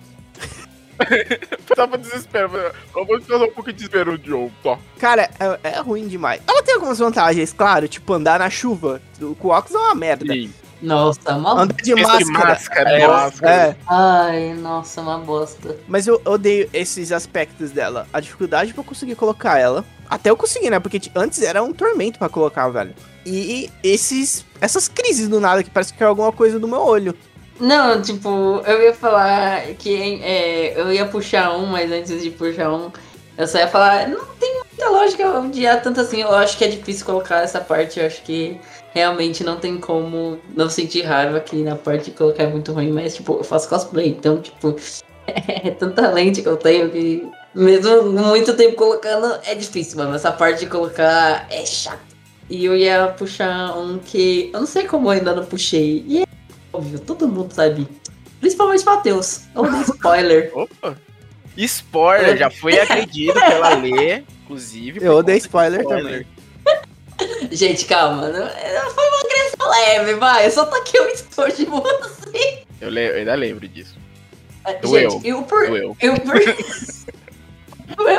[1.74, 2.50] Tava desespero.
[2.92, 4.50] Vamos causar um pouco de desespero, John.
[4.62, 4.78] Tó.
[4.98, 6.40] Cara, é, é ruim demais.
[6.46, 7.88] Ela tem algumas vantagens, claro.
[7.88, 9.00] Tipo, andar na chuva.
[9.38, 10.32] Com óculos é uma merda.
[10.32, 10.52] Sim.
[10.82, 11.62] Nossa, uma.
[11.62, 12.48] Andar de Esse máscara.
[12.48, 13.52] máscara, é, máscara.
[13.52, 13.76] é.
[13.86, 15.76] Ai, nossa, uma bosta.
[15.86, 18.06] Mas eu odeio esses aspectos dela.
[18.12, 19.84] A dificuldade pra eu conseguir colocar ela.
[20.08, 20.80] Até eu conseguir, né?
[20.80, 22.94] Porque antes era um tormento pra colocar, velho.
[23.26, 24.44] E esses.
[24.60, 27.14] Essas crises do nada que parece que é alguma coisa do meu olho.
[27.60, 32.72] Não, tipo, eu ia falar que é, eu ia puxar um, mas antes de puxar
[32.72, 32.90] um,
[33.36, 36.22] eu só ia falar, não tem muita lógica odiar tanto assim.
[36.22, 38.58] Eu acho que é difícil colocar essa parte, eu acho que
[38.94, 42.90] realmente não tem como não sentir raiva aqui na parte de colocar é muito ruim,
[42.90, 44.74] mas tipo, eu faço cosplay, então, tipo,
[45.26, 50.14] é tanta lente que eu tenho que mesmo muito tempo colocando é difícil, mano.
[50.14, 52.10] Essa parte de colocar é chato.
[52.48, 56.04] E eu ia puxar um que eu não sei como ainda não puxei.
[56.06, 56.26] E é
[56.72, 57.86] óbvio, todo mundo sabe.
[58.40, 59.42] Principalmente Matheus.
[59.54, 60.50] Eu dei spoiler.
[60.56, 60.96] Opa.
[61.56, 64.98] Spoiler, já foi agredido pela Lê, inclusive.
[65.04, 66.26] Eu por odeio conta de spoiler também.
[67.50, 68.28] Gente, calma.
[68.28, 70.46] Não, não foi uma agressão leve, vai.
[70.46, 72.62] Eu só taquei um estouro de você.
[72.80, 73.94] Eu, le- eu ainda lembro disso.
[74.64, 75.10] É, Doeu.
[75.10, 75.66] Gente, eu por.
[75.66, 75.96] Doeu.
[76.00, 76.38] Eu por.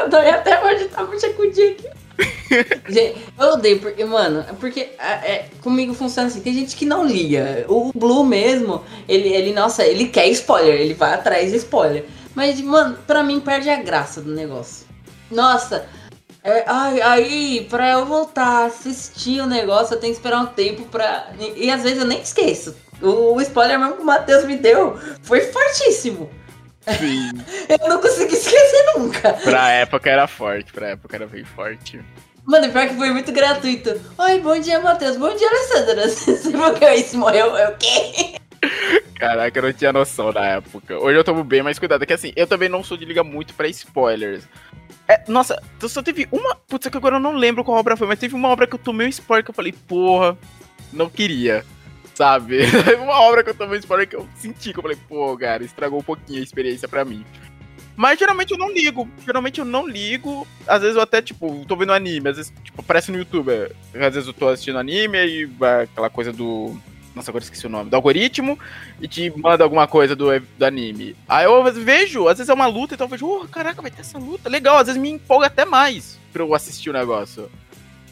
[0.10, 1.88] Deus, até hoje tá muito chacudinho aqui.
[3.40, 7.66] Eu odeio, porque, mano, porque é, é, comigo funciona assim, tem gente que não liga.
[7.68, 12.06] O Blue mesmo, ele, ele, nossa, ele quer spoiler, ele vai atrás de spoiler.
[12.36, 14.86] Mas, mano, pra mim perde a graça do negócio.
[15.30, 15.86] Nossa,
[16.44, 20.48] é, ai, aí, pra eu voltar a assistir o negócio, eu tenho que esperar um
[20.48, 21.32] tempo pra.
[21.40, 22.76] E, e às vezes eu nem esqueço.
[23.02, 26.30] O, o spoiler mesmo que o Matheus me deu foi fortíssimo.
[27.00, 27.32] Sim.
[27.70, 29.34] Eu não consegui esquecer nunca.
[29.34, 32.02] pra época era forte, pra época era bem forte.
[32.46, 34.02] Mano, pior que foi muito gratuito.
[34.18, 35.16] Oi, bom dia, Matheus.
[35.16, 36.10] Bom dia, Alessandra.
[36.10, 37.18] Você morreu isso?
[37.18, 37.56] Morreu?
[37.56, 38.36] É o quê?
[39.16, 40.98] Caraca, eu não tinha noção na época.
[40.98, 42.06] Hoje eu tomo bem mais cuidado.
[42.06, 44.48] Que assim, eu também não sou de liga muito pra spoilers.
[45.08, 46.56] É, nossa, tu só teve uma.
[46.56, 48.74] Putz, é que agora eu não lembro qual obra foi, mas teve uma obra que
[48.74, 50.36] eu tomei um spoiler que eu falei, porra,
[50.92, 51.64] não queria.
[52.14, 52.60] Sabe?
[53.02, 56.00] Uma obra que eu tomei spoiler que eu senti, que eu falei, pô, cara, estragou
[56.00, 57.26] um pouquinho a experiência pra mim.
[57.96, 59.08] Mas geralmente eu não ligo.
[59.26, 60.48] Geralmente eu não ligo.
[60.68, 62.30] Às vezes eu até, tipo, tô vendo anime.
[62.30, 63.52] Às vezes, tipo, aparece no YouTube.
[63.94, 65.50] Às vezes eu tô assistindo anime e
[65.84, 66.76] aquela coisa do.
[67.14, 67.90] Nossa, agora esqueci o nome.
[67.90, 68.58] Do algoritmo
[69.02, 71.16] e te manda alguma coisa do, do anime.
[71.28, 74.02] Aí eu vejo, às vezes é uma luta, então eu vejo, oh, caraca, vai ter
[74.02, 74.50] essa luta.
[74.50, 77.52] Legal, às vezes me empolga até mais pra eu assistir o negócio.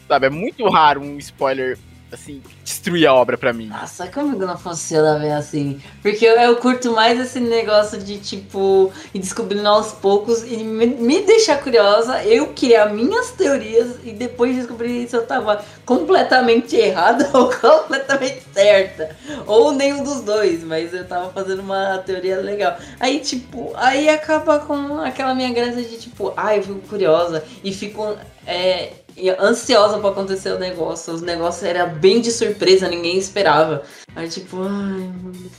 [0.06, 1.78] Sabe, é muito raro um spoiler
[2.12, 3.66] assim, destruir a obra pra mim.
[3.66, 5.80] Nossa, comigo não funciona bem assim.
[6.02, 10.86] Porque eu, eu curto mais esse negócio de, tipo, ir descobrindo aos poucos e me,
[10.86, 17.28] me deixar curiosa, eu criar minhas teorias e depois descobrir se eu tava completamente errada
[17.36, 19.16] ou completamente certa.
[19.46, 22.76] Ou nenhum dos dois, mas eu tava fazendo uma teoria legal.
[22.98, 27.44] Aí, tipo, aí acaba com aquela minha graça de, tipo, ai, ah, eu fico curiosa
[27.62, 28.16] e fico.
[28.46, 28.92] É,
[29.40, 31.12] ansiosa para acontecer o negócio.
[31.12, 33.82] Os negócios era bem de surpresa, ninguém esperava.
[34.14, 35.12] Aí tipo, ai,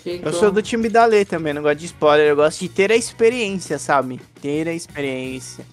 [0.03, 0.31] ficou...
[0.31, 2.91] Eu sou do time da Lê também, não gosto de spoiler, eu gosto de ter
[2.91, 4.19] a experiência, sabe?
[4.41, 5.65] Ter a experiência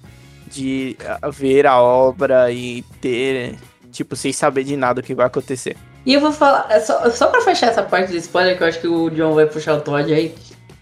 [0.50, 3.56] de ah, ver a obra e ter,
[3.92, 5.76] tipo, sem saber de nada o que vai acontecer.
[6.06, 8.66] E eu vou falar, é só, só pra fechar essa parte do spoiler, que eu
[8.66, 10.34] acho que o John vai puxar o Todd aí.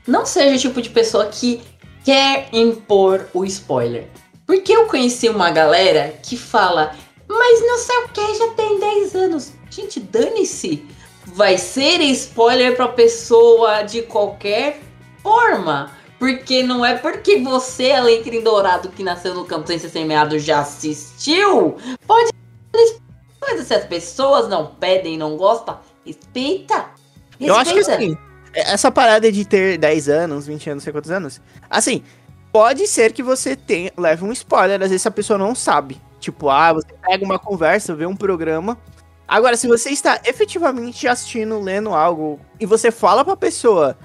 [0.07, 1.61] Não seja o tipo de pessoa que
[2.05, 4.07] quer impor o spoiler.
[4.47, 6.95] Porque eu conheci uma galera que fala,
[7.29, 9.53] mas não sei o que, já tem 10 anos.
[9.71, 10.87] Gente, dane-se.
[11.27, 14.81] Vai ser spoiler pra pessoa de qualquer
[15.23, 15.91] forma.
[16.19, 20.61] Porque não é porque você, Alecrim Dourado, que nasceu no campo sem ser semeado, já
[20.61, 21.77] assistiu.
[22.07, 22.31] Pode
[23.41, 26.75] mas se as pessoas não pedem, não gostam, respeita.
[26.75, 26.91] respeita.
[27.41, 28.19] Eu acho que assim,
[28.53, 31.41] essa parada de ter 10 anos, 20 anos, não sei quantos anos.
[31.71, 32.03] Assim,
[32.57, 36.01] pode ser que você tenha, leve um spoiler, às vezes a pessoa não sabe.
[36.19, 38.79] Tipo, ah, você pega uma conversa, vê um programa.
[39.29, 43.99] Agora, se você está efetivamente assistindo, lendo algo, e você fala pra pessoa,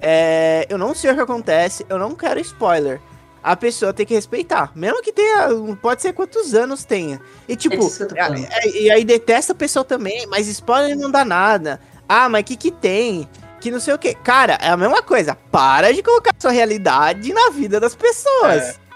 [0.00, 3.02] é, eu não sei o que acontece, eu não quero spoiler.
[3.42, 4.72] A pessoa tem que respeitar.
[4.74, 5.48] Mesmo que tenha,
[5.82, 7.20] pode ser quantos anos tenha.
[7.46, 7.86] E tipo,
[8.16, 11.78] é, é, e aí detesta a pessoa também, mas spoiler não dá nada.
[12.08, 13.28] Ah, mas o que que tem?
[13.60, 14.14] Que não sei o que.
[14.14, 15.34] Cara, é a mesma coisa.
[15.34, 18.62] Para de colocar sua realidade na vida das pessoas.
[18.62, 18.90] É.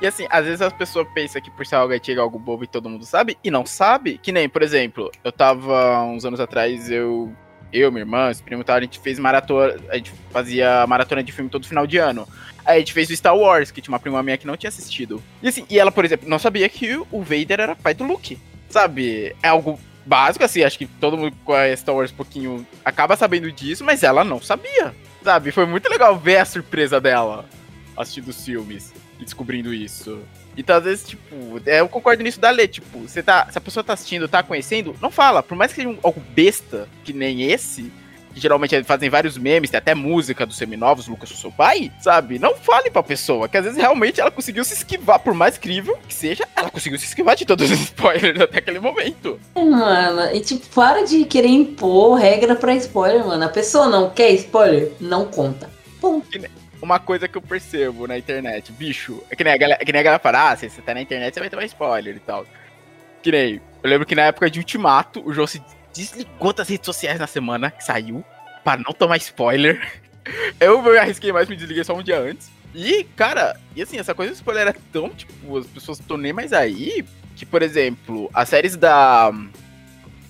[0.00, 2.66] E assim, às vezes as pessoas pensam que por ser algo antigo, algo bobo e
[2.66, 4.18] todo mundo sabe, e não sabe.
[4.18, 7.32] Que nem, por exemplo, eu tava uns anos atrás, eu,
[7.72, 11.32] eu minha irmã, esse primo tal, a gente fez maratona, a gente fazia maratona de
[11.32, 12.28] filme todo final de ano.
[12.64, 14.68] Aí a gente fez o Star Wars, que tinha uma prima minha que não tinha
[14.68, 15.22] assistido.
[15.42, 18.38] E assim, e ela, por exemplo, não sabia que o Vader era pai do Luke.
[18.68, 19.36] Sabe?
[19.42, 23.50] É algo básico, assim, acho que todo mundo a Star Wars um pouquinho acaba sabendo
[23.50, 25.50] disso, mas ela não sabia, sabe?
[25.50, 27.44] Foi muito legal ver a surpresa dela
[27.96, 30.20] assistindo os filmes e descobrindo isso.
[30.56, 33.60] Então, às vezes, tipo, é, eu concordo nisso da Lê, tipo, você tá, se a
[33.60, 37.12] pessoa tá assistindo, tá conhecendo, não fala, por mais que seja um, algo besta, que
[37.12, 37.92] nem esse,
[38.34, 42.38] que geralmente fazem vários memes, tem até música dos seminovos, Lucas, o seu pai, sabe?
[42.38, 45.96] Não fale pra pessoa, que às vezes realmente ela conseguiu se esquivar, por mais crível
[46.08, 49.38] que seja, ela conseguiu se esquivar de todos os spoilers até aquele momento.
[49.54, 53.44] Mano, e tipo, para de querer impor regra pra spoiler, mano.
[53.44, 55.70] A pessoa não quer spoiler, não conta.
[56.00, 56.26] Ponto.
[56.82, 59.92] Uma coisa que eu percebo na internet, bicho, é que nem a galera, é que
[59.92, 62.20] nem a galera fala, ah, se você tá na internet, você vai tomar spoiler e
[62.20, 62.44] tal.
[63.22, 65.62] Que nem, eu lembro que na época de Ultimato, o jogo se
[65.94, 68.24] desligou das redes sociais na semana que saiu,
[68.62, 69.80] para não tomar spoiler.
[70.58, 72.50] Eu me arrisquei mais, me desliguei só um dia antes.
[72.74, 76.32] E, cara, e assim, essa coisa de spoiler é tão, tipo, as pessoas estão nem
[76.32, 77.04] mais aí,
[77.36, 79.30] que, por exemplo, as séries da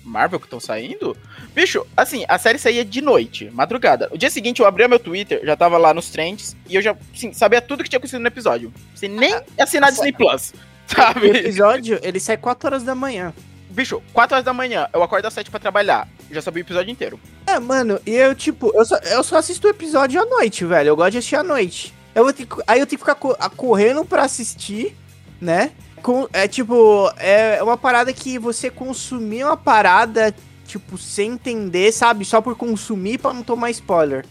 [0.03, 1.17] Marvel que estão saindo,
[1.55, 4.09] bicho, assim, a série saía de noite, madrugada.
[4.11, 6.95] O dia seguinte eu abria meu Twitter, já tava lá nos trends, e eu já,
[7.13, 8.71] assim, sabia tudo que tinha acontecido no episódio.
[8.93, 10.53] Sem nem assinar Disney Plus,
[10.85, 11.21] sabe?
[11.21, 13.33] O episódio, ele sai 4 horas da manhã.
[13.75, 16.07] Bicho, 4 horas da manhã, eu acordo às 7 pra trabalhar.
[16.31, 17.19] Já sabia o episódio inteiro.
[17.45, 20.87] É, mano, e eu, tipo, eu só, eu só assisto o episódio à noite, velho.
[20.87, 21.93] Eu gosto de assistir à noite.
[22.15, 24.95] Eu vou ter, aí eu tenho que ficar co correndo pra assistir,
[25.41, 25.71] né?
[26.01, 30.33] Com, é tipo, é uma parada que você consumir uma parada,
[30.65, 32.23] tipo, sem entender, sabe?
[32.23, 34.25] Só por consumir pra não tomar spoiler.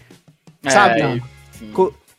[0.62, 1.22] É, sabe?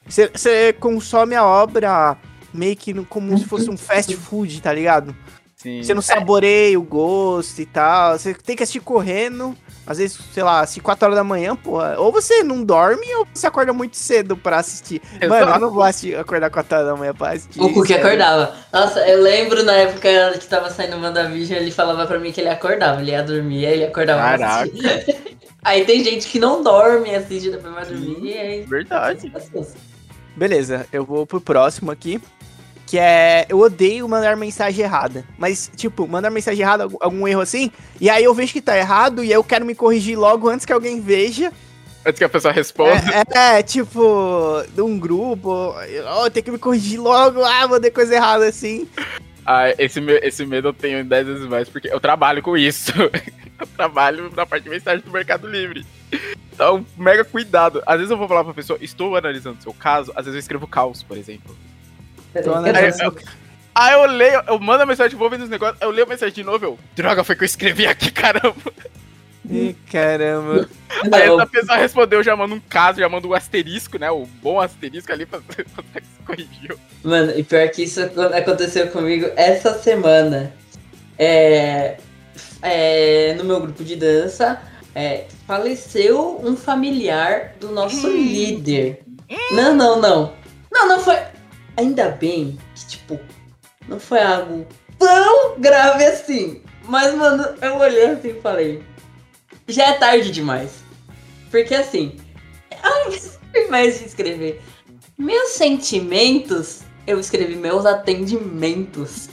[0.07, 2.15] Você consome a obra
[2.53, 5.15] meio que como se fosse um fast food, tá ligado?
[5.55, 5.81] Sim.
[5.81, 8.17] Você não saboreia o gosto e tal.
[8.17, 9.55] Você tem que assistir correndo.
[9.87, 11.95] Às vezes, sei lá, se 4 horas da manhã, porra.
[11.99, 15.01] Ou você não dorme ou você acorda muito cedo pra assistir.
[15.21, 17.61] Eu Mano, eu não vou assistir, acordar 4 horas da manhã pra assistir.
[17.61, 18.55] O Cookie acordava.
[18.73, 20.09] Nossa, eu lembro na época
[20.39, 22.99] que tava saindo o WandaVision, ele falava pra mim que ele acordava.
[22.99, 24.69] Ele ia dormir, aí ele acordava Caraca.
[25.65, 28.19] Aí tem gente que não dorme e assiste depois vai dormir.
[28.21, 28.61] E aí...
[28.61, 29.33] Verdade.
[30.35, 32.21] Beleza, eu vou pro próximo aqui.
[32.85, 33.45] Que é.
[33.49, 35.25] Eu odeio mandar mensagem errada.
[35.37, 37.71] Mas, tipo, mandar mensagem errada, algum, erro assim.
[37.99, 39.23] E aí eu vejo que tá errado.
[39.23, 41.51] E aí eu quero me corrigir logo antes que alguém veja.
[42.05, 43.01] Antes que a pessoa responda.
[43.33, 45.75] É, é, tipo, de um grupo.
[46.05, 47.43] Ó, tem que me corrigir logo.
[47.43, 48.87] Ah, mandei coisa errada assim.
[49.45, 52.91] Ah, esse, esse medo eu tenho 10 vezes mais, porque eu trabalho com isso.
[53.59, 55.85] eu trabalho na parte de mensagem do Mercado Livre.
[56.51, 57.83] Então, mega cuidado.
[57.85, 60.65] Às vezes eu vou falar pra pessoa, estou analisando seu caso, às vezes eu escrevo
[60.65, 61.55] caos, por exemplo.
[62.69, 63.27] Analisando cadê?
[63.73, 66.33] Aí eu leio, eu mando a mensagem, vou vendo os negócios, eu leio a mensagem
[66.33, 68.55] de novo, eu, droga, foi que eu escrevi aqui, caramba.
[69.49, 70.67] Ih, caramba.
[71.03, 74.09] Aí Não, essa pessoa respondeu, já manda um caso, já manda um asterisco, né?
[74.09, 76.79] O bom asterisco ali pra pra se corrigiu.
[77.03, 80.53] Mano, e pior que isso acon- aconteceu comigo essa semana.
[81.19, 81.97] É,
[82.61, 84.59] é, no meu grupo de dança,
[84.95, 89.01] é, faleceu um familiar do nosso líder.
[89.51, 90.33] Não, não, não.
[90.71, 91.17] Não, não foi.
[91.77, 93.19] Ainda bem que, tipo,
[93.87, 94.65] não foi algo
[94.97, 96.61] tão grave assim.
[96.83, 98.83] Mas, mano, eu olhei assim e falei.
[99.67, 100.83] Já é tarde demais.
[101.49, 102.17] Porque assim,
[103.55, 104.61] invés de escrever
[105.17, 109.29] meus sentimentos, eu escrevi meus atendimentos.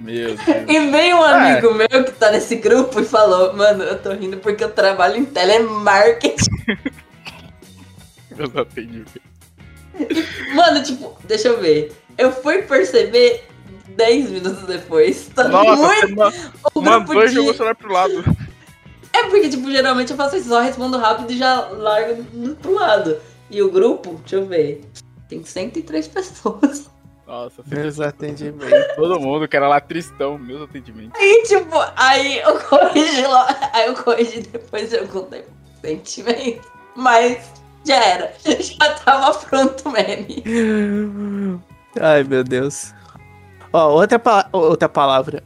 [0.00, 0.40] Meu Deus.
[0.68, 4.38] E veio um amigo meu que tá nesse grupo e falou: Mano, eu tô rindo
[4.38, 6.50] porque eu trabalho em telemarketing.
[8.36, 9.35] Meus atendimentos.
[10.54, 11.92] Mano, tipo, deixa eu ver.
[12.18, 13.44] Eu fui perceber
[13.88, 15.28] 10 minutos depois.
[15.34, 16.32] Tá Nossa, muito você ma-
[16.74, 17.56] o mandou grupo e jogou o de...
[17.58, 18.24] celular pro lado.
[19.12, 22.22] É porque, tipo, geralmente eu faço isso, só respondo rápido e já largo
[22.56, 23.16] pro lado.
[23.50, 24.84] E o grupo, deixa eu ver.
[25.28, 26.90] Tem 103 pessoas.
[27.26, 28.94] Nossa, Meus atendimentos.
[28.94, 31.18] todo mundo que era lá tristão, meus atendimentos.
[31.20, 33.70] Aí, tipo, aí eu corrigi lá.
[33.72, 35.44] Aí eu corrigi depois eu contei
[35.80, 36.68] sentimento.
[36.94, 37.50] Mas
[37.86, 38.32] já era.
[38.44, 40.42] Já tava pronto o meme.
[42.00, 42.92] Ai, meu Deus.
[43.72, 45.42] Ó, outra, pa- outra palavra.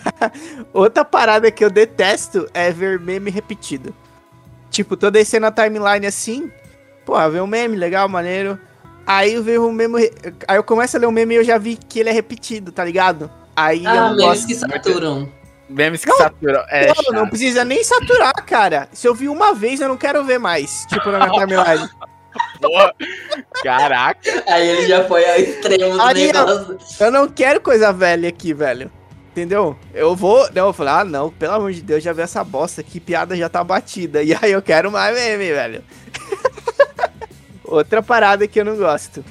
[0.72, 3.94] outra parada que eu detesto é ver meme repetido.
[4.70, 6.50] Tipo, tô descendo a timeline assim.
[7.04, 8.58] Pô, vê um meme, legal, maneiro.
[9.06, 10.10] Aí eu vejo um meme.
[10.46, 12.70] Aí eu começo a ler o meme e eu já vi que ele é repetido,
[12.70, 13.30] tá ligado?
[13.56, 14.46] Aí eu Ah, não memes gosto.
[14.46, 15.28] que saturam.
[15.70, 16.62] Memes que saturam.
[16.68, 17.12] É, Não, chato.
[17.12, 18.88] não precisa nem saturar, cara.
[18.92, 20.84] Se eu vi uma vez, eu não quero ver mais.
[20.86, 21.88] Tipo, na minha timeline.
[22.60, 22.94] porra.
[23.62, 24.44] Caraca.
[24.48, 26.78] Aí ele já foi ao extremo do Aí, negócio.
[26.98, 28.90] Eu não quero coisa velha aqui, velho.
[29.30, 29.76] Entendeu?
[29.94, 30.48] Eu vou.
[30.52, 33.36] Não, eu falo, ah, não, pelo amor de Deus, já vi essa bosta aqui, piada
[33.36, 34.22] já tá batida.
[34.24, 35.84] E aí eu quero mais meme, velho.
[37.64, 39.24] Outra parada que eu não gosto.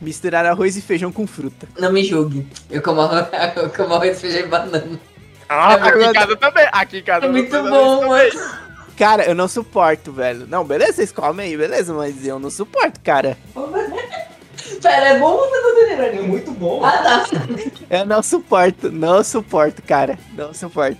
[0.00, 1.66] Misturar arroz e feijão com fruta.
[1.78, 2.46] Não me julgue.
[2.70, 5.00] Eu como, arroz- eu como arroz, feijão e banana.
[5.48, 6.68] Ah, Aqui em casa também.
[6.72, 8.30] Aqui em casa É muito bom, mano.
[8.30, 8.66] também.
[8.96, 10.46] Cara, eu não suporto, velho.
[10.48, 13.36] Não, beleza, vocês comem aí, beleza, mas eu não suporto, cara.
[14.82, 16.28] Pera, é bom ou você tá É entendendo?
[16.28, 16.84] muito bom.
[16.84, 17.26] Ah, tá.
[17.90, 20.18] Eu não suporto, não suporto, cara.
[20.34, 20.96] Não suporto.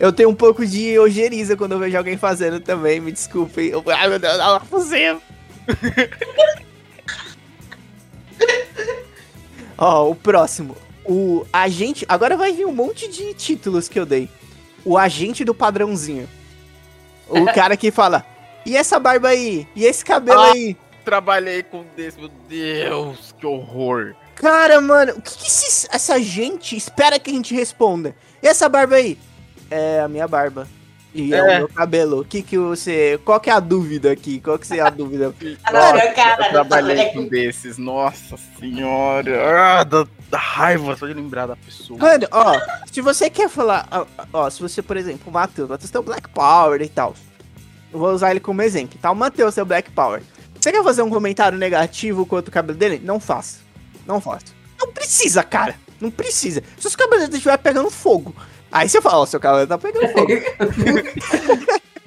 [0.00, 3.68] Eu tenho um pouco de ojeriza quando eu vejo alguém fazendo também, me desculpem.
[3.68, 5.20] Eu, ai, meu Deus, não é possível.
[9.78, 10.76] Ó, o próximo.
[11.04, 12.04] O agente.
[12.08, 14.28] Agora vai vir um monte de títulos que eu dei.
[14.84, 16.28] O agente do padrãozinho.
[17.28, 18.24] O cara que fala.
[18.64, 19.66] E essa barba aí?
[19.74, 20.52] E esse cabelo Ah.
[20.52, 20.76] aí?
[21.04, 24.14] Trabalhei com desse, meu Deus, que horror.
[24.36, 28.14] Cara, mano, o que, que esses- essa gente espera que a gente responda?
[28.40, 29.18] E essa barba aí?
[29.68, 30.68] É a minha barba.
[31.12, 31.42] E é, É.
[31.42, 32.20] o meu cabelo.
[32.20, 33.18] O que que você.
[33.24, 34.40] Qual que é a dúvida aqui?
[34.40, 35.34] Qual que é a dúvida?
[35.64, 39.42] Cara, cara, Eu trabalhei com desses, nossa senhora.
[39.80, 42.00] Ah, da, da raiva só de lembrar da pessoa.
[42.00, 42.58] Mano, ó,
[42.90, 43.86] se você quer falar.
[43.90, 46.88] ó, Ó, se você, por exemplo, o Matheus, o Matheus tem o Black Power e
[46.88, 47.14] tal.
[47.92, 49.10] Eu vou usar ele como exemplo, tá?
[49.10, 50.22] O Matheus tem o Black Power.
[50.58, 52.98] Você quer fazer um comentário negativo contra o cabelo dele?
[53.04, 53.58] Não faça.
[54.06, 54.46] Não faça.
[54.80, 55.74] Não precisa, cara.
[56.00, 56.62] Não precisa.
[56.78, 58.34] Se os cabelos dele estiver pegando fogo.
[58.70, 60.32] Aí você fala, ó, seu cabelo tá pegando fogo.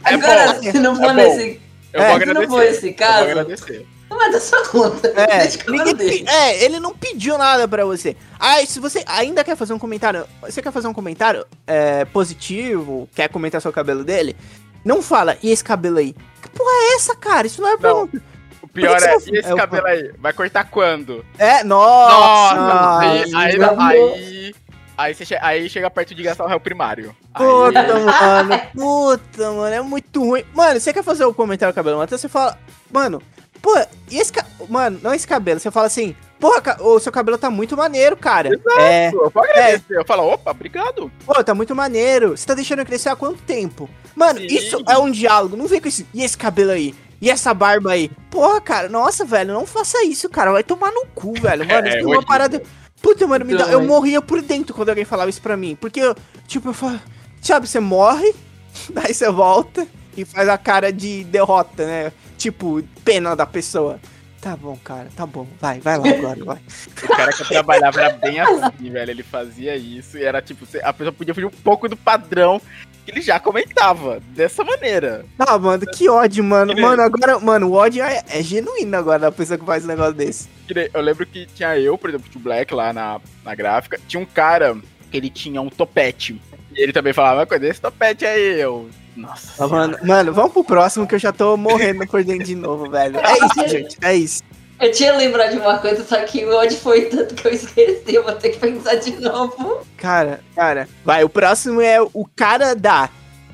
[0.03, 1.61] É Agora, bom, se não for é nesse.
[1.93, 3.85] Eu É, vou se não for esse Eu vou caso, agradecer.
[4.15, 5.07] Não é da sua conta.
[5.09, 8.15] É, ninguém é, ele não pediu nada pra você.
[8.39, 13.09] Ah, se você ainda quer fazer um comentário, você quer fazer um comentário é, positivo,
[13.15, 14.35] quer comentar sobre o cabelo dele,
[14.83, 16.13] não fala, e esse cabelo aí?
[16.41, 17.47] Que porra é essa, cara?
[17.47, 18.21] Isso não é pergunta.
[18.61, 20.11] O pior é, você- e esse é cabelo aí?
[20.19, 21.23] Vai cortar quando?
[21.37, 22.55] É, nossa!
[22.55, 24.55] Nossa, aí, aí, aí,
[24.97, 27.15] aí, você che- aí chega perto de gastar o réu primário.
[27.33, 30.43] Aí- Puta, mano, puta, mano, é muito ruim.
[30.53, 32.57] Mano, você quer fazer o comentário do cabelo, então você fala,
[32.91, 33.21] mano,
[33.65, 33.75] pô,
[34.11, 34.45] e esse ca...
[34.69, 38.49] Mano, não esse cabelo, você fala assim, porra, o seu cabelo tá muito maneiro, cara.
[38.77, 39.97] É, eu vou agradecer.
[39.97, 41.11] Eu falo, opa, obrigado.
[41.25, 42.37] Pô, tá muito maneiro.
[42.37, 43.89] Você tá deixando eu crescer há quanto tempo?
[44.15, 44.45] Mano, Sim.
[44.45, 45.57] isso é um diálogo.
[45.57, 46.05] Não vem com esse.
[46.13, 46.93] E esse cabelo aí?
[47.19, 48.11] E essa barba aí?
[48.29, 50.51] Porra, cara, nossa, velho, não faça isso, cara.
[50.51, 51.65] Vai tomar no cu, velho.
[51.67, 52.61] Mano, É, isso é uma parada.
[53.01, 55.75] Puta, mano, me dá- Não, eu morria por dentro quando alguém falava isso pra mim.
[55.75, 56.15] Porque, eu,
[56.47, 56.99] tipo, eu falo,
[57.41, 58.33] sabe, você morre,
[58.93, 62.11] daí você volta e faz a cara de derrota, né?
[62.37, 63.99] Tipo, pena da pessoa.
[64.45, 65.47] Tá bom, cara, tá bom.
[65.59, 66.61] Vai, vai lá agora, vai.
[67.03, 69.09] O cara que eu trabalhava era bem assim, velho.
[69.09, 72.61] Ele fazia isso e era tipo, a pessoa podia fugir um pouco do padrão
[73.03, 74.19] que ele já comentava.
[74.35, 75.25] Dessa maneira.
[75.39, 76.75] Ah, mano, que ódio, mano.
[76.75, 79.87] Que Mano, agora, mano, o ódio é, é genuíno agora da pessoa que faz um
[79.87, 80.47] negócio desse.
[80.93, 83.99] Eu lembro que tinha eu, por exemplo, o Black lá na, na gráfica.
[84.07, 84.77] Tinha um cara
[85.09, 86.39] que ele tinha um topete.
[86.71, 88.89] E ele também falava, coisa esse topete aí, eu.
[89.15, 89.63] Nossa.
[89.63, 92.89] Ah, mano, mano, vamos pro próximo que eu já tô morrendo por dentro de novo,
[92.89, 93.17] velho.
[93.19, 94.43] É isso, gente, é isso.
[94.79, 98.03] Eu tinha lembrado de uma coisa, só que o ódio foi tanto que eu esqueci.
[98.13, 99.85] Eu vou ter que pensar de novo.
[99.95, 100.87] Cara, cara.
[101.03, 103.09] Vai, o próximo é o cara da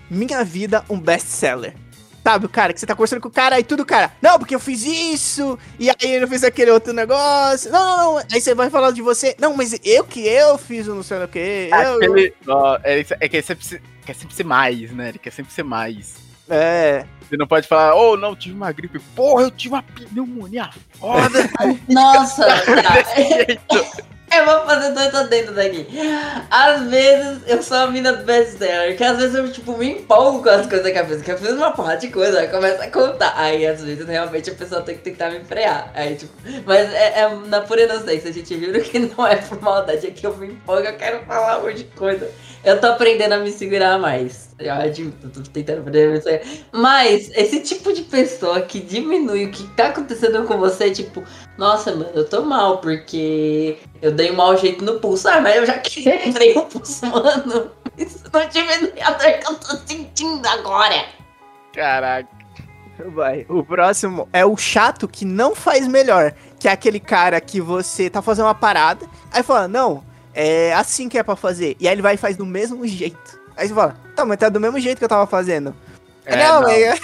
[0.10, 1.76] Minha Vida, um best-seller.
[2.24, 4.12] Sabe, o cara que você tá conversando com o cara e tudo, cara.
[4.22, 7.72] Não, porque eu fiz isso, e aí eu fiz aquele outro negócio.
[7.72, 8.24] Não, não, não.
[8.32, 9.36] Aí você vai falar de você.
[9.40, 11.70] Não, mas eu que eu fiz o não sei o que.
[11.72, 15.10] Eu, Aquele, ó, é, é que sempre, se- quer sempre ser mais, né?
[15.10, 16.16] Ele quer sempre ser mais.
[16.50, 17.06] É.
[17.28, 19.00] Você não pode falar, oh, não, tive uma gripe.
[19.16, 20.70] Porra, eu tive uma pneumonia
[21.00, 21.50] foda.
[21.88, 24.12] Nossa, tá.
[24.34, 25.86] Eu vou fazer dois adendos daqui.
[26.50, 30.42] Às vezes eu sou a mina do best-seller, que às vezes eu tipo, me empolgo
[30.42, 32.90] com as coisas da cabeça, que eu fiz uma porra de coisa, aí começa a
[32.90, 33.34] contar.
[33.36, 35.92] Aí às vezes realmente a pessoa tem que tentar me frear.
[35.94, 36.32] Aí, tipo,
[36.66, 40.12] mas é, é na pura inocência, a gente viu que não é por maldade, é
[40.12, 42.32] que eu me empolgo, eu quero falar um monte de coisa.
[42.64, 44.54] Eu tô aprendendo a me segurar mais.
[44.60, 46.44] Eu admito, tô tentando aprender a me segurar.
[46.72, 51.24] Mas esse tipo de pessoa que diminui o que tá acontecendo com você, tipo,
[51.58, 55.28] nossa, mano, eu tô mal, porque eu dei um mau jeito no pulso.
[55.28, 57.72] Ah, mas eu já quebrei o pulso, mano.
[57.98, 61.06] Isso não diminui a dor que eu tô sentindo agora.
[61.74, 62.30] Caraca.
[63.16, 63.46] Vai.
[63.50, 66.34] O próximo é o chato que não faz melhor.
[66.60, 70.04] Que é aquele cara que você tá fazendo uma parada, aí fala, não,
[70.34, 71.76] é assim que é pra fazer.
[71.80, 73.40] E aí ele vai e faz do mesmo jeito.
[73.56, 75.76] Aí você fala, tá, mas tá do mesmo jeito que eu tava fazendo.
[76.26, 76.70] É, não, não.
[76.70, 76.98] é-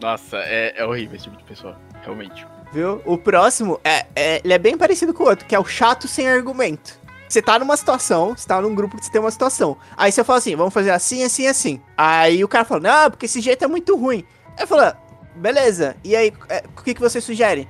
[0.00, 1.76] Nossa, é, é horrível esse tipo de pessoa.
[2.02, 2.46] Realmente.
[2.72, 3.02] Viu?
[3.04, 6.06] O próximo é, é- ele é bem parecido com o outro, que é o chato
[6.08, 6.98] sem argumento.
[7.28, 9.76] Você tá numa situação, você tá num grupo que você tem uma situação.
[9.96, 11.80] Aí você fala assim, vamos fazer assim, assim, assim.
[11.96, 14.24] Aí o cara fala, não, porque esse jeito é muito ruim.
[14.58, 14.96] Aí fala,
[15.36, 15.96] beleza.
[16.02, 17.68] E aí, é, o que, que você sugere?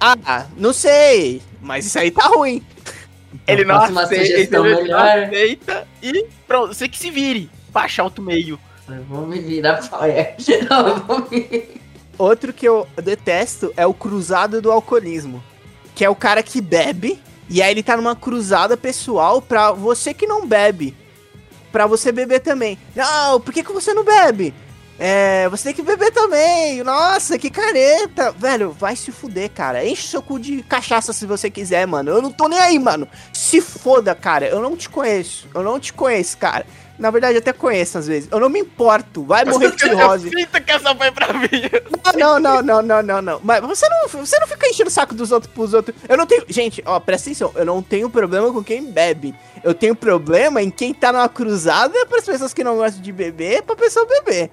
[0.00, 2.64] Ah, não sei, mas isso aí tá ruim.
[3.46, 5.24] Ele não aceita, sugestão ele não melhor.
[5.24, 7.50] aceita e pronto, você que se vire.
[7.72, 8.58] Pra achar outro meio.
[8.88, 9.80] Eu vou me virar
[11.06, 11.80] vou me...
[12.18, 15.42] Outro que eu detesto é o cruzado do alcoolismo.
[15.94, 20.14] Que é o cara que bebe, e aí ele tá numa cruzada pessoal pra você
[20.14, 20.94] que não bebe.
[21.70, 22.78] Pra você beber também.
[22.94, 24.54] Não, por que, que você não bebe?
[24.98, 26.82] É, você tem que beber também.
[26.82, 28.32] Nossa, que careta.
[28.32, 29.84] Velho, vai se fuder, cara.
[29.84, 32.10] Enche seu cu de cachaça se você quiser, mano.
[32.10, 33.06] Eu não tô nem aí, mano.
[33.32, 34.46] Se foda, cara.
[34.46, 35.48] Eu não te conheço.
[35.54, 36.64] Eu não te conheço, cara.
[36.98, 38.26] Na verdade, eu até conheço às vezes.
[38.32, 39.22] Eu não me importo.
[39.24, 40.30] Vai morrer de cirrose.
[40.32, 41.48] Eu que essa foi pra mim.
[42.16, 43.40] Não, não, não, não, não, não.
[43.44, 45.94] Mas você não, você não fica enchendo o saco dos outros pros outros.
[46.08, 46.44] Eu não tenho.
[46.48, 47.52] Gente, ó, presta atenção.
[47.54, 49.34] Eu não tenho problema com quem bebe.
[49.62, 53.12] Eu tenho problema em quem tá numa cruzada para as pessoas que não gostam de
[53.12, 54.50] beber, pra pessoa beber.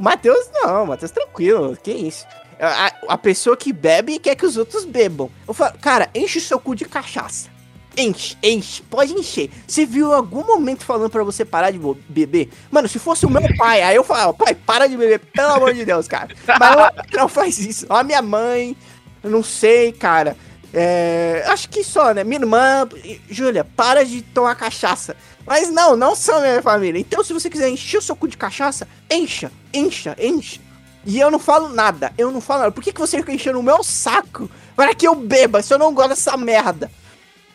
[0.00, 1.76] Matheus, não, Matheus, tranquilo.
[1.82, 2.26] Que isso.
[2.58, 5.30] A, a- pessoa que bebe quer que os outros bebam.
[5.46, 7.48] Eu falo, cara, enche o seu cu de cachaça.
[7.96, 9.50] Enche, enche, pode encher.
[9.66, 11.78] Você viu algum momento falando pra você parar de
[12.08, 12.48] beber?
[12.70, 15.74] Mano, se fosse o meu pai, aí eu falava, pai, para de beber, pelo amor
[15.74, 16.28] de Deus, cara.
[16.46, 17.86] Mas não faz isso.
[17.88, 18.76] Ó, a minha mãe,
[19.22, 20.36] eu não sei, cara.
[20.72, 22.22] É, acho que só, né?
[22.22, 22.88] Minha irmã,
[23.28, 25.16] Júlia, para de tomar cachaça.
[25.46, 26.98] Mas não, não são minha família.
[27.00, 30.60] Então, se você quiser encher o seu cu de cachaça, encha, encha, encha.
[31.04, 32.72] E eu não falo nada, eu não falo nada.
[32.72, 35.78] Por que, que você fica enchendo o meu saco para que eu beba se eu
[35.78, 36.90] não gosto dessa merda?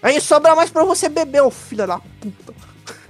[0.02, 2.53] Aí sobra mais pra você beber, ô filho da puta.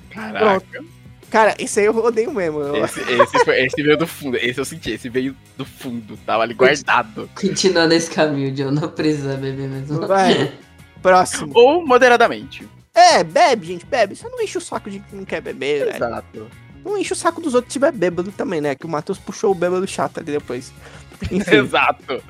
[0.09, 0.83] Caraca.
[1.29, 2.61] Cara, esse aí eu odeio mesmo.
[2.61, 4.37] eu- Esse, esse, foi- esse veio do fundo.
[4.37, 6.15] Esse eu senti, esse veio do fundo.
[6.25, 7.29] Tava ali guardado.
[7.39, 10.07] Continuando esse caminho, John, não precisa beber mesmo.
[10.07, 10.53] Vai.
[11.01, 11.51] Próximo.
[11.53, 12.67] Ou moderadamente.
[12.95, 14.15] É, bebe, gente, bebe.
[14.15, 15.95] Você não enche o saco de quem não quer beber, velho.
[15.95, 16.47] Exato.
[16.83, 18.73] Não enche o saco dos outros se tiver bêbado também, né?
[18.73, 20.71] Que o Matheus puxou o bêbado chato ali depois.
[21.29, 21.55] Enfim.
[21.55, 22.23] Exato.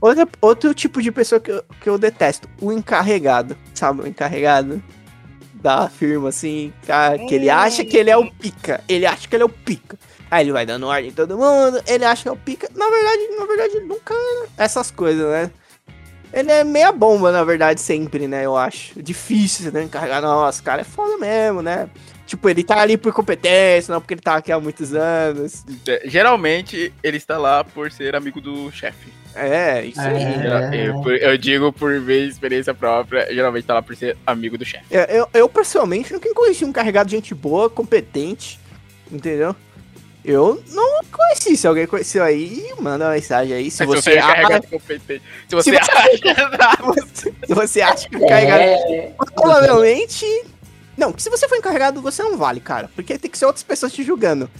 [0.00, 3.56] Outra, outro tipo de pessoa que eu, que eu detesto, o encarregado.
[3.74, 4.82] Sabe, o encarregado
[5.54, 8.82] da firma, assim, cara, que ele acha que ele é o pica.
[8.88, 9.98] Ele acha que ele é o pica.
[10.30, 12.68] Aí ele vai dando ordem em todo mundo, ele acha que é o pica.
[12.74, 15.50] Na verdade, na verdade, nunca é essas coisas, né?
[16.32, 18.44] Ele é meia bomba, na verdade, sempre, né?
[18.44, 19.00] Eu acho.
[19.02, 19.84] Difícil, né?
[19.84, 20.20] Encarregar.
[20.20, 21.88] Nossa, cara é foda mesmo, né?
[22.26, 25.64] Tipo, ele tá ali por competência, não porque ele tá aqui há muitos anos.
[25.86, 29.12] É, Geralmente, ele está lá por ser amigo do chefe.
[29.36, 30.16] É, isso aí.
[30.16, 30.88] É.
[30.88, 34.84] Eu, eu digo por minha experiência própria, geralmente tá lá por ser amigo do chefe.
[34.90, 38.58] É, Eu, eu, pessoalmente, nunca conheci um carregado de gente boa, competente,
[39.10, 39.54] entendeu?
[40.26, 41.56] Eu não conheci.
[41.56, 43.70] Se alguém conheceu aí, manda uma mensagem aí.
[43.70, 44.60] Se Se você, você é acha.
[44.62, 44.68] Se
[45.54, 45.92] você você- acha.
[47.46, 50.26] se você acha que o carregado É, Provavelmente.
[50.96, 52.90] Não, que se você for encarregado, você não vale, cara.
[52.94, 54.50] Porque tem que ser outras pessoas te julgando.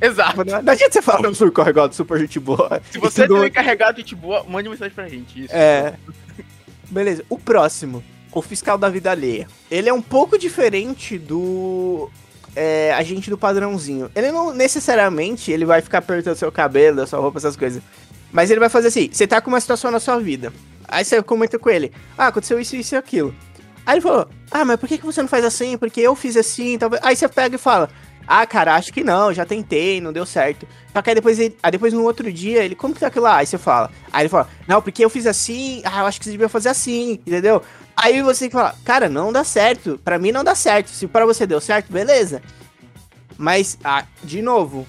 [0.00, 0.44] Exato.
[0.44, 2.80] Não não adianta você falar, eu sou encarregado, super gente boa.
[2.90, 5.44] Se você é Tudo- um encarregado de gente boa, mande mensagem pra gente.
[5.44, 5.54] Isso.
[5.54, 5.94] É.
[6.90, 8.02] Beleza, o próximo.
[8.32, 9.46] O fiscal da vida alheia.
[9.70, 12.10] Ele é um pouco diferente do.
[12.54, 14.10] É, agente do padrãozinho.
[14.14, 17.82] Ele não necessariamente ele vai ficar perguntando seu cabelo, sua roupa, essas coisas.
[18.32, 20.52] Mas ele vai fazer assim: você tá com uma situação na sua vida.
[20.88, 23.34] Aí você comenta com ele: Ah, aconteceu isso, isso e aquilo.
[23.86, 25.76] Aí ele falou: Ah, mas por que, que você não faz assim?
[25.76, 27.02] Porque eu fiz assim, talvez.
[27.04, 27.90] Aí você pega e fala:
[28.26, 30.66] Ah, cara, acho que não, já tentei, não deu certo.
[30.92, 33.24] Só que aí depois, ele, aí depois no outro dia, ele, como que tá aquilo
[33.24, 33.36] lá?
[33.36, 33.90] Aí você fala.
[34.12, 36.70] Aí ele fala: Não, porque eu fiz assim, ah, eu acho que você devia fazer
[36.70, 37.62] assim, entendeu?
[37.96, 40.00] Aí você fala: Cara, não dá certo.
[40.04, 40.88] Pra mim não dá certo.
[40.88, 42.42] Se pra você deu certo, beleza.
[43.38, 44.86] Mas, ah, de novo,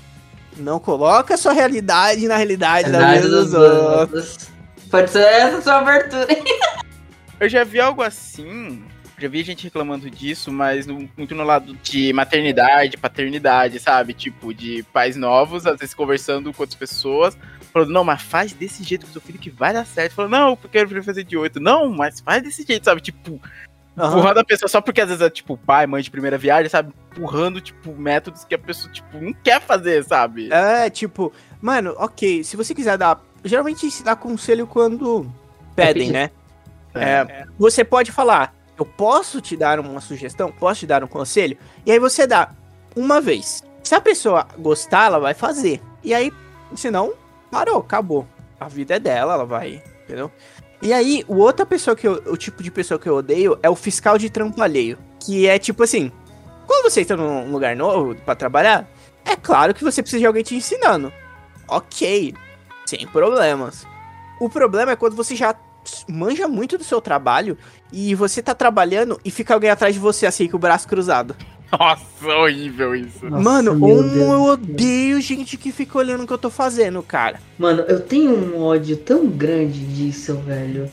[0.58, 4.00] não coloca a sua realidade na realidade da verdade vida dos dos outros.
[4.00, 4.50] outros.
[4.92, 6.28] Pode ser essa sua abertura.
[7.40, 8.84] Eu já vi algo assim.
[9.18, 14.14] Já vi gente reclamando disso, mas no- muito no lado de maternidade, paternidade, sabe?
[14.14, 17.38] Tipo, de pais novos, às vezes conversando com outras pessoas,
[17.74, 20.14] falando, não, mas faz desse jeito com o seu filho que vai dar certo.
[20.14, 21.60] Falando, não, porque eu quero fazer de oito.
[21.60, 23.02] Não, mas faz desse jeito, sabe?
[23.02, 23.42] Tipo,
[23.98, 26.94] empurrando a pessoa só porque às vezes é tipo pai, mãe de primeira viagem, sabe?
[27.12, 30.52] Empurrando, tipo, métodos que a pessoa, tipo, não quer fazer, sabe?
[30.54, 33.22] É, tipo, mano, ok, se você quiser dar.
[33.44, 35.30] Geralmente se dá conselho quando
[35.76, 36.14] pedem, pedir.
[36.14, 36.32] né?
[36.96, 41.58] É, você pode falar, eu posso te dar uma sugestão, posso te dar um conselho,
[41.86, 42.52] e aí você dá
[42.96, 43.64] uma vez.
[43.84, 45.82] Se a pessoa gostar, ela vai fazer.
[46.04, 46.32] E aí,
[46.76, 47.14] se não,
[47.54, 48.28] parou, acabou.
[48.60, 50.32] A vida é dela, ela vai, entendeu?
[50.82, 53.70] E aí, o outra pessoa que eu, o tipo de pessoa que eu odeio é
[53.70, 56.12] o fiscal de trampo alheio, que é tipo assim,
[56.66, 58.90] quando você entra num lugar novo pra trabalhar,
[59.24, 61.14] é claro que você precisa de alguém te ensinando.
[61.68, 62.34] Ok,
[62.88, 63.86] sem problemas.
[64.40, 65.56] O problema é quando você já
[66.10, 67.58] manja muito do seu trabalho
[67.92, 71.36] e você tá trabalhando e fica alguém atrás de você assim com o braço cruzado.
[71.80, 73.26] Nossa, horrível isso.
[73.26, 73.80] Nossa, Mano, um,
[74.10, 77.40] Deus eu odeio gente que fica olhando o que eu tô fazendo, cara.
[77.58, 80.90] Mano, eu tenho um ódio tão grande disso, velho.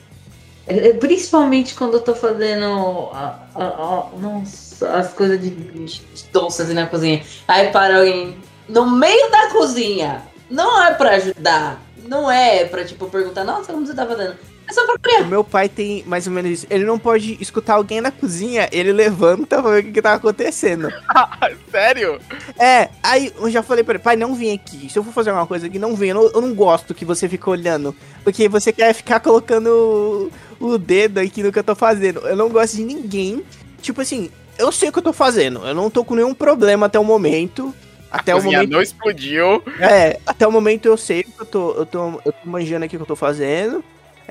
[0.67, 2.65] É- é Principalmente quando eu tô fazendo
[3.13, 6.03] a- a- a- nossa, as coisas de, de
[6.33, 7.23] doces assim na cozinha.
[7.47, 8.37] Aí para alguém
[8.69, 10.23] no meio da cozinha.
[10.51, 11.81] Não é pra ajudar.
[12.09, 14.35] Não é pra, tipo, perguntar, nossa, como você tá fazendo?
[14.71, 14.83] É só
[15.23, 16.67] O meu pai tem mais ou menos isso.
[16.71, 20.15] Ele não pode escutar alguém na cozinha, ele levanta pra ver o que, que tá
[20.15, 20.89] acontecendo.
[21.71, 22.21] Sério?
[22.57, 24.89] É, aí eu já falei pra ele, pai, não vem aqui.
[24.89, 26.11] Se eu for fazer alguma coisa aqui, não vem.
[26.11, 27.95] Eu não, eu não gosto que você fique olhando.
[28.23, 30.31] Porque você quer ficar colocando
[30.61, 32.21] o, o dedo aqui no que eu tô fazendo.
[32.21, 33.43] Eu não gosto de ninguém.
[33.83, 35.67] Tipo assim, eu sei o que eu tô fazendo.
[35.67, 37.75] Eu não tô com nenhum problema até o momento.
[38.09, 38.73] Até a o cozinha momento.
[38.73, 39.65] não explodiu.
[39.81, 41.73] É, até o momento eu sei o que eu tô.
[41.73, 43.83] Eu tô, eu tô manjando aqui o que eu tô fazendo.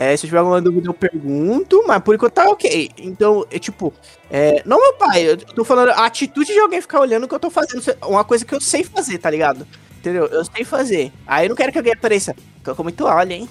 [0.01, 2.89] É, se eu tiver alguma dúvida, eu pergunto, mas por enquanto tá ok.
[2.99, 3.93] Então, é tipo,
[4.31, 7.35] é, não meu pai, eu tô falando a atitude de alguém ficar olhando o que
[7.35, 9.67] eu tô fazendo, uma coisa que eu sei fazer, tá ligado?
[9.97, 10.27] Entendeu?
[10.27, 11.11] Eu sei fazer.
[11.27, 12.33] Aí eu não quero que alguém apareça.
[12.63, 13.49] Fica muito óleo, hein?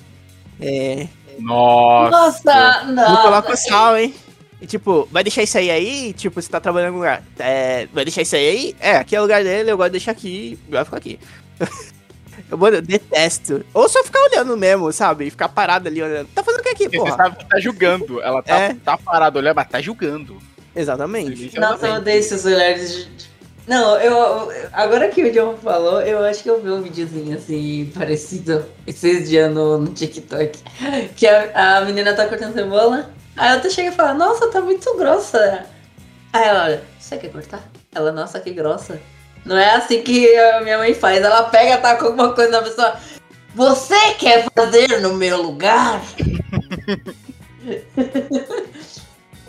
[0.59, 1.07] É.
[1.39, 2.11] Nossa.
[2.11, 3.23] Nossa, Não não.
[3.23, 4.15] coloca sal, hein?
[4.59, 6.15] E tipo, vai deixar isso aí aí?
[6.15, 7.23] Tipo, você tá trabalhando em algum lugar.
[7.39, 8.77] É, vai deixar isso aí aí?
[8.81, 11.19] É, aqui é o lugar dele, eu gosto de deixar aqui, vai ficar aqui.
[12.51, 13.65] eu, mano, eu detesto.
[13.75, 15.27] Ou só ficar olhando mesmo, sabe?
[15.27, 16.29] E ficar parado ali olhando.
[16.35, 17.17] Tá fazendo o que aqui, Você porra?
[17.17, 18.21] sabe que tá julgando.
[18.23, 18.75] Ela tá, É.
[18.75, 20.39] tá parada olhando, mas tá julgando.
[20.75, 21.59] Exatamente.
[21.59, 22.91] Nossa, eu odeio esses olhares.
[23.07, 23.29] de-
[23.67, 27.91] Não, eu, Agora que o John falou, eu acho que eu vi um videozinho assim,
[27.95, 30.59] parecido esses dias no, no TikTok.
[31.17, 33.11] Que a, a menina tá cortando cebola.
[33.37, 35.67] Aí eu até cheguei e falo, nossa, tá muito grossa.
[36.33, 37.63] Aí ela olha, você quer cortar?
[37.95, 39.01] Ela, nossa, que grossa.
[39.49, 41.23] Não é assim que a minha mãe faz.
[41.23, 42.99] Ela pega, taca alguma coisa na pessoa.
[43.55, 46.03] Você quer fazer no meu lugar?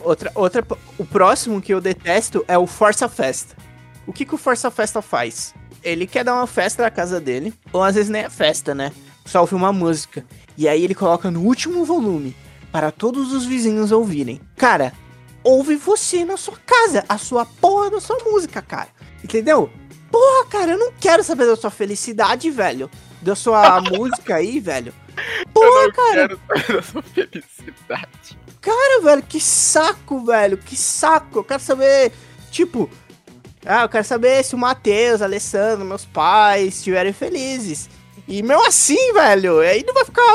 [0.01, 0.65] Outra, outra,
[0.97, 3.53] o próximo que eu detesto é o Força Festa.
[4.07, 5.53] O que, que o Força Festa faz?
[5.83, 8.93] Ele quer dar uma festa na casa dele, ou às vezes nem é festa, né?
[9.25, 10.25] Só ouvir uma música.
[10.57, 12.33] E aí ele coloca no último volume,
[12.71, 14.39] para todos os vizinhos ouvirem.
[14.55, 14.93] Cara,
[15.43, 18.87] ouve você na sua casa, a sua porra da sua música, cara.
[19.21, 19.69] Entendeu?
[20.11, 22.89] Porra, cara, eu não quero saber da sua felicidade, velho.
[23.21, 24.93] Da sua música aí, velho.
[25.53, 26.27] Porra, eu cara.
[26.27, 28.39] quero saber da sua felicidade.
[28.61, 31.39] Cara, velho, que saco, velho, que saco.
[31.39, 32.11] Eu quero saber,
[32.51, 32.89] tipo,
[33.65, 37.89] ah, eu quero saber se o Matheus, Alessandro, meus pais estiverem felizes.
[38.27, 40.33] E mesmo assim, velho, aí não vai ficar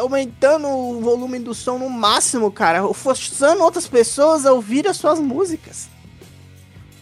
[0.00, 5.20] aumentando o volume do som no máximo, cara, forçando outras pessoas a ouvir as suas
[5.20, 5.88] músicas.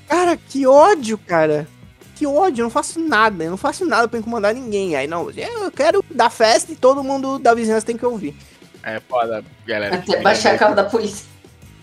[0.07, 1.67] Cara, que ódio, cara.
[2.15, 4.95] Que ódio, eu não faço nada, eu não faço nada pra incomodar ninguém.
[4.97, 8.37] Aí não, eu quero dar festa e todo mundo da vizinhança tem que ouvir.
[8.83, 9.97] É foda, galera.
[9.97, 11.25] Até baixar a carro da polícia.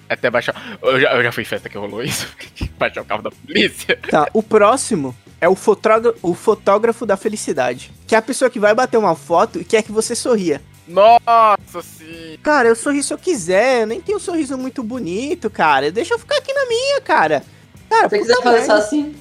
[0.08, 0.78] Até baixar.
[0.82, 2.28] Eu já, eu já fui festa que rolou isso.
[2.78, 3.98] baixar o carro da polícia.
[4.10, 7.92] Tá, o próximo é o, fotógra- o fotógrafo da felicidade.
[8.06, 10.62] Que é a pessoa que vai bater uma foto e quer que você sorria.
[10.88, 12.38] Nossa, sim.
[12.44, 15.92] Cara, eu sorri se eu quiser, eu nem tenho um sorriso muito bonito, cara.
[15.92, 17.44] Deixa eu ficar aqui na minha, cara.
[17.90, 19.16] Cara, Se você quiser fazer só assim,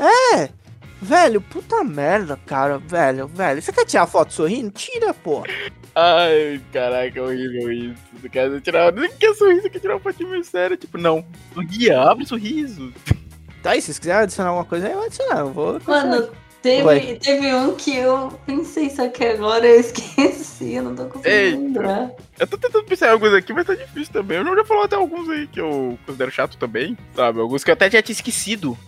[0.00, 0.48] É,
[1.02, 3.60] velho, puta merda, cara, velho, velho.
[3.60, 4.70] Você quer tirar foto sorrindo?
[4.70, 5.44] Tira, pô.
[5.94, 8.02] Ai, caraca, é horrível isso.
[8.22, 8.92] Não quero tirar.
[8.92, 10.76] Nem quer sorriso, quer tirar uma fotinha meio séria.
[10.76, 11.24] Tipo, não.
[11.52, 12.92] Sorria, abre sorriso.
[13.62, 15.38] Tá aí, se vocês quiserem adicionar alguma coisa aí, eu vou adicionar.
[15.40, 15.80] Eu vou.
[15.86, 16.30] Mano,
[16.82, 17.00] Vai.
[17.00, 21.28] teve, teve um que eu pensei, só que agora eu esqueci, eu não tô conseguindo
[21.28, 21.50] Ei.
[21.50, 22.10] lembrar.
[22.38, 24.38] Eu tô tentando pensar em alguns aqui, mas tá difícil também.
[24.38, 27.40] Eu já falou até alguns aí que eu considero chato também, sabe?
[27.40, 28.78] Alguns que eu até já tinha esquecido.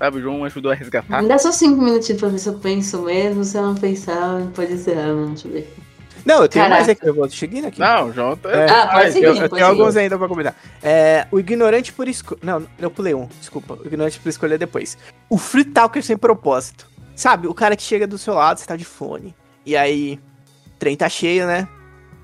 [0.00, 1.20] Sabe, o João ajudou a resgatar.
[1.20, 3.44] Me dá só cinco minutinhos pra ver se eu penso mesmo.
[3.44, 5.26] Se eu não pensar, pode ser, mano.
[5.28, 5.76] Deixa eu ver.
[6.24, 6.80] Não, eu tenho Caraca.
[6.80, 7.78] mais aqui, eu vou seguindo aqui.
[7.78, 8.50] Não, o João tá.
[8.50, 8.70] É.
[8.70, 9.26] Ah, pode seguir.
[9.26, 10.54] Eu, eu pode tenho alguns ainda pra comentar.
[10.82, 12.40] É, o ignorante por escolha.
[12.42, 13.74] Não, eu pulei um, desculpa.
[13.74, 14.96] O ignorante por escolha depois.
[15.28, 16.86] O free talker sem propósito.
[17.14, 19.34] Sabe, o cara que chega do seu lado, você tá de fone.
[19.66, 20.18] E aí,
[20.66, 21.68] o trem tá cheio, né?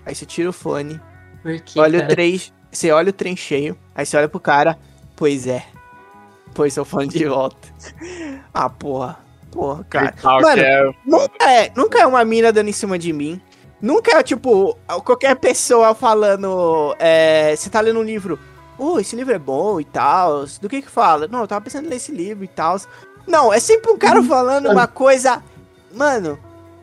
[0.07, 0.98] Aí você tira o fone,
[1.43, 2.15] Por quê, olha o cara?
[2.15, 2.40] trem.
[2.73, 4.78] Você olha o trem cheio, aí você olha pro cara,
[5.15, 5.62] pois é.
[6.57, 7.69] Põe seu fone de volta.
[8.55, 9.19] ah, porra.
[9.53, 10.15] Porra, cara.
[10.23, 13.41] Mano, é- Nunca é, nunca é uma mina dando em cima de mim.
[13.81, 16.97] Nunca é, tipo, qualquer pessoa falando.
[16.99, 18.39] É, você tá lendo um livro.
[18.78, 20.47] Oh, esse livro é bom e tal.
[20.61, 21.28] Do que que fala?
[21.28, 22.78] Não, eu tava pensando em ler esse livro e tal.
[23.27, 25.43] Não, é sempre um cara falando uma coisa.
[25.95, 26.39] Mano,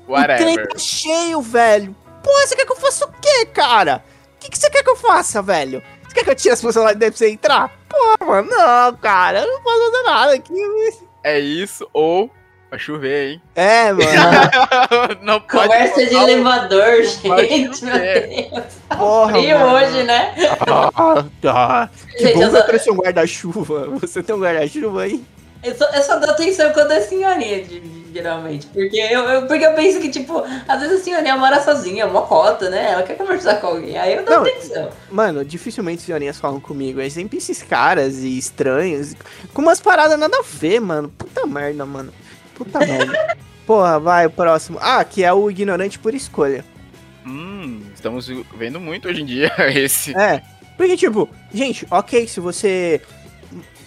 [0.07, 0.67] o trem Whatever.
[0.69, 1.95] tá cheio, velho.
[2.23, 4.03] Porra, você quer que eu faça o quê, cara?
[4.35, 5.81] O que, que você quer que eu faça, velho?
[6.13, 7.71] Você quer que eu tire as pessoas lá de dentro pra você entrar?
[7.89, 9.39] Porra, mano, não, cara.
[9.41, 10.53] Eu não posso fazer nada aqui.
[11.23, 12.29] É isso, ou
[12.69, 13.41] vai chover, hein?
[13.55, 14.03] É, mano.
[15.21, 15.67] Não pode.
[15.69, 17.85] Conversa de elevador, gente.
[17.85, 17.95] Meu.
[17.95, 18.63] Deus.
[18.89, 19.73] Porra, Frio mano.
[19.75, 20.35] hoje, né?
[20.95, 21.89] Ah, tá.
[22.11, 23.87] Que Gente, bom que eu só, trouxe um guarda-chuva.
[24.01, 25.23] Você tem um guarda-chuva aí?
[25.63, 27.63] Eu, só, eu só dou atenção quando é senhorinha,
[28.13, 28.67] geralmente.
[28.67, 32.21] Porque eu, eu- porque eu penso que, tipo, às vezes a senhorinha mora sozinha, uma
[32.23, 32.91] cota, né?
[32.91, 33.97] Ela quer conversar com alguém.
[33.97, 34.89] Aí eu dou Não, atenção.
[35.09, 36.99] Mano, dificilmente senhorinhas falam comigo.
[37.01, 39.13] É sempre esses caras e estranhos.
[39.53, 41.09] Com umas paradas nada a ver, mano.
[41.17, 42.13] Puta merda, mano.
[42.55, 43.37] Puta merda.
[43.65, 44.77] Porra, vai, o próximo.
[44.81, 46.65] Ah, que é o ignorante por escolha.
[47.25, 48.27] Hum, estamos
[48.57, 50.15] vendo muito hoje em dia esse.
[50.17, 50.41] É.
[50.75, 52.99] Porque, tipo, gente, ok, se você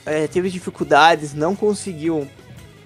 [0.07, 2.27] é, teve dificuldades, não conseguiu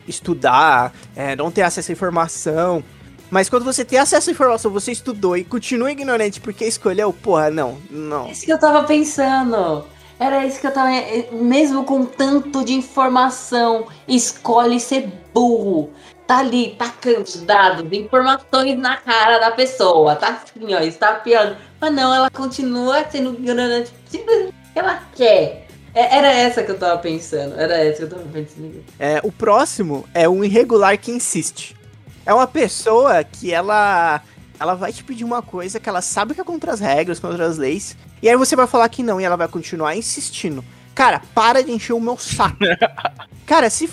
[0.09, 2.83] estudar, é, não ter acesso à informação.
[3.31, 7.51] Mas quando você tem acesso à informação, você estudou e continua ignorante porque escolheu, porra,
[7.51, 8.27] não, não.
[8.27, 9.85] É isso que eu tava pensando.
[10.19, 10.91] Era isso que eu tava.
[11.33, 15.91] Mesmo com tanto de informação, escolhe ser burro.
[16.27, 20.17] Tá ali, tacando os dados, informações na cara da pessoa.
[20.17, 21.57] Tá assim, ó, estapeando.
[21.81, 25.70] Mas não, ela continua sendo ignorante simplesmente porque ela quer.
[25.95, 27.59] É- Era essa que eu tava pensando.
[27.59, 28.85] Era essa que eu tava pensando.
[28.99, 31.77] É, o próximo é um irregular que insiste.
[32.25, 34.21] É uma pessoa que ela
[34.59, 37.47] ela vai te pedir uma coisa que ela sabe que é contra as regras, contra
[37.47, 40.63] as leis, e aí você vai falar que não e ela vai continuar insistindo.
[40.95, 42.59] Cara, para de encher o meu saco.
[43.47, 43.89] Cara, se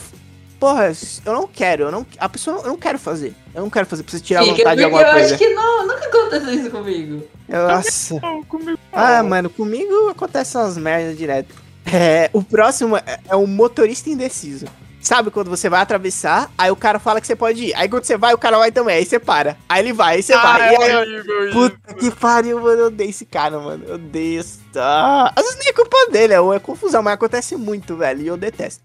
[0.59, 0.91] porra,
[1.25, 3.33] eu não quero, eu não a pessoa eu não quero fazer.
[3.55, 5.35] Eu não quero fazer pra você tirar Fica, vontade de porque alguma eu coisa.
[5.35, 7.23] acho que não, nunca aconteceu isso comigo.
[7.47, 8.19] Nossa.
[8.21, 9.29] Não, comigo Ah, não.
[9.29, 11.55] mano, comigo acontece umas merdas direto.
[11.91, 14.65] É, o próximo é, é o motorista indeciso.
[14.99, 17.73] Sabe quando você vai atravessar, aí o cara fala que você pode ir.
[17.75, 18.97] Aí quando você vai, o cara vai também.
[18.97, 19.55] Aí você para.
[19.69, 20.75] Aí ele vai, aí você Ah, vai.
[20.75, 21.53] É aí, isso.
[21.53, 22.79] puta que pariu, mano.
[22.81, 23.85] Eu odeio esse cara, mano.
[23.87, 24.59] Eu odeio esse.
[24.75, 28.21] Ah, às vezes nem é culpa dele, é, é confusão, mas acontece muito, velho.
[28.21, 28.83] E eu detesto.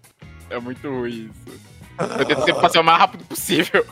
[0.49, 1.59] É muito ruim isso.
[2.19, 3.85] Eu tento sempre passar o mais rápido possível.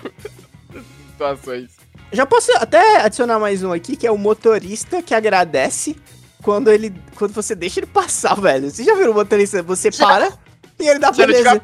[1.11, 1.69] Situações.
[2.13, 5.95] Já posso até adicionar mais um aqui, que é o motorista que agradece
[6.43, 6.93] quando ele.
[7.15, 8.69] Quando você deixa ele passar, velho.
[8.69, 9.61] Você já viu o motorista?
[9.63, 10.05] Você Já.
[10.05, 10.33] para
[10.79, 11.61] e ele dá beleza.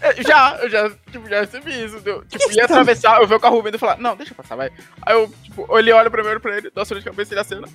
[0.00, 2.00] É, Já, eu já, tipo, já recebi isso.
[2.00, 4.54] Deu, tipo, ia atravessar, eu vi o carro vindo e falar, não, deixa eu passar,
[4.54, 4.70] vai.
[5.02, 7.68] Aí eu, tipo, ele olha primeiro pra ele, dá sorte de cabeça e ele acena.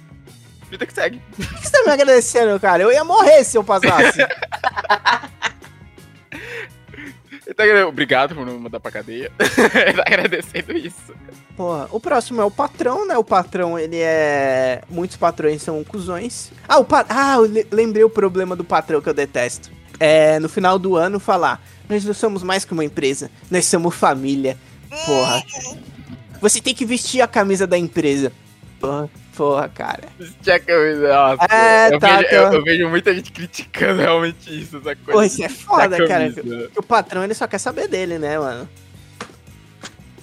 [0.69, 1.21] Vida que segue.
[1.35, 2.81] Por que você tá me agradecendo, cara?
[2.81, 4.19] Eu ia morrer se eu passasse.
[7.55, 9.31] Tá Obrigado por não mandar pra cadeia.
[9.39, 11.13] Ele tá agradecendo isso.
[11.57, 13.17] Porra, o próximo é o patrão, né?
[13.17, 14.81] O patrão, ele é.
[14.89, 16.51] Muitos patrões são cuzões.
[16.67, 17.05] Ah, o pa...
[17.09, 19.71] ah eu le- lembrei o problema do patrão que eu detesto.
[19.99, 23.93] É no final do ano falar: Nós não somos mais que uma empresa, nós somos
[23.93, 24.57] família.
[25.05, 25.43] Porra.
[26.41, 28.31] Você tem que vestir a camisa da empresa.
[28.79, 30.03] Porra, porra cara.
[30.41, 31.07] Tinha camisa.
[31.13, 32.35] Nossa, É, eu, tá, vejo, tá.
[32.35, 35.11] eu, eu vejo muita gente criticando realmente isso, essa coisa.
[35.11, 36.33] Porra, isso é da foda, cara.
[36.77, 38.69] O patrão, ele só quer saber dele, né, mano?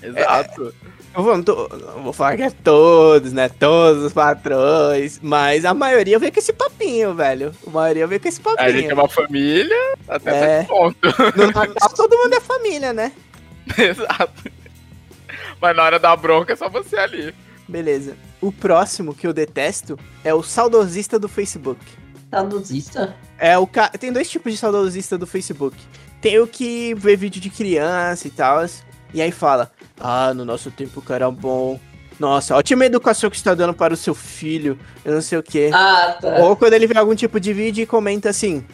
[0.02, 0.74] Exato.
[1.14, 3.48] Eu vou, não tô- não vou falar que é todos, né?
[3.48, 5.18] Todos os patrões.
[5.20, 7.52] Mas a maioria vem com esse papinho, velho.
[7.66, 8.68] A maioria vem com esse papinho.
[8.68, 9.76] A gente é uma família
[10.08, 10.40] até É.
[10.40, 10.96] certo ponto.
[11.36, 13.12] No Natal todo mundo é família, né?
[13.76, 14.50] Exato.
[15.60, 17.34] Mas na hora da bronca é só você ali.
[17.70, 18.16] Beleza.
[18.40, 21.80] O próximo que eu detesto é o saudosista do Facebook.
[22.30, 23.14] Saudosista?
[23.38, 23.88] É o ca...
[23.88, 25.76] Tem dois tipos de saudosista do Facebook.
[26.20, 28.66] Tem o que vê vídeo de criança e tal,
[29.14, 31.80] e aí fala: Ah, no nosso tempo o cara era bom.
[32.18, 34.78] Nossa, ótima educação que você tá dando para o seu filho.
[35.02, 35.70] Eu não sei o quê.
[35.72, 36.36] Ah, tá.
[36.40, 38.64] Ou quando ele vê algum tipo de vídeo e comenta assim: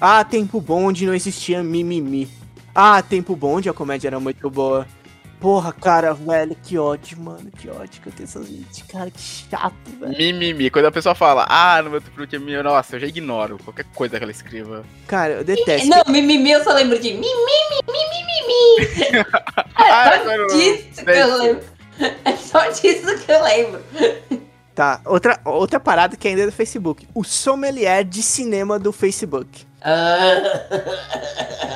[0.00, 2.28] Ah, tempo bom onde não existia mimimi.
[2.74, 4.86] Ah, tempo bom onde a comédia era muito boa.
[5.42, 7.50] Porra, cara, velho, que ódio, mano.
[7.58, 8.84] Que ódio que eu tenho essas vídeos.
[8.88, 10.16] Cara, que chato, velho.
[10.16, 10.70] Mimimi.
[10.70, 14.18] Quando a pessoa fala, ah, no meu tinha mimimi, nossa, eu já ignoro qualquer coisa
[14.18, 14.84] que ela escreva.
[15.08, 15.88] Cara, eu detesto.
[15.88, 18.88] Não, mimimi eu só lembro de mimimi, mimimi.
[19.78, 21.64] É Ah, só disso que eu lembro.
[22.24, 23.82] É só disso que eu lembro.
[24.74, 27.06] Tá, outra, outra parada que ainda é do Facebook.
[27.14, 29.66] O sommelier de cinema do Facebook.
[29.82, 30.40] Ah.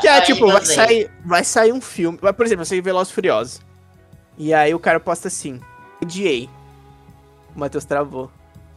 [0.01, 0.75] Que é Aí tipo, vai você.
[0.75, 2.19] sair, vai sair um filme.
[2.23, 3.61] Vai, por exemplo, vai sair Velozes e Furiosos.
[4.39, 5.61] E aí o cara posta assim:
[6.03, 6.49] Odiei.
[7.55, 8.31] O Matheus travou.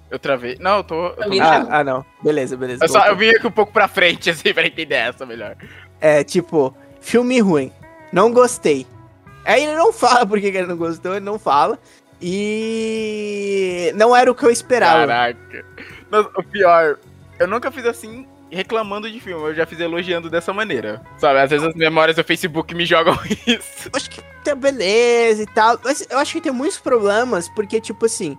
[0.10, 0.58] Eu travei.
[0.60, 1.08] Não, eu tô.
[1.08, 1.68] Eu, tô- Ah, não.
[1.72, 2.06] ah, não.
[2.24, 2.84] Beleza, beleza.
[2.84, 5.56] eu, só, eu vim aqui um pouco pra frente, assim, pra entender essa melhor.
[6.02, 7.72] É tipo, filme ruim.
[8.12, 8.88] Não gostei.
[9.46, 11.78] Aí ele não fala porque que ele não gostou, ele não fala.
[12.22, 15.08] E não era o que eu esperava.
[15.08, 15.66] Caraca.
[16.10, 16.98] Mas, o pior,
[17.40, 21.02] eu nunca fiz assim reclamando de filme, eu já fiz elogiando dessa maneira.
[21.20, 23.14] Sabe, às vezes as memórias do Facebook me jogam
[23.46, 23.90] isso.
[23.94, 25.80] Acho que tem beleza e tal.
[25.84, 28.36] Mas eu acho que tem muitos problemas, porque, tipo assim,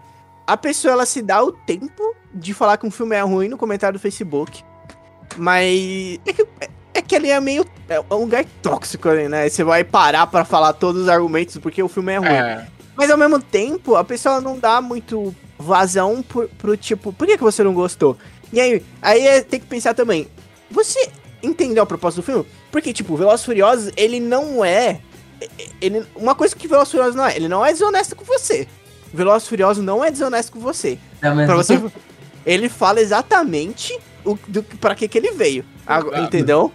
[0.46, 3.56] a pessoa ela se dá o tempo de falar que um filme é ruim no
[3.56, 4.64] comentário do Facebook.
[5.36, 6.18] Mas.
[6.26, 6.42] É que,
[6.94, 7.64] é- que ali é meio.
[7.88, 9.48] É um lugar tóxico ali, né?
[9.48, 12.28] Você vai parar pra falar todos os argumentos porque o filme é ruim.
[12.28, 12.66] É.
[13.00, 17.38] Mas ao mesmo tempo, a pessoa não dá muito vazão pro, pro tipo, por que,
[17.38, 18.14] que você não gostou?
[18.52, 20.28] E aí, aí é- tem que pensar também,
[20.70, 21.08] você
[21.42, 22.44] entendeu a proposta do filme?
[22.70, 25.00] Porque, tipo, Velozes e Furiosos, ele não é.
[25.80, 28.68] Ele, uma coisa que Velozes e Furiosos não é, ele não é desonesto com você.
[29.14, 30.98] Velozes e Furiosos não é desonesto com você.
[31.22, 31.80] Não, mas Pra você.
[32.44, 35.62] Ele fala exatamente o, do, pra que, que ele veio.
[36.24, 36.72] Entendeu?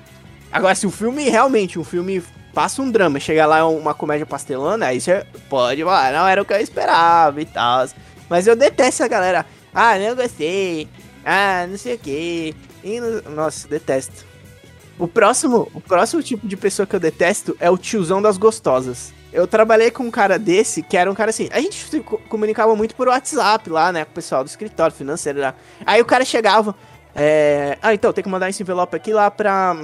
[0.51, 2.21] Agora, se o filme realmente, um filme
[2.55, 6.45] passa um drama, chega lá uma comédia pastelona, aí você pode falar, não era o
[6.45, 7.85] que eu esperava e tal.
[8.29, 9.45] Mas eu detesto essa galera.
[9.73, 10.87] Ah, não gostei.
[11.23, 12.55] Ah, não sei o que.
[13.29, 14.25] Nossa, detesto.
[14.97, 19.13] O próximo, o próximo tipo de pessoa que eu detesto é o tiozão das gostosas.
[19.33, 21.49] Eu trabalhei com um cara desse, que era um cara assim.
[21.51, 24.05] A gente se co- comunicava muito por WhatsApp lá, né?
[24.05, 25.53] Com o pessoal do escritório financeiro lá.
[25.85, 26.73] Aí o cara chegava.
[27.13, 29.75] É, ah, então, tem que mandar esse envelope aqui lá pra.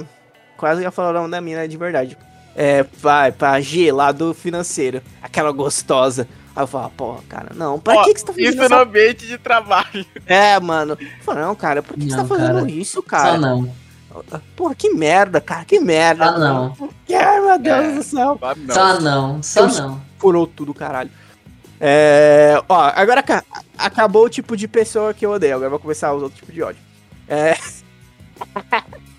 [0.56, 2.16] Quase ia falar o nome da mina de verdade.
[2.54, 5.00] É, vai, pra G lá do financeiro.
[5.22, 6.28] Aquela gostosa.
[6.54, 8.64] Aí eu falava, pô, cara, não, pra Ó, que, que você tá fazendo Isso no
[8.64, 8.82] essa...
[8.82, 10.06] ambiente de trabalho.
[10.26, 10.98] É, mano.
[11.00, 12.70] Eu falei, não, cara, por que, que você tá Não, fazendo cara.
[12.70, 13.38] isso, Só cara?
[13.38, 13.74] não.
[14.54, 16.26] Porra, que merda, cara, que merda.
[16.32, 16.72] Só não.
[16.74, 17.92] Por que, meu Deus É.
[17.94, 18.38] do céu?
[18.58, 18.74] Não.
[18.74, 19.42] Só não.
[19.42, 20.02] Só Eu- não.
[20.18, 21.10] Furou tudo, caralho.
[21.80, 23.42] É, ó, agora aca-
[23.78, 25.54] acabou o tipo de pessoa que eu odeio.
[25.54, 26.80] Agora eu vou começar a usar outro tipo de ódio.
[27.26, 27.56] É...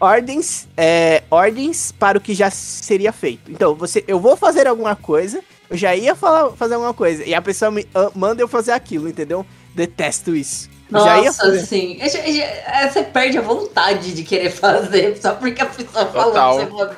[0.00, 3.50] ordens, é, ordens para o que já seria feito.
[3.50, 7.34] Então, você, eu vou fazer alguma coisa, eu já ia falar, fazer alguma coisa, e
[7.34, 9.46] a pessoa me ah, manda eu fazer aquilo, entendeu?
[9.74, 10.70] Detesto isso.
[10.90, 11.98] Eu já ia Nossa, sim.
[12.00, 16.58] É, Você perde a vontade de querer fazer só porque a pessoa falou Total.
[16.58, 16.96] que você.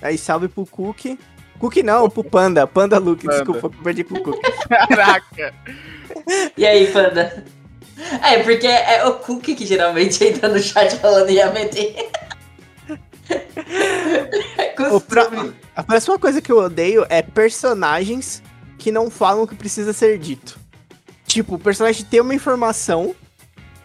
[0.00, 1.18] Aí salve pro Cookie.
[1.58, 2.66] Cookie não, pro Panda.
[2.66, 3.36] Panda Luke, Panda.
[3.36, 4.40] desculpa, perdi com o Cookie.
[4.68, 5.54] Caraca.
[6.56, 7.44] E aí, Panda?
[8.22, 12.10] É, porque é o Cookie que geralmente entra no chat falando ia meter.
[15.08, 15.54] Pro-.
[15.74, 18.42] A próxima coisa que eu odeio é personagens
[18.78, 20.58] que não falam o que precisa ser dito.
[21.26, 23.14] Tipo, o personagem tem uma informação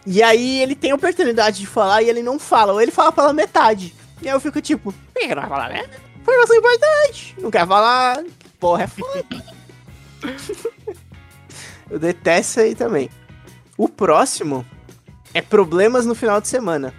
[0.06, 3.12] e aí ele tem a oportunidade de falar e ele não fala, ou ele fala
[3.12, 3.94] pela metade.
[4.20, 5.84] E aí eu fico tipo, por que não vai falar, né?
[6.20, 7.36] Informação importante.
[7.38, 8.24] Não quer falar,
[8.58, 9.24] porra é foda.
[11.90, 13.08] eu detesto isso aí também.
[13.78, 14.66] O próximo
[15.32, 16.92] é problemas no final de semana.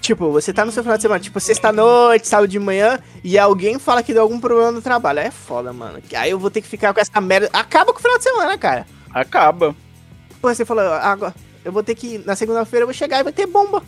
[0.00, 3.78] Tipo, você tá no seu final de semana, tipo, sexta-noite, sábado de manhã, e alguém
[3.78, 5.18] fala que deu algum problema no trabalho.
[5.20, 6.00] É foda, mano.
[6.00, 7.48] Que Aí eu vou ter que ficar com essa merda.
[7.52, 8.86] Acaba com o final de semana, cara.
[9.12, 9.74] Acaba.
[10.40, 11.34] Pô, você falou, agora,
[11.64, 12.18] eu vou ter que.
[12.18, 13.82] Na segunda-feira eu vou chegar e vai ter bomba.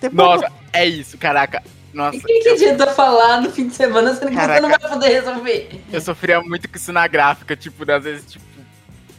[0.00, 0.36] Ter bomba.
[0.36, 1.62] Nossa, é isso, caraca.
[1.92, 4.60] Nossa, E quem que eu, adianta falar no fim de semana sendo que você Caraca.
[4.60, 5.80] não vai poder resolver?
[5.92, 8.44] eu sofria muito com isso na gráfica, tipo, às vezes, tipo,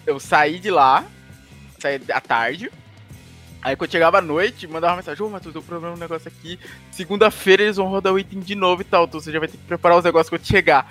[0.07, 1.03] eu saí de lá,
[1.81, 2.72] saí à tarde.
[3.61, 6.57] Aí quando chegava à noite, mandava uma mensagem, ô Matheus, deu problema no negócio aqui.
[6.91, 9.57] Segunda-feira eles vão rodar o item de novo e tal, então você já vai ter
[9.57, 10.89] que preparar os negócios quando chegar.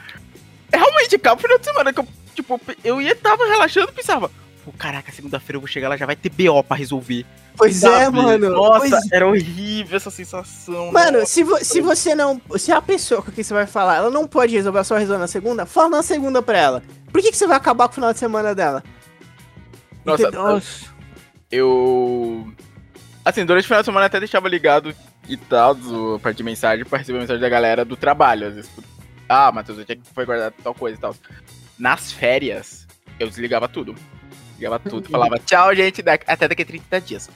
[0.72, 4.30] Realmente, acaba o final de semana que eu, tipo, eu ia tava relaxando e pensava,
[4.64, 7.24] pô, caraca, segunda-feira eu vou chegar lá, já vai ter BO pra resolver.
[7.56, 8.16] Pois é, Sabe?
[8.18, 8.50] mano.
[8.50, 10.92] Nossa, Pois- era horrível essa sensação.
[10.92, 11.32] Mano, nossa.
[11.32, 12.38] se, vo- se você não.
[12.56, 15.26] Se a pessoa com quem você vai falar, ela não pode resolver, só resolver na
[15.26, 16.82] segunda, fala na segunda pra ela.
[17.10, 18.84] Por que, que você vai acabar com o final de semana dela?
[20.08, 20.30] Nossa?
[20.30, 20.86] Nossa.
[21.50, 22.52] eu.
[23.24, 24.94] Assim, durante o final de semana eu até deixava ligado
[25.28, 28.46] e tal, do- a parte de mensagem, pra receber mensagem da galera do trabalho.
[28.48, 28.70] Às vezes,
[29.28, 31.14] ah, Matheus, eu tinha que foi guardar tal coisa e tal.
[31.78, 32.86] Nas férias,
[33.20, 33.94] eu desligava tudo.
[34.50, 35.08] Desligava tudo.
[35.10, 37.30] Falava, tchau, gente, até daqui a 30 dias.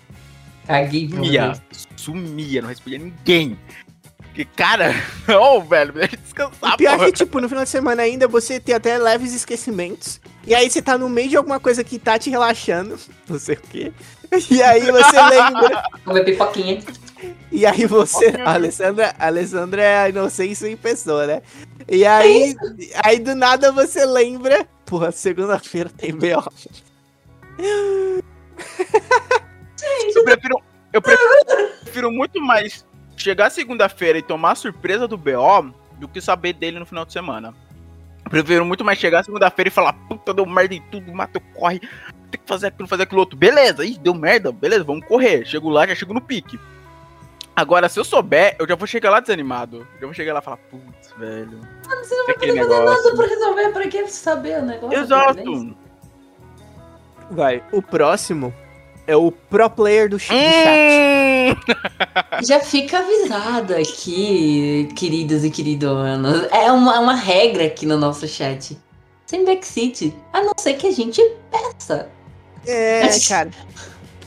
[0.66, 1.52] Caguei Sumia.
[1.96, 3.58] Sumia, não respondia ninguém.
[4.32, 4.94] Porque, cara,
[5.28, 7.06] ô, velho, me deixa descansar, O pior é porra.
[7.08, 10.22] que, tipo, no final de semana ainda você tem até leves esquecimentos.
[10.46, 12.98] E aí você tá no meio de alguma coisa que tá te relaxando,
[13.28, 13.92] não sei o quê.
[14.50, 15.82] E aí você lembra.
[16.02, 16.82] Comer pipoquinha.
[17.52, 18.34] E aí você.
[18.42, 21.42] A Alessandra, a Alessandra é a inocência em pessoa, né?
[21.86, 22.56] E aí.
[23.04, 24.66] Aí do nada você lembra.
[24.86, 26.42] Porra, segunda-feira tem B.O.
[30.14, 30.56] Eu prefiro,
[30.92, 32.84] eu prefiro muito mais
[33.22, 37.12] chegar segunda-feira e tomar a surpresa do BO do que saber dele no final de
[37.12, 37.54] semana.
[38.24, 41.80] Eu prefiro muito mais chegar segunda-feira e falar, puta, deu merda em tudo, mato, corre,
[42.30, 43.36] tem que fazer aquilo, fazer aquilo outro.
[43.36, 45.44] Beleza, ih, deu merda, beleza, vamos correr.
[45.44, 46.58] Chego lá, já chego no pique.
[47.54, 49.86] Agora, se eu souber, eu já vou chegar lá desanimado.
[50.00, 51.60] Já vou chegar lá e falar, putz, velho.
[51.86, 52.84] Mano, você não vai poder fazer negócio.
[52.84, 53.72] nada pra resolver.
[53.72, 54.98] Pra que saber o negócio?
[54.98, 55.76] Exato.
[57.30, 58.54] Vai, o próximo
[59.06, 61.56] é o pro player do, ch- do Hum.
[62.38, 62.46] chat.
[62.46, 66.46] Já fica avisado aqui, queridos e queridonas.
[66.52, 68.76] É uma, uma regra aqui no nosso chat.
[69.26, 70.14] Sem backseat.
[70.32, 72.08] A não ser que a gente peça.
[72.66, 73.50] É, cara.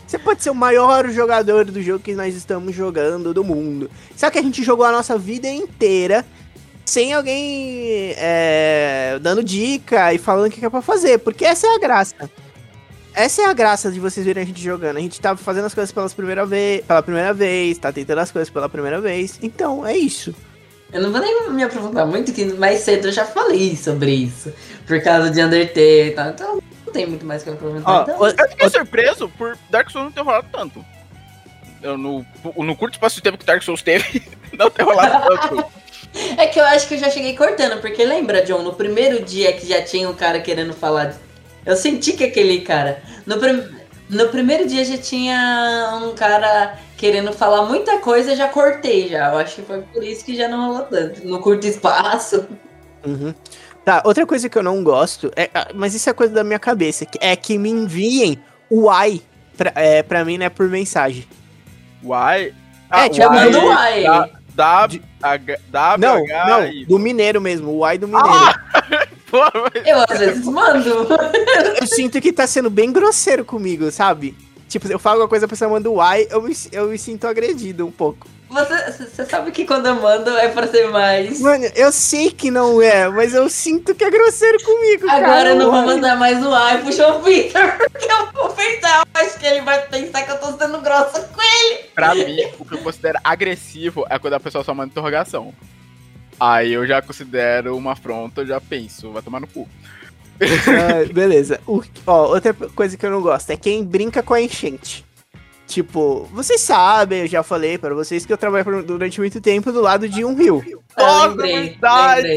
[0.07, 3.89] Você pode ser o maior jogador do jogo que nós estamos jogando do mundo.
[4.15, 6.25] Só que a gente jogou a nossa vida inteira
[6.85, 11.17] sem alguém é, dando dica e falando o que que é pra fazer.
[11.19, 12.29] Porque essa é a graça.
[13.15, 14.97] Essa é a graça de vocês verem a gente jogando.
[14.97, 18.31] A gente tá fazendo as coisas pela primeira vez, pela primeira vez, tá tentando as
[18.31, 19.39] coisas pela primeira vez.
[19.41, 20.35] Então, é isso.
[20.91, 24.51] Eu não vou nem me aprofundar muito, que mais cedo eu já falei sobre isso.
[24.85, 26.29] Por causa de Undertale e tal.
[26.29, 28.03] Então não tem muito mais que eu aproveitar.
[28.03, 30.85] Então, Eu fiquei surpreso por Dark Souls não ter rolado tanto.
[31.81, 32.25] Eu, no,
[32.57, 34.23] no curto espaço de tempo que Dark Souls teve,
[34.57, 35.65] não ter rolado tanto.
[36.37, 39.51] É que eu acho que eu já cheguei cortando, porque lembra, John, no primeiro dia
[39.53, 41.05] que já tinha um cara querendo falar.
[41.05, 41.25] de-
[41.65, 43.01] Eu senti que aquele cara.
[43.25, 43.63] No, prim-
[44.09, 49.31] no primeiro dia já tinha um cara querendo falar muita coisa, já cortei já.
[49.31, 51.25] Eu acho que foi por isso que já não rolou tanto.
[51.27, 52.45] No curto espaço.
[53.05, 53.33] Uhum.
[53.83, 56.57] Tá, outra coisa que eu não gosto, é, ah, mas isso é coisa da minha
[56.57, 58.39] cabeça, que- é que me enviem
[58.69, 59.21] o ai
[59.55, 61.23] pra, é, pra mim, né, por mensagem.
[62.03, 62.53] Uai.
[62.91, 64.03] É, tipo, uai, Manda o ai.
[64.03, 64.29] da-
[65.21, 66.85] H, W, Não, H, não, I.
[66.85, 68.27] do mineiro mesmo, o ai do mineiro.
[68.71, 68.74] Pô,
[69.39, 70.89] mas- Eu às vezes mando.
[71.81, 74.35] Eu sinto que tá sendo bem grosseiro comigo, sabe?
[74.67, 77.27] Tipo, eu falo alguma coisa, a pessoa manda o ai, eu me, eu me sinto
[77.27, 78.27] agredido um pouco.
[78.49, 81.39] Você, você sabe que quando eu mando é pra ser mais.
[81.39, 85.25] Mano, eu sei que não é, mas eu sinto que é grosseiro comigo, cara.
[85.25, 85.85] Agora eu não vou Ai.
[85.85, 89.61] mandar mais o ai pro João Vitor, porque eu vou pensar, eu acho que ele
[89.61, 91.83] vai pensar que eu tô sendo grossa com ele.
[91.93, 95.53] pra mim, o que eu considero agressivo é quando a pessoa só manda interrogação.
[96.39, 99.67] Aí eu já considero uma afronta, eu já penso, vai tomar no cu.
[100.41, 101.59] Ah, beleza.
[101.65, 105.05] O- ó, outra coisa que eu não gosto é quem brinca com a enchente.
[105.67, 109.71] Tipo, vocês sabem, eu já falei pra vocês que eu trabalhei por- durante muito tempo
[109.71, 110.63] do lado de um rio.
[110.95, 111.77] Nossa, lembrei,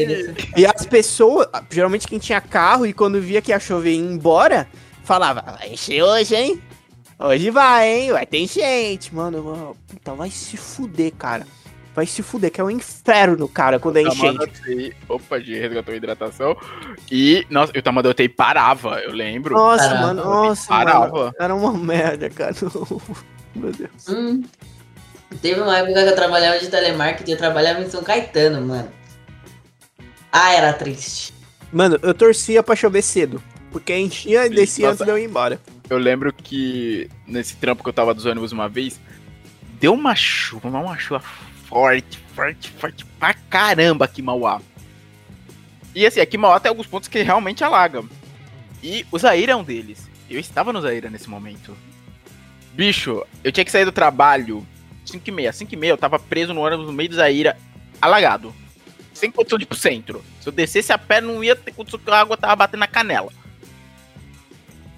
[0.05, 0.35] lembrei.
[0.57, 4.67] E as pessoas, geralmente quem tinha carro e quando via que ia chover ia embora,
[5.03, 6.61] falava, vai encher hoje, hein?
[7.19, 8.11] Hoje vai, hein?
[8.13, 9.13] Vai ter enchente.
[9.13, 11.45] Mano, mano, puta, vai se fuder, cara.
[11.99, 14.37] Vai se fuder, que é um inferno, cara, quando é O enchente.
[14.37, 16.55] Tamadotei, opa, de resgatou a hidratação.
[17.11, 19.53] E, nossa, e o Tamadotei parava, eu lembro.
[19.53, 20.07] Nossa, Parava.
[20.07, 21.17] mano, nossa, Parava.
[21.17, 21.33] mano.
[21.37, 22.55] Era uma merda, cara.
[23.53, 24.07] Meu Deus.
[24.07, 24.43] Hum.
[25.41, 28.89] Teve uma época que eu trabalhava de telemarketing, eu trabalhava em São Caetano, mano.
[30.31, 31.33] Ah, era triste.
[31.69, 33.43] Mano, eu torcia pra chover cedo.
[33.73, 35.03] Porque enchia e descia nossa.
[35.03, 35.59] antes de eu ir embora.
[35.89, 38.97] Eu lembro que nesse trampo que eu tava dos ônibus uma vez,
[39.81, 41.21] deu uma chuva, uma chuva
[41.69, 44.59] forte, forte, forte pra caramba aqui Mauá.
[45.93, 48.03] E assim, aqui Mauá tem alguns pontos que realmente alaga.
[48.81, 50.09] E o Zaire é um deles.
[50.29, 51.77] Eu estava no Zaire nesse momento.
[52.73, 54.65] Bicho, eu tinha que sair do trabalho
[55.05, 55.53] 5 e meia.
[55.53, 57.53] 5 e meia eu tava preso no ônibus no meio do Zaire,
[58.01, 58.53] alagado.
[59.13, 60.23] Sem condição de ir pro centro.
[60.41, 62.87] Se eu descesse a pé, não ia ter condição que a água tava batendo na
[62.87, 63.31] canela.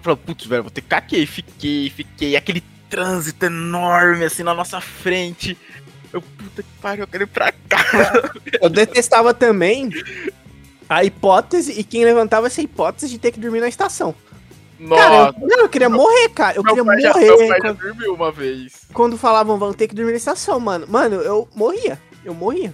[0.01, 1.25] Falei, putz, velho, vou ter que ficar aqui.
[1.25, 2.35] Fiquei, fiquei.
[2.35, 5.57] Aquele trânsito enorme assim na nossa frente.
[6.13, 8.31] Eu, puta que pariu, eu quero ir pra casa.
[8.61, 9.89] Eu detestava também
[10.89, 14.13] a hipótese e quem levantava essa hipótese de ter que dormir na estação.
[14.89, 16.57] Cara, Nossa, eu, não, eu queria morrer, cara.
[16.57, 17.25] Eu meu queria pai, já, morrer.
[17.25, 18.73] meu pai já quando, dormiu uma vez.
[18.93, 20.87] quando falavam, vão ter que dormir na estação, mano.
[20.89, 21.99] Mano, eu morria.
[22.25, 22.73] Eu morria.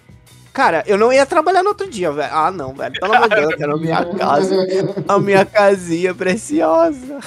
[0.54, 2.34] Cara, eu não ia trabalhar no outro dia, velho.
[2.34, 2.94] Ah, não, velho.
[3.00, 4.56] Pelo amor de Deus, eu quero a minha casa.
[5.08, 7.20] A minha casinha preciosa.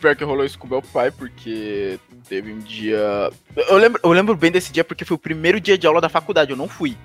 [0.00, 3.30] Pior que rolou isso com meu pai, porque teve um dia.
[3.56, 6.08] Eu lembro, eu lembro bem desse dia porque foi o primeiro dia de aula da
[6.08, 6.96] faculdade, eu não fui.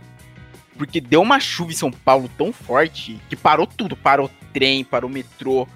[0.78, 3.96] Porque deu uma chuva em São Paulo tão forte que parou tudo.
[3.96, 5.68] Parou trem, parou metrô.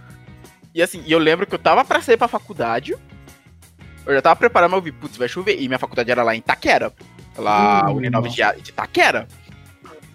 [0.75, 2.95] E assim, e eu lembro que eu tava pra sair pra faculdade.
[4.05, 5.61] Eu já tava preparando, mas eu vi, putz, vai chover.
[5.61, 6.91] E minha faculdade era lá em Itaquera.
[7.37, 9.27] Lá, Hum, Uninove de, de Itaquera.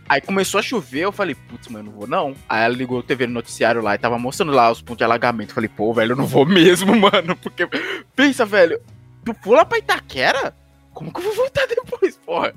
[0.06, 2.34] Aí começou a chover, eu falei, putz, mano, não vou não.
[2.46, 5.05] Aí ela ligou o TV no noticiário lá e tava mostrando lá os pontos de
[5.05, 5.51] alagamento.
[5.51, 7.34] Eu falei, pô, velho, eu não vou mesmo, mano.
[7.36, 7.66] Porque,
[8.14, 8.80] pensa, velho,
[9.24, 10.55] tu pula pra Itaquera?
[10.92, 12.55] Como que eu vou voltar depois, porra?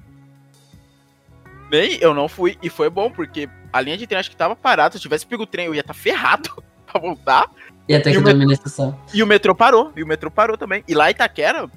[1.71, 4.55] Nem eu não fui, e foi bom, porque a linha de trem acho que tava
[4.55, 4.91] parada.
[4.91, 7.49] Se eu tivesse pego o trem, eu ia estar ferrado pra voltar.
[7.87, 8.97] Ia ter E que o dormir na estação.
[9.13, 10.83] E o metrô parou, e o metrô parou também.
[10.87, 11.69] E lá em Itaquera,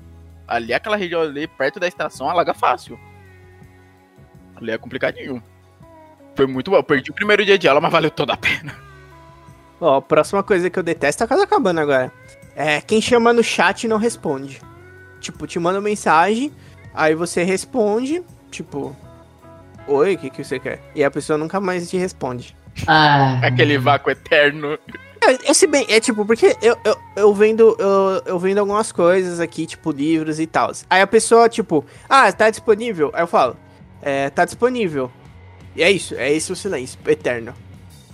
[0.46, 2.98] ali aquela região ali, perto da estação, alaga fácil.
[4.56, 5.42] Ali é complicadinho.
[6.34, 6.76] Foi muito bom.
[6.76, 8.76] Eu perdi o primeiro dia de aula, mas valeu toda a pena.
[9.80, 12.12] Ó, a próxima coisa que eu detesto é a casa acabando agora.
[12.54, 14.60] É quem chama no chat e não responde.
[15.20, 16.50] Tipo, te manda mensagem,
[16.94, 18.96] aí você responde, tipo,
[19.86, 20.80] oi, o que, que você quer?
[20.94, 22.56] E a pessoa nunca mais te responde.
[22.86, 24.78] Ah, Aquele vácuo eterno.
[25.22, 28.90] É, é se bem, é tipo, porque eu, eu, eu vendo eu, eu vendo algumas
[28.90, 30.72] coisas aqui, tipo, livros e tal.
[30.88, 33.10] Aí a pessoa, tipo, ah, tá disponível?
[33.12, 33.56] Aí eu falo,
[34.00, 35.10] é, tá disponível.
[35.76, 37.54] E é isso, é esse o silêncio eterno.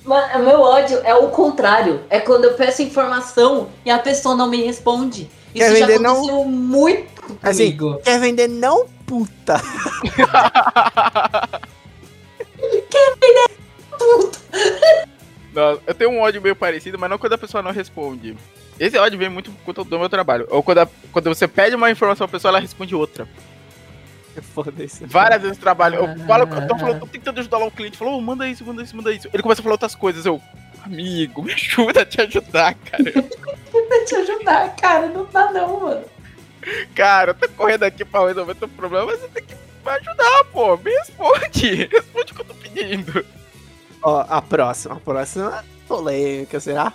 [0.07, 2.01] Mano, o meu ódio é o contrário.
[2.09, 5.29] É quando eu peço informação e a pessoa não me responde.
[5.53, 6.13] Quer Isso já vender, não?
[6.17, 8.01] aconteceu muito Assim, comigo.
[8.05, 9.61] quer vender não, puta.
[15.53, 18.37] Não, eu tenho um ódio meio parecido, mas não quando a pessoa não responde.
[18.79, 19.51] Esse ódio vem muito
[19.85, 20.47] do meu trabalho.
[20.51, 23.27] Ou quando, a- quando você pede uma informação à pessoa, ela responde outra.
[24.55, 25.05] Foda-se.
[25.07, 25.97] Várias vezes trabalho.
[25.97, 27.97] Eu falo, eu tô, falando, tô tentando ajudar lá um cliente.
[27.97, 29.29] Falou, "Ô, manda isso, manda isso, manda isso.
[29.33, 30.25] Ele começa a falar outras coisas.
[30.27, 30.41] Eu,
[30.85, 33.05] amigo, me ajuda a te ajudar, cara.
[33.89, 35.07] Pra te ajudar, cara.
[35.09, 36.05] Não dá não, mano.
[36.95, 40.45] cara, eu tô correndo aqui pra resolver teu problema, mas você tem que me ajudar,
[40.53, 40.77] pô.
[40.79, 41.89] Me responde.
[41.93, 43.25] Responde o que eu tô pedindo.
[44.03, 46.93] Ó, a próxima, a próxima polêmica, será?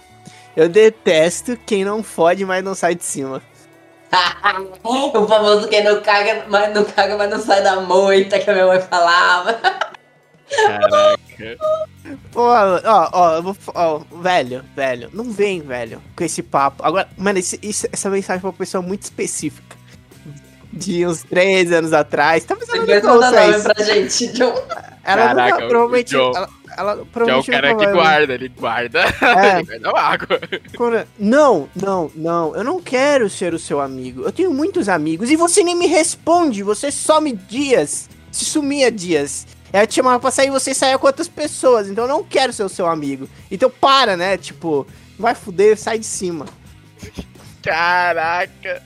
[0.56, 3.42] Eu detesto quem não fode, mas não sai de cima.
[5.14, 8.54] O famoso que não caga, mas não caga, mas não sai da moita que a
[8.54, 9.60] minha mãe falava.
[10.50, 11.58] Caraca.
[12.32, 16.84] Pô, ó, ó, eu vou, fa- ó, velho, velho, não vem, velho, com esse papo.
[16.86, 19.78] Agora, mano, esse- isso- essa mensagem foi uma pessoa muito específica.
[20.74, 22.46] De uns três anos atrás.
[22.46, 23.64] Talvez ela não nome isso.
[23.64, 24.54] pra gente, John.
[25.04, 26.12] Ela Caraca, nunca, o provavelmente.
[26.12, 26.32] John.
[26.34, 29.00] Ela, ela Que é o provavelmente cara que vai- guarda, ele guarda.
[29.02, 29.60] É.
[29.74, 30.40] ele guarda água.
[30.76, 32.56] Cora- Não, não, não.
[32.56, 34.24] Eu não quero ser o seu amigo.
[34.24, 36.64] Eu tenho muitos amigos e você nem me responde.
[36.64, 38.10] Você some dias.
[38.32, 39.46] Se sumia dias.
[39.74, 41.88] Eu te chamava pra sair e você saia com outras pessoas.
[41.90, 43.28] Então eu não quero ser o seu amigo.
[43.50, 44.38] Então para, né?
[44.38, 44.86] Tipo,
[45.20, 46.46] vai fuder, sai de cima.
[47.62, 48.84] Caraca.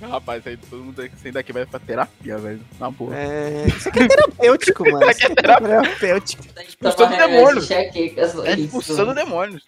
[0.00, 2.60] Rapaz, aí todo mundo saindo daqui vai pra terapia, velho.
[2.78, 3.14] Na boa.
[3.14, 5.10] É, isso aqui é terapêutico, mano.
[5.10, 6.44] Isso aqui é terapêutico.
[6.66, 7.58] Expulsando demônio.
[7.58, 9.64] Enxaquecas, É expulsando demônios.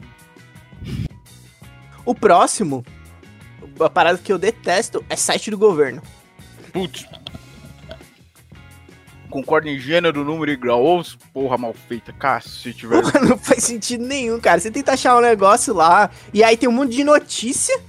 [2.04, 2.84] O próximo,
[3.78, 6.02] a parada que eu detesto é site do governo.
[6.72, 7.06] Putz.
[9.28, 10.84] Concordo em gênero, número e grau.
[10.84, 11.02] Ô,
[11.32, 13.02] porra mal feita, cacete, velho.
[13.02, 14.60] Porra, não faz sentido nenhum, cara.
[14.60, 17.80] Você tenta achar um negócio lá, e aí tem um monte de notícia.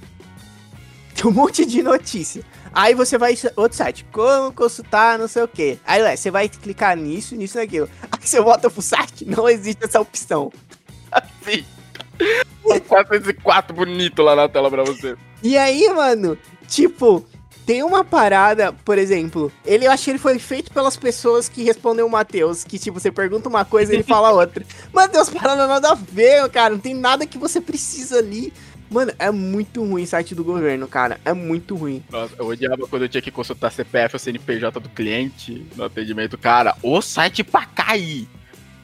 [1.14, 2.42] Tem um monte de notícia.
[2.72, 5.78] Aí você vai outro site, como consultar, não sei o que.
[5.86, 7.88] Aí ué, você vai clicar nisso, nisso, naquilo.
[8.10, 10.52] Aí você volta pro site, não existe essa opção.
[11.42, 11.64] Sim.
[12.88, 15.16] 404 bonito lá na tela pra você.
[15.42, 16.38] E aí, mano,
[16.68, 17.24] tipo,
[17.66, 21.62] tem uma parada, por exemplo, ele eu acho que ele foi feito pelas pessoas que
[21.62, 24.64] respondeu o Matheus, que tipo, você pergunta uma coisa e ele fala outra.
[24.92, 28.52] Umas paradas nada a ver, cara, não tem nada que você precisa ali.
[28.94, 31.18] Mano, é muito ruim o site do governo, cara.
[31.24, 32.00] É muito ruim.
[32.08, 36.38] Nossa, eu odiava quando eu tinha que consultar CPF ou CNPJ do cliente no atendimento.
[36.38, 38.28] Cara, o site pra cair.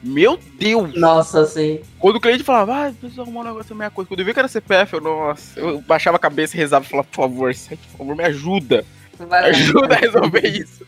[0.03, 0.93] Meu Deus!
[0.95, 1.79] Nossa, sim.
[1.97, 4.09] Quando o cliente falava, ah, preciso arrumar um negócio da minha coisa.
[4.09, 6.89] Quando eu vi que era CPF, eu, nossa, eu baixava a cabeça e rezava e
[6.89, 8.83] falava, por favor, site, por favor, me ajuda.
[9.17, 9.51] Vai.
[9.51, 10.85] Ajuda a resolver isso.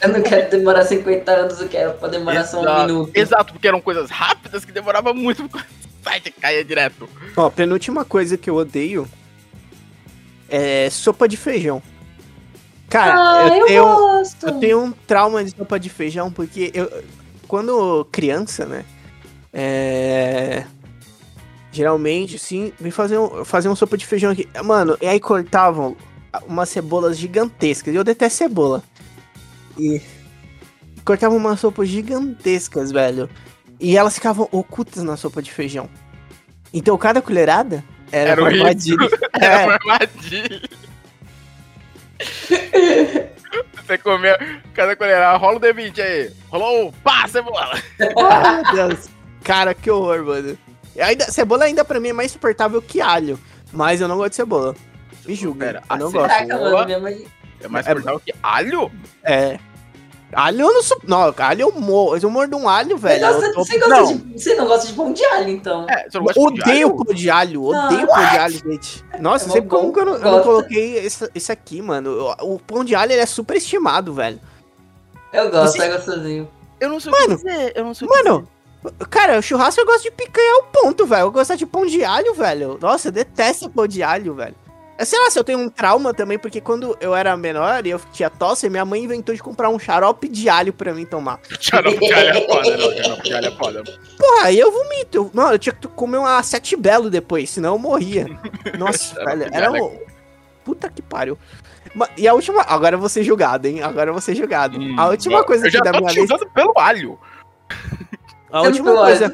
[0.00, 2.86] Eu não quero demorar 50 anos, eu quero pra demorar só um Exato.
[2.86, 3.10] minuto.
[3.14, 5.42] Exato, porque eram coisas rápidas que demoravam muito
[6.04, 7.08] site caía direto.
[7.36, 9.08] Ó, penúltima coisa que eu odeio
[10.48, 11.82] é sopa de feijão.
[12.88, 14.46] Cara, ah, eu, eu, tenho, gosto.
[14.46, 17.02] eu tenho um trauma de sopa de feijão, porque eu,
[17.48, 18.84] quando criança, né?
[19.52, 20.64] É.
[21.72, 24.48] Geralmente, sim, vem fazer um, fazer um sopa de feijão aqui.
[24.62, 25.96] Mano, e aí cortavam
[26.46, 27.92] umas cebolas gigantescas.
[27.92, 28.82] E eu detesto cebola.
[29.76, 30.00] E
[31.04, 33.28] cortavam umas sopas gigantescas, velho.
[33.84, 35.90] E elas ficavam ocultas na sopa de feijão.
[36.72, 39.08] Então cada colherada era, Era uma um armadilha.
[39.38, 40.62] Era É, uma armadilha.
[43.76, 44.34] Você comeu,
[44.72, 46.32] cada colherada, rola o D20 aí.
[46.48, 47.78] Rolou, pá, cebola.
[47.98, 49.08] Meu Deus.
[49.42, 50.58] Cara, que horror, mano.
[50.98, 53.38] Ainda, cebola ainda pra mim é mais suportável que alho.
[53.70, 54.74] Mas eu não gosto de cebola.
[55.26, 55.66] Me julga.
[55.66, 56.28] Pera, eu não a gosto.
[56.28, 56.70] Caraca, Boa.
[56.70, 57.26] mano, minha mãe.
[57.60, 58.90] É mais É- suportável que alho?
[59.22, 59.58] É.
[60.34, 60.98] Alho eu não sou.
[61.06, 62.16] Não, alho eu morro.
[62.16, 63.26] Eu mordo um alho, Você, velho.
[63.26, 65.86] gosta- eu tô- você gosta não, de, você não gosta de pão de alho, então.
[65.88, 66.96] É, você não gosta de pão de Odeio alho?
[67.04, 69.04] pão de alho, Ah, odeio pão de alho, gente.
[69.20, 72.34] Nossa, É bom, como que eu não, eu não coloquei esse, esse aqui, mano.
[72.40, 74.40] O, o pão de alho ele é super estimado, velho.
[75.32, 76.48] Eu gosto, Você- é gostosinho.
[76.80, 78.48] Eu não sei Mano, o que dizer, eu não sei o que Mano,
[79.08, 81.22] cara, churrasco eu gosto de picanha ao ponto, velho.
[81.22, 82.78] Eu gosto de pão de alho, velho.
[82.80, 84.54] Nossa, eu detesto pão de alho, velho.
[84.96, 87.90] Eu sei lá se eu tenho um trauma também, porque quando eu era menor e
[87.90, 91.40] eu tinha tosse, minha mãe inventou de comprar um xarope de alho pra mim tomar.
[91.60, 92.92] Xarope de alho é foda, não.
[92.92, 93.84] Xarope de alho é foda.
[94.16, 95.16] Porra, aí eu vomito.
[95.16, 98.26] Eu, não, eu tinha que comer uma sete belo depois, senão eu morria.
[98.78, 99.98] Nossa, velho, era é um...
[100.64, 101.36] Puta que pariu.
[102.16, 102.62] E a última...
[102.62, 103.82] Agora eu vou ser julgado, hein?
[103.82, 104.78] Agora eu vou ser julgado.
[104.78, 106.46] Hum, a última bom, coisa eu já aqui da tô minha lista...
[106.46, 107.18] pelo alho.
[108.50, 109.32] A última coisa...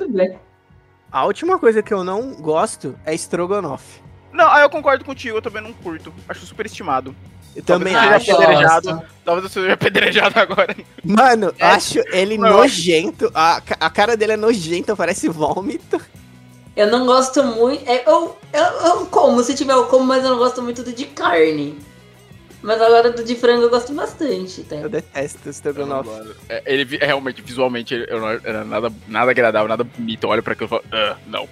[1.12, 4.10] A última coisa que eu não gosto é estrogonofe.
[4.32, 6.12] Não, aí eu concordo contigo, eu também não curto.
[6.28, 7.15] Acho super estimado.
[7.57, 8.24] Eu também Talvez acho.
[8.27, 9.02] seja apedrejado.
[9.24, 10.77] Talvez eu seja apedrejado agora.
[11.05, 11.66] Mano, É.
[11.66, 13.31] acho ele Não, nojento.
[13.35, 16.01] A, a cara dele é nojenta, parece vômito.
[16.77, 17.82] Eu não gosto muito.
[17.90, 20.93] é, Eu, eu, eu como, se tiver eu como, mas eu não gosto muito do
[20.93, 21.77] de carne.
[22.62, 24.77] Mas agora do de frango eu gosto bastante, tá?
[24.77, 26.11] Eu detesto estrogonofe.
[26.48, 30.24] É, Ele vi- realmente, visualmente, ele- eu não era nada, nada agradável, nada bonito.
[30.24, 31.48] Eu olho pra aquilo e falo, ah, não.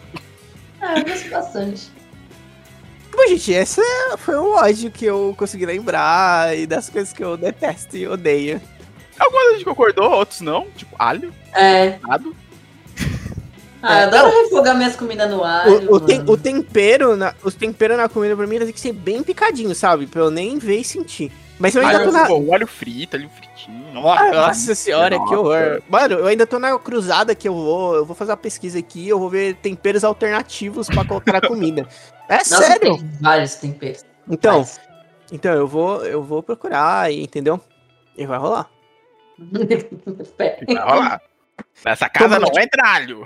[0.81, 1.91] Ah, eu gosto bastante.
[3.19, 3.81] Bom, gente, esse
[4.19, 8.61] foi o ódio que eu consegui lembrar e das coisas que eu detesto e odeio.
[9.19, 10.69] Algumas a gente concordou, outros não.
[10.77, 11.99] Tipo, alho, É.
[12.07, 12.33] nado.
[13.83, 15.89] Ah, É, eu adoro refogar minhas comidas no alho.
[15.91, 18.93] O, o, tem- o tempero, na, os temperos na comida pra mim tem que ser
[18.93, 20.07] bem picadinho, sabe?
[20.09, 21.31] Pra eu nem ver e sentir.
[21.59, 22.27] Mas eu ainda Alho, tô na.
[22.27, 23.93] pô, alho frito, alho fritinho.
[23.93, 25.37] Nossa senhora, que Nossa.
[25.39, 25.83] horror.
[25.89, 27.95] Mano, eu ainda tô na cruzada que eu vou.
[27.97, 31.87] Eu vou fazer uma pesquisa aqui, eu vou ver temperos alternativos pra colocar na comida.
[32.31, 32.99] É Nossa, sério?
[32.99, 34.05] tem vários temperos.
[34.31, 34.79] Então, Mas-
[35.33, 37.59] então eu vou, eu vou procurar, entendeu?
[38.19, 38.69] E vai rolar.
[40.37, 41.23] Vai rolar.
[41.85, 43.25] Nessa casa Como- não entra alho.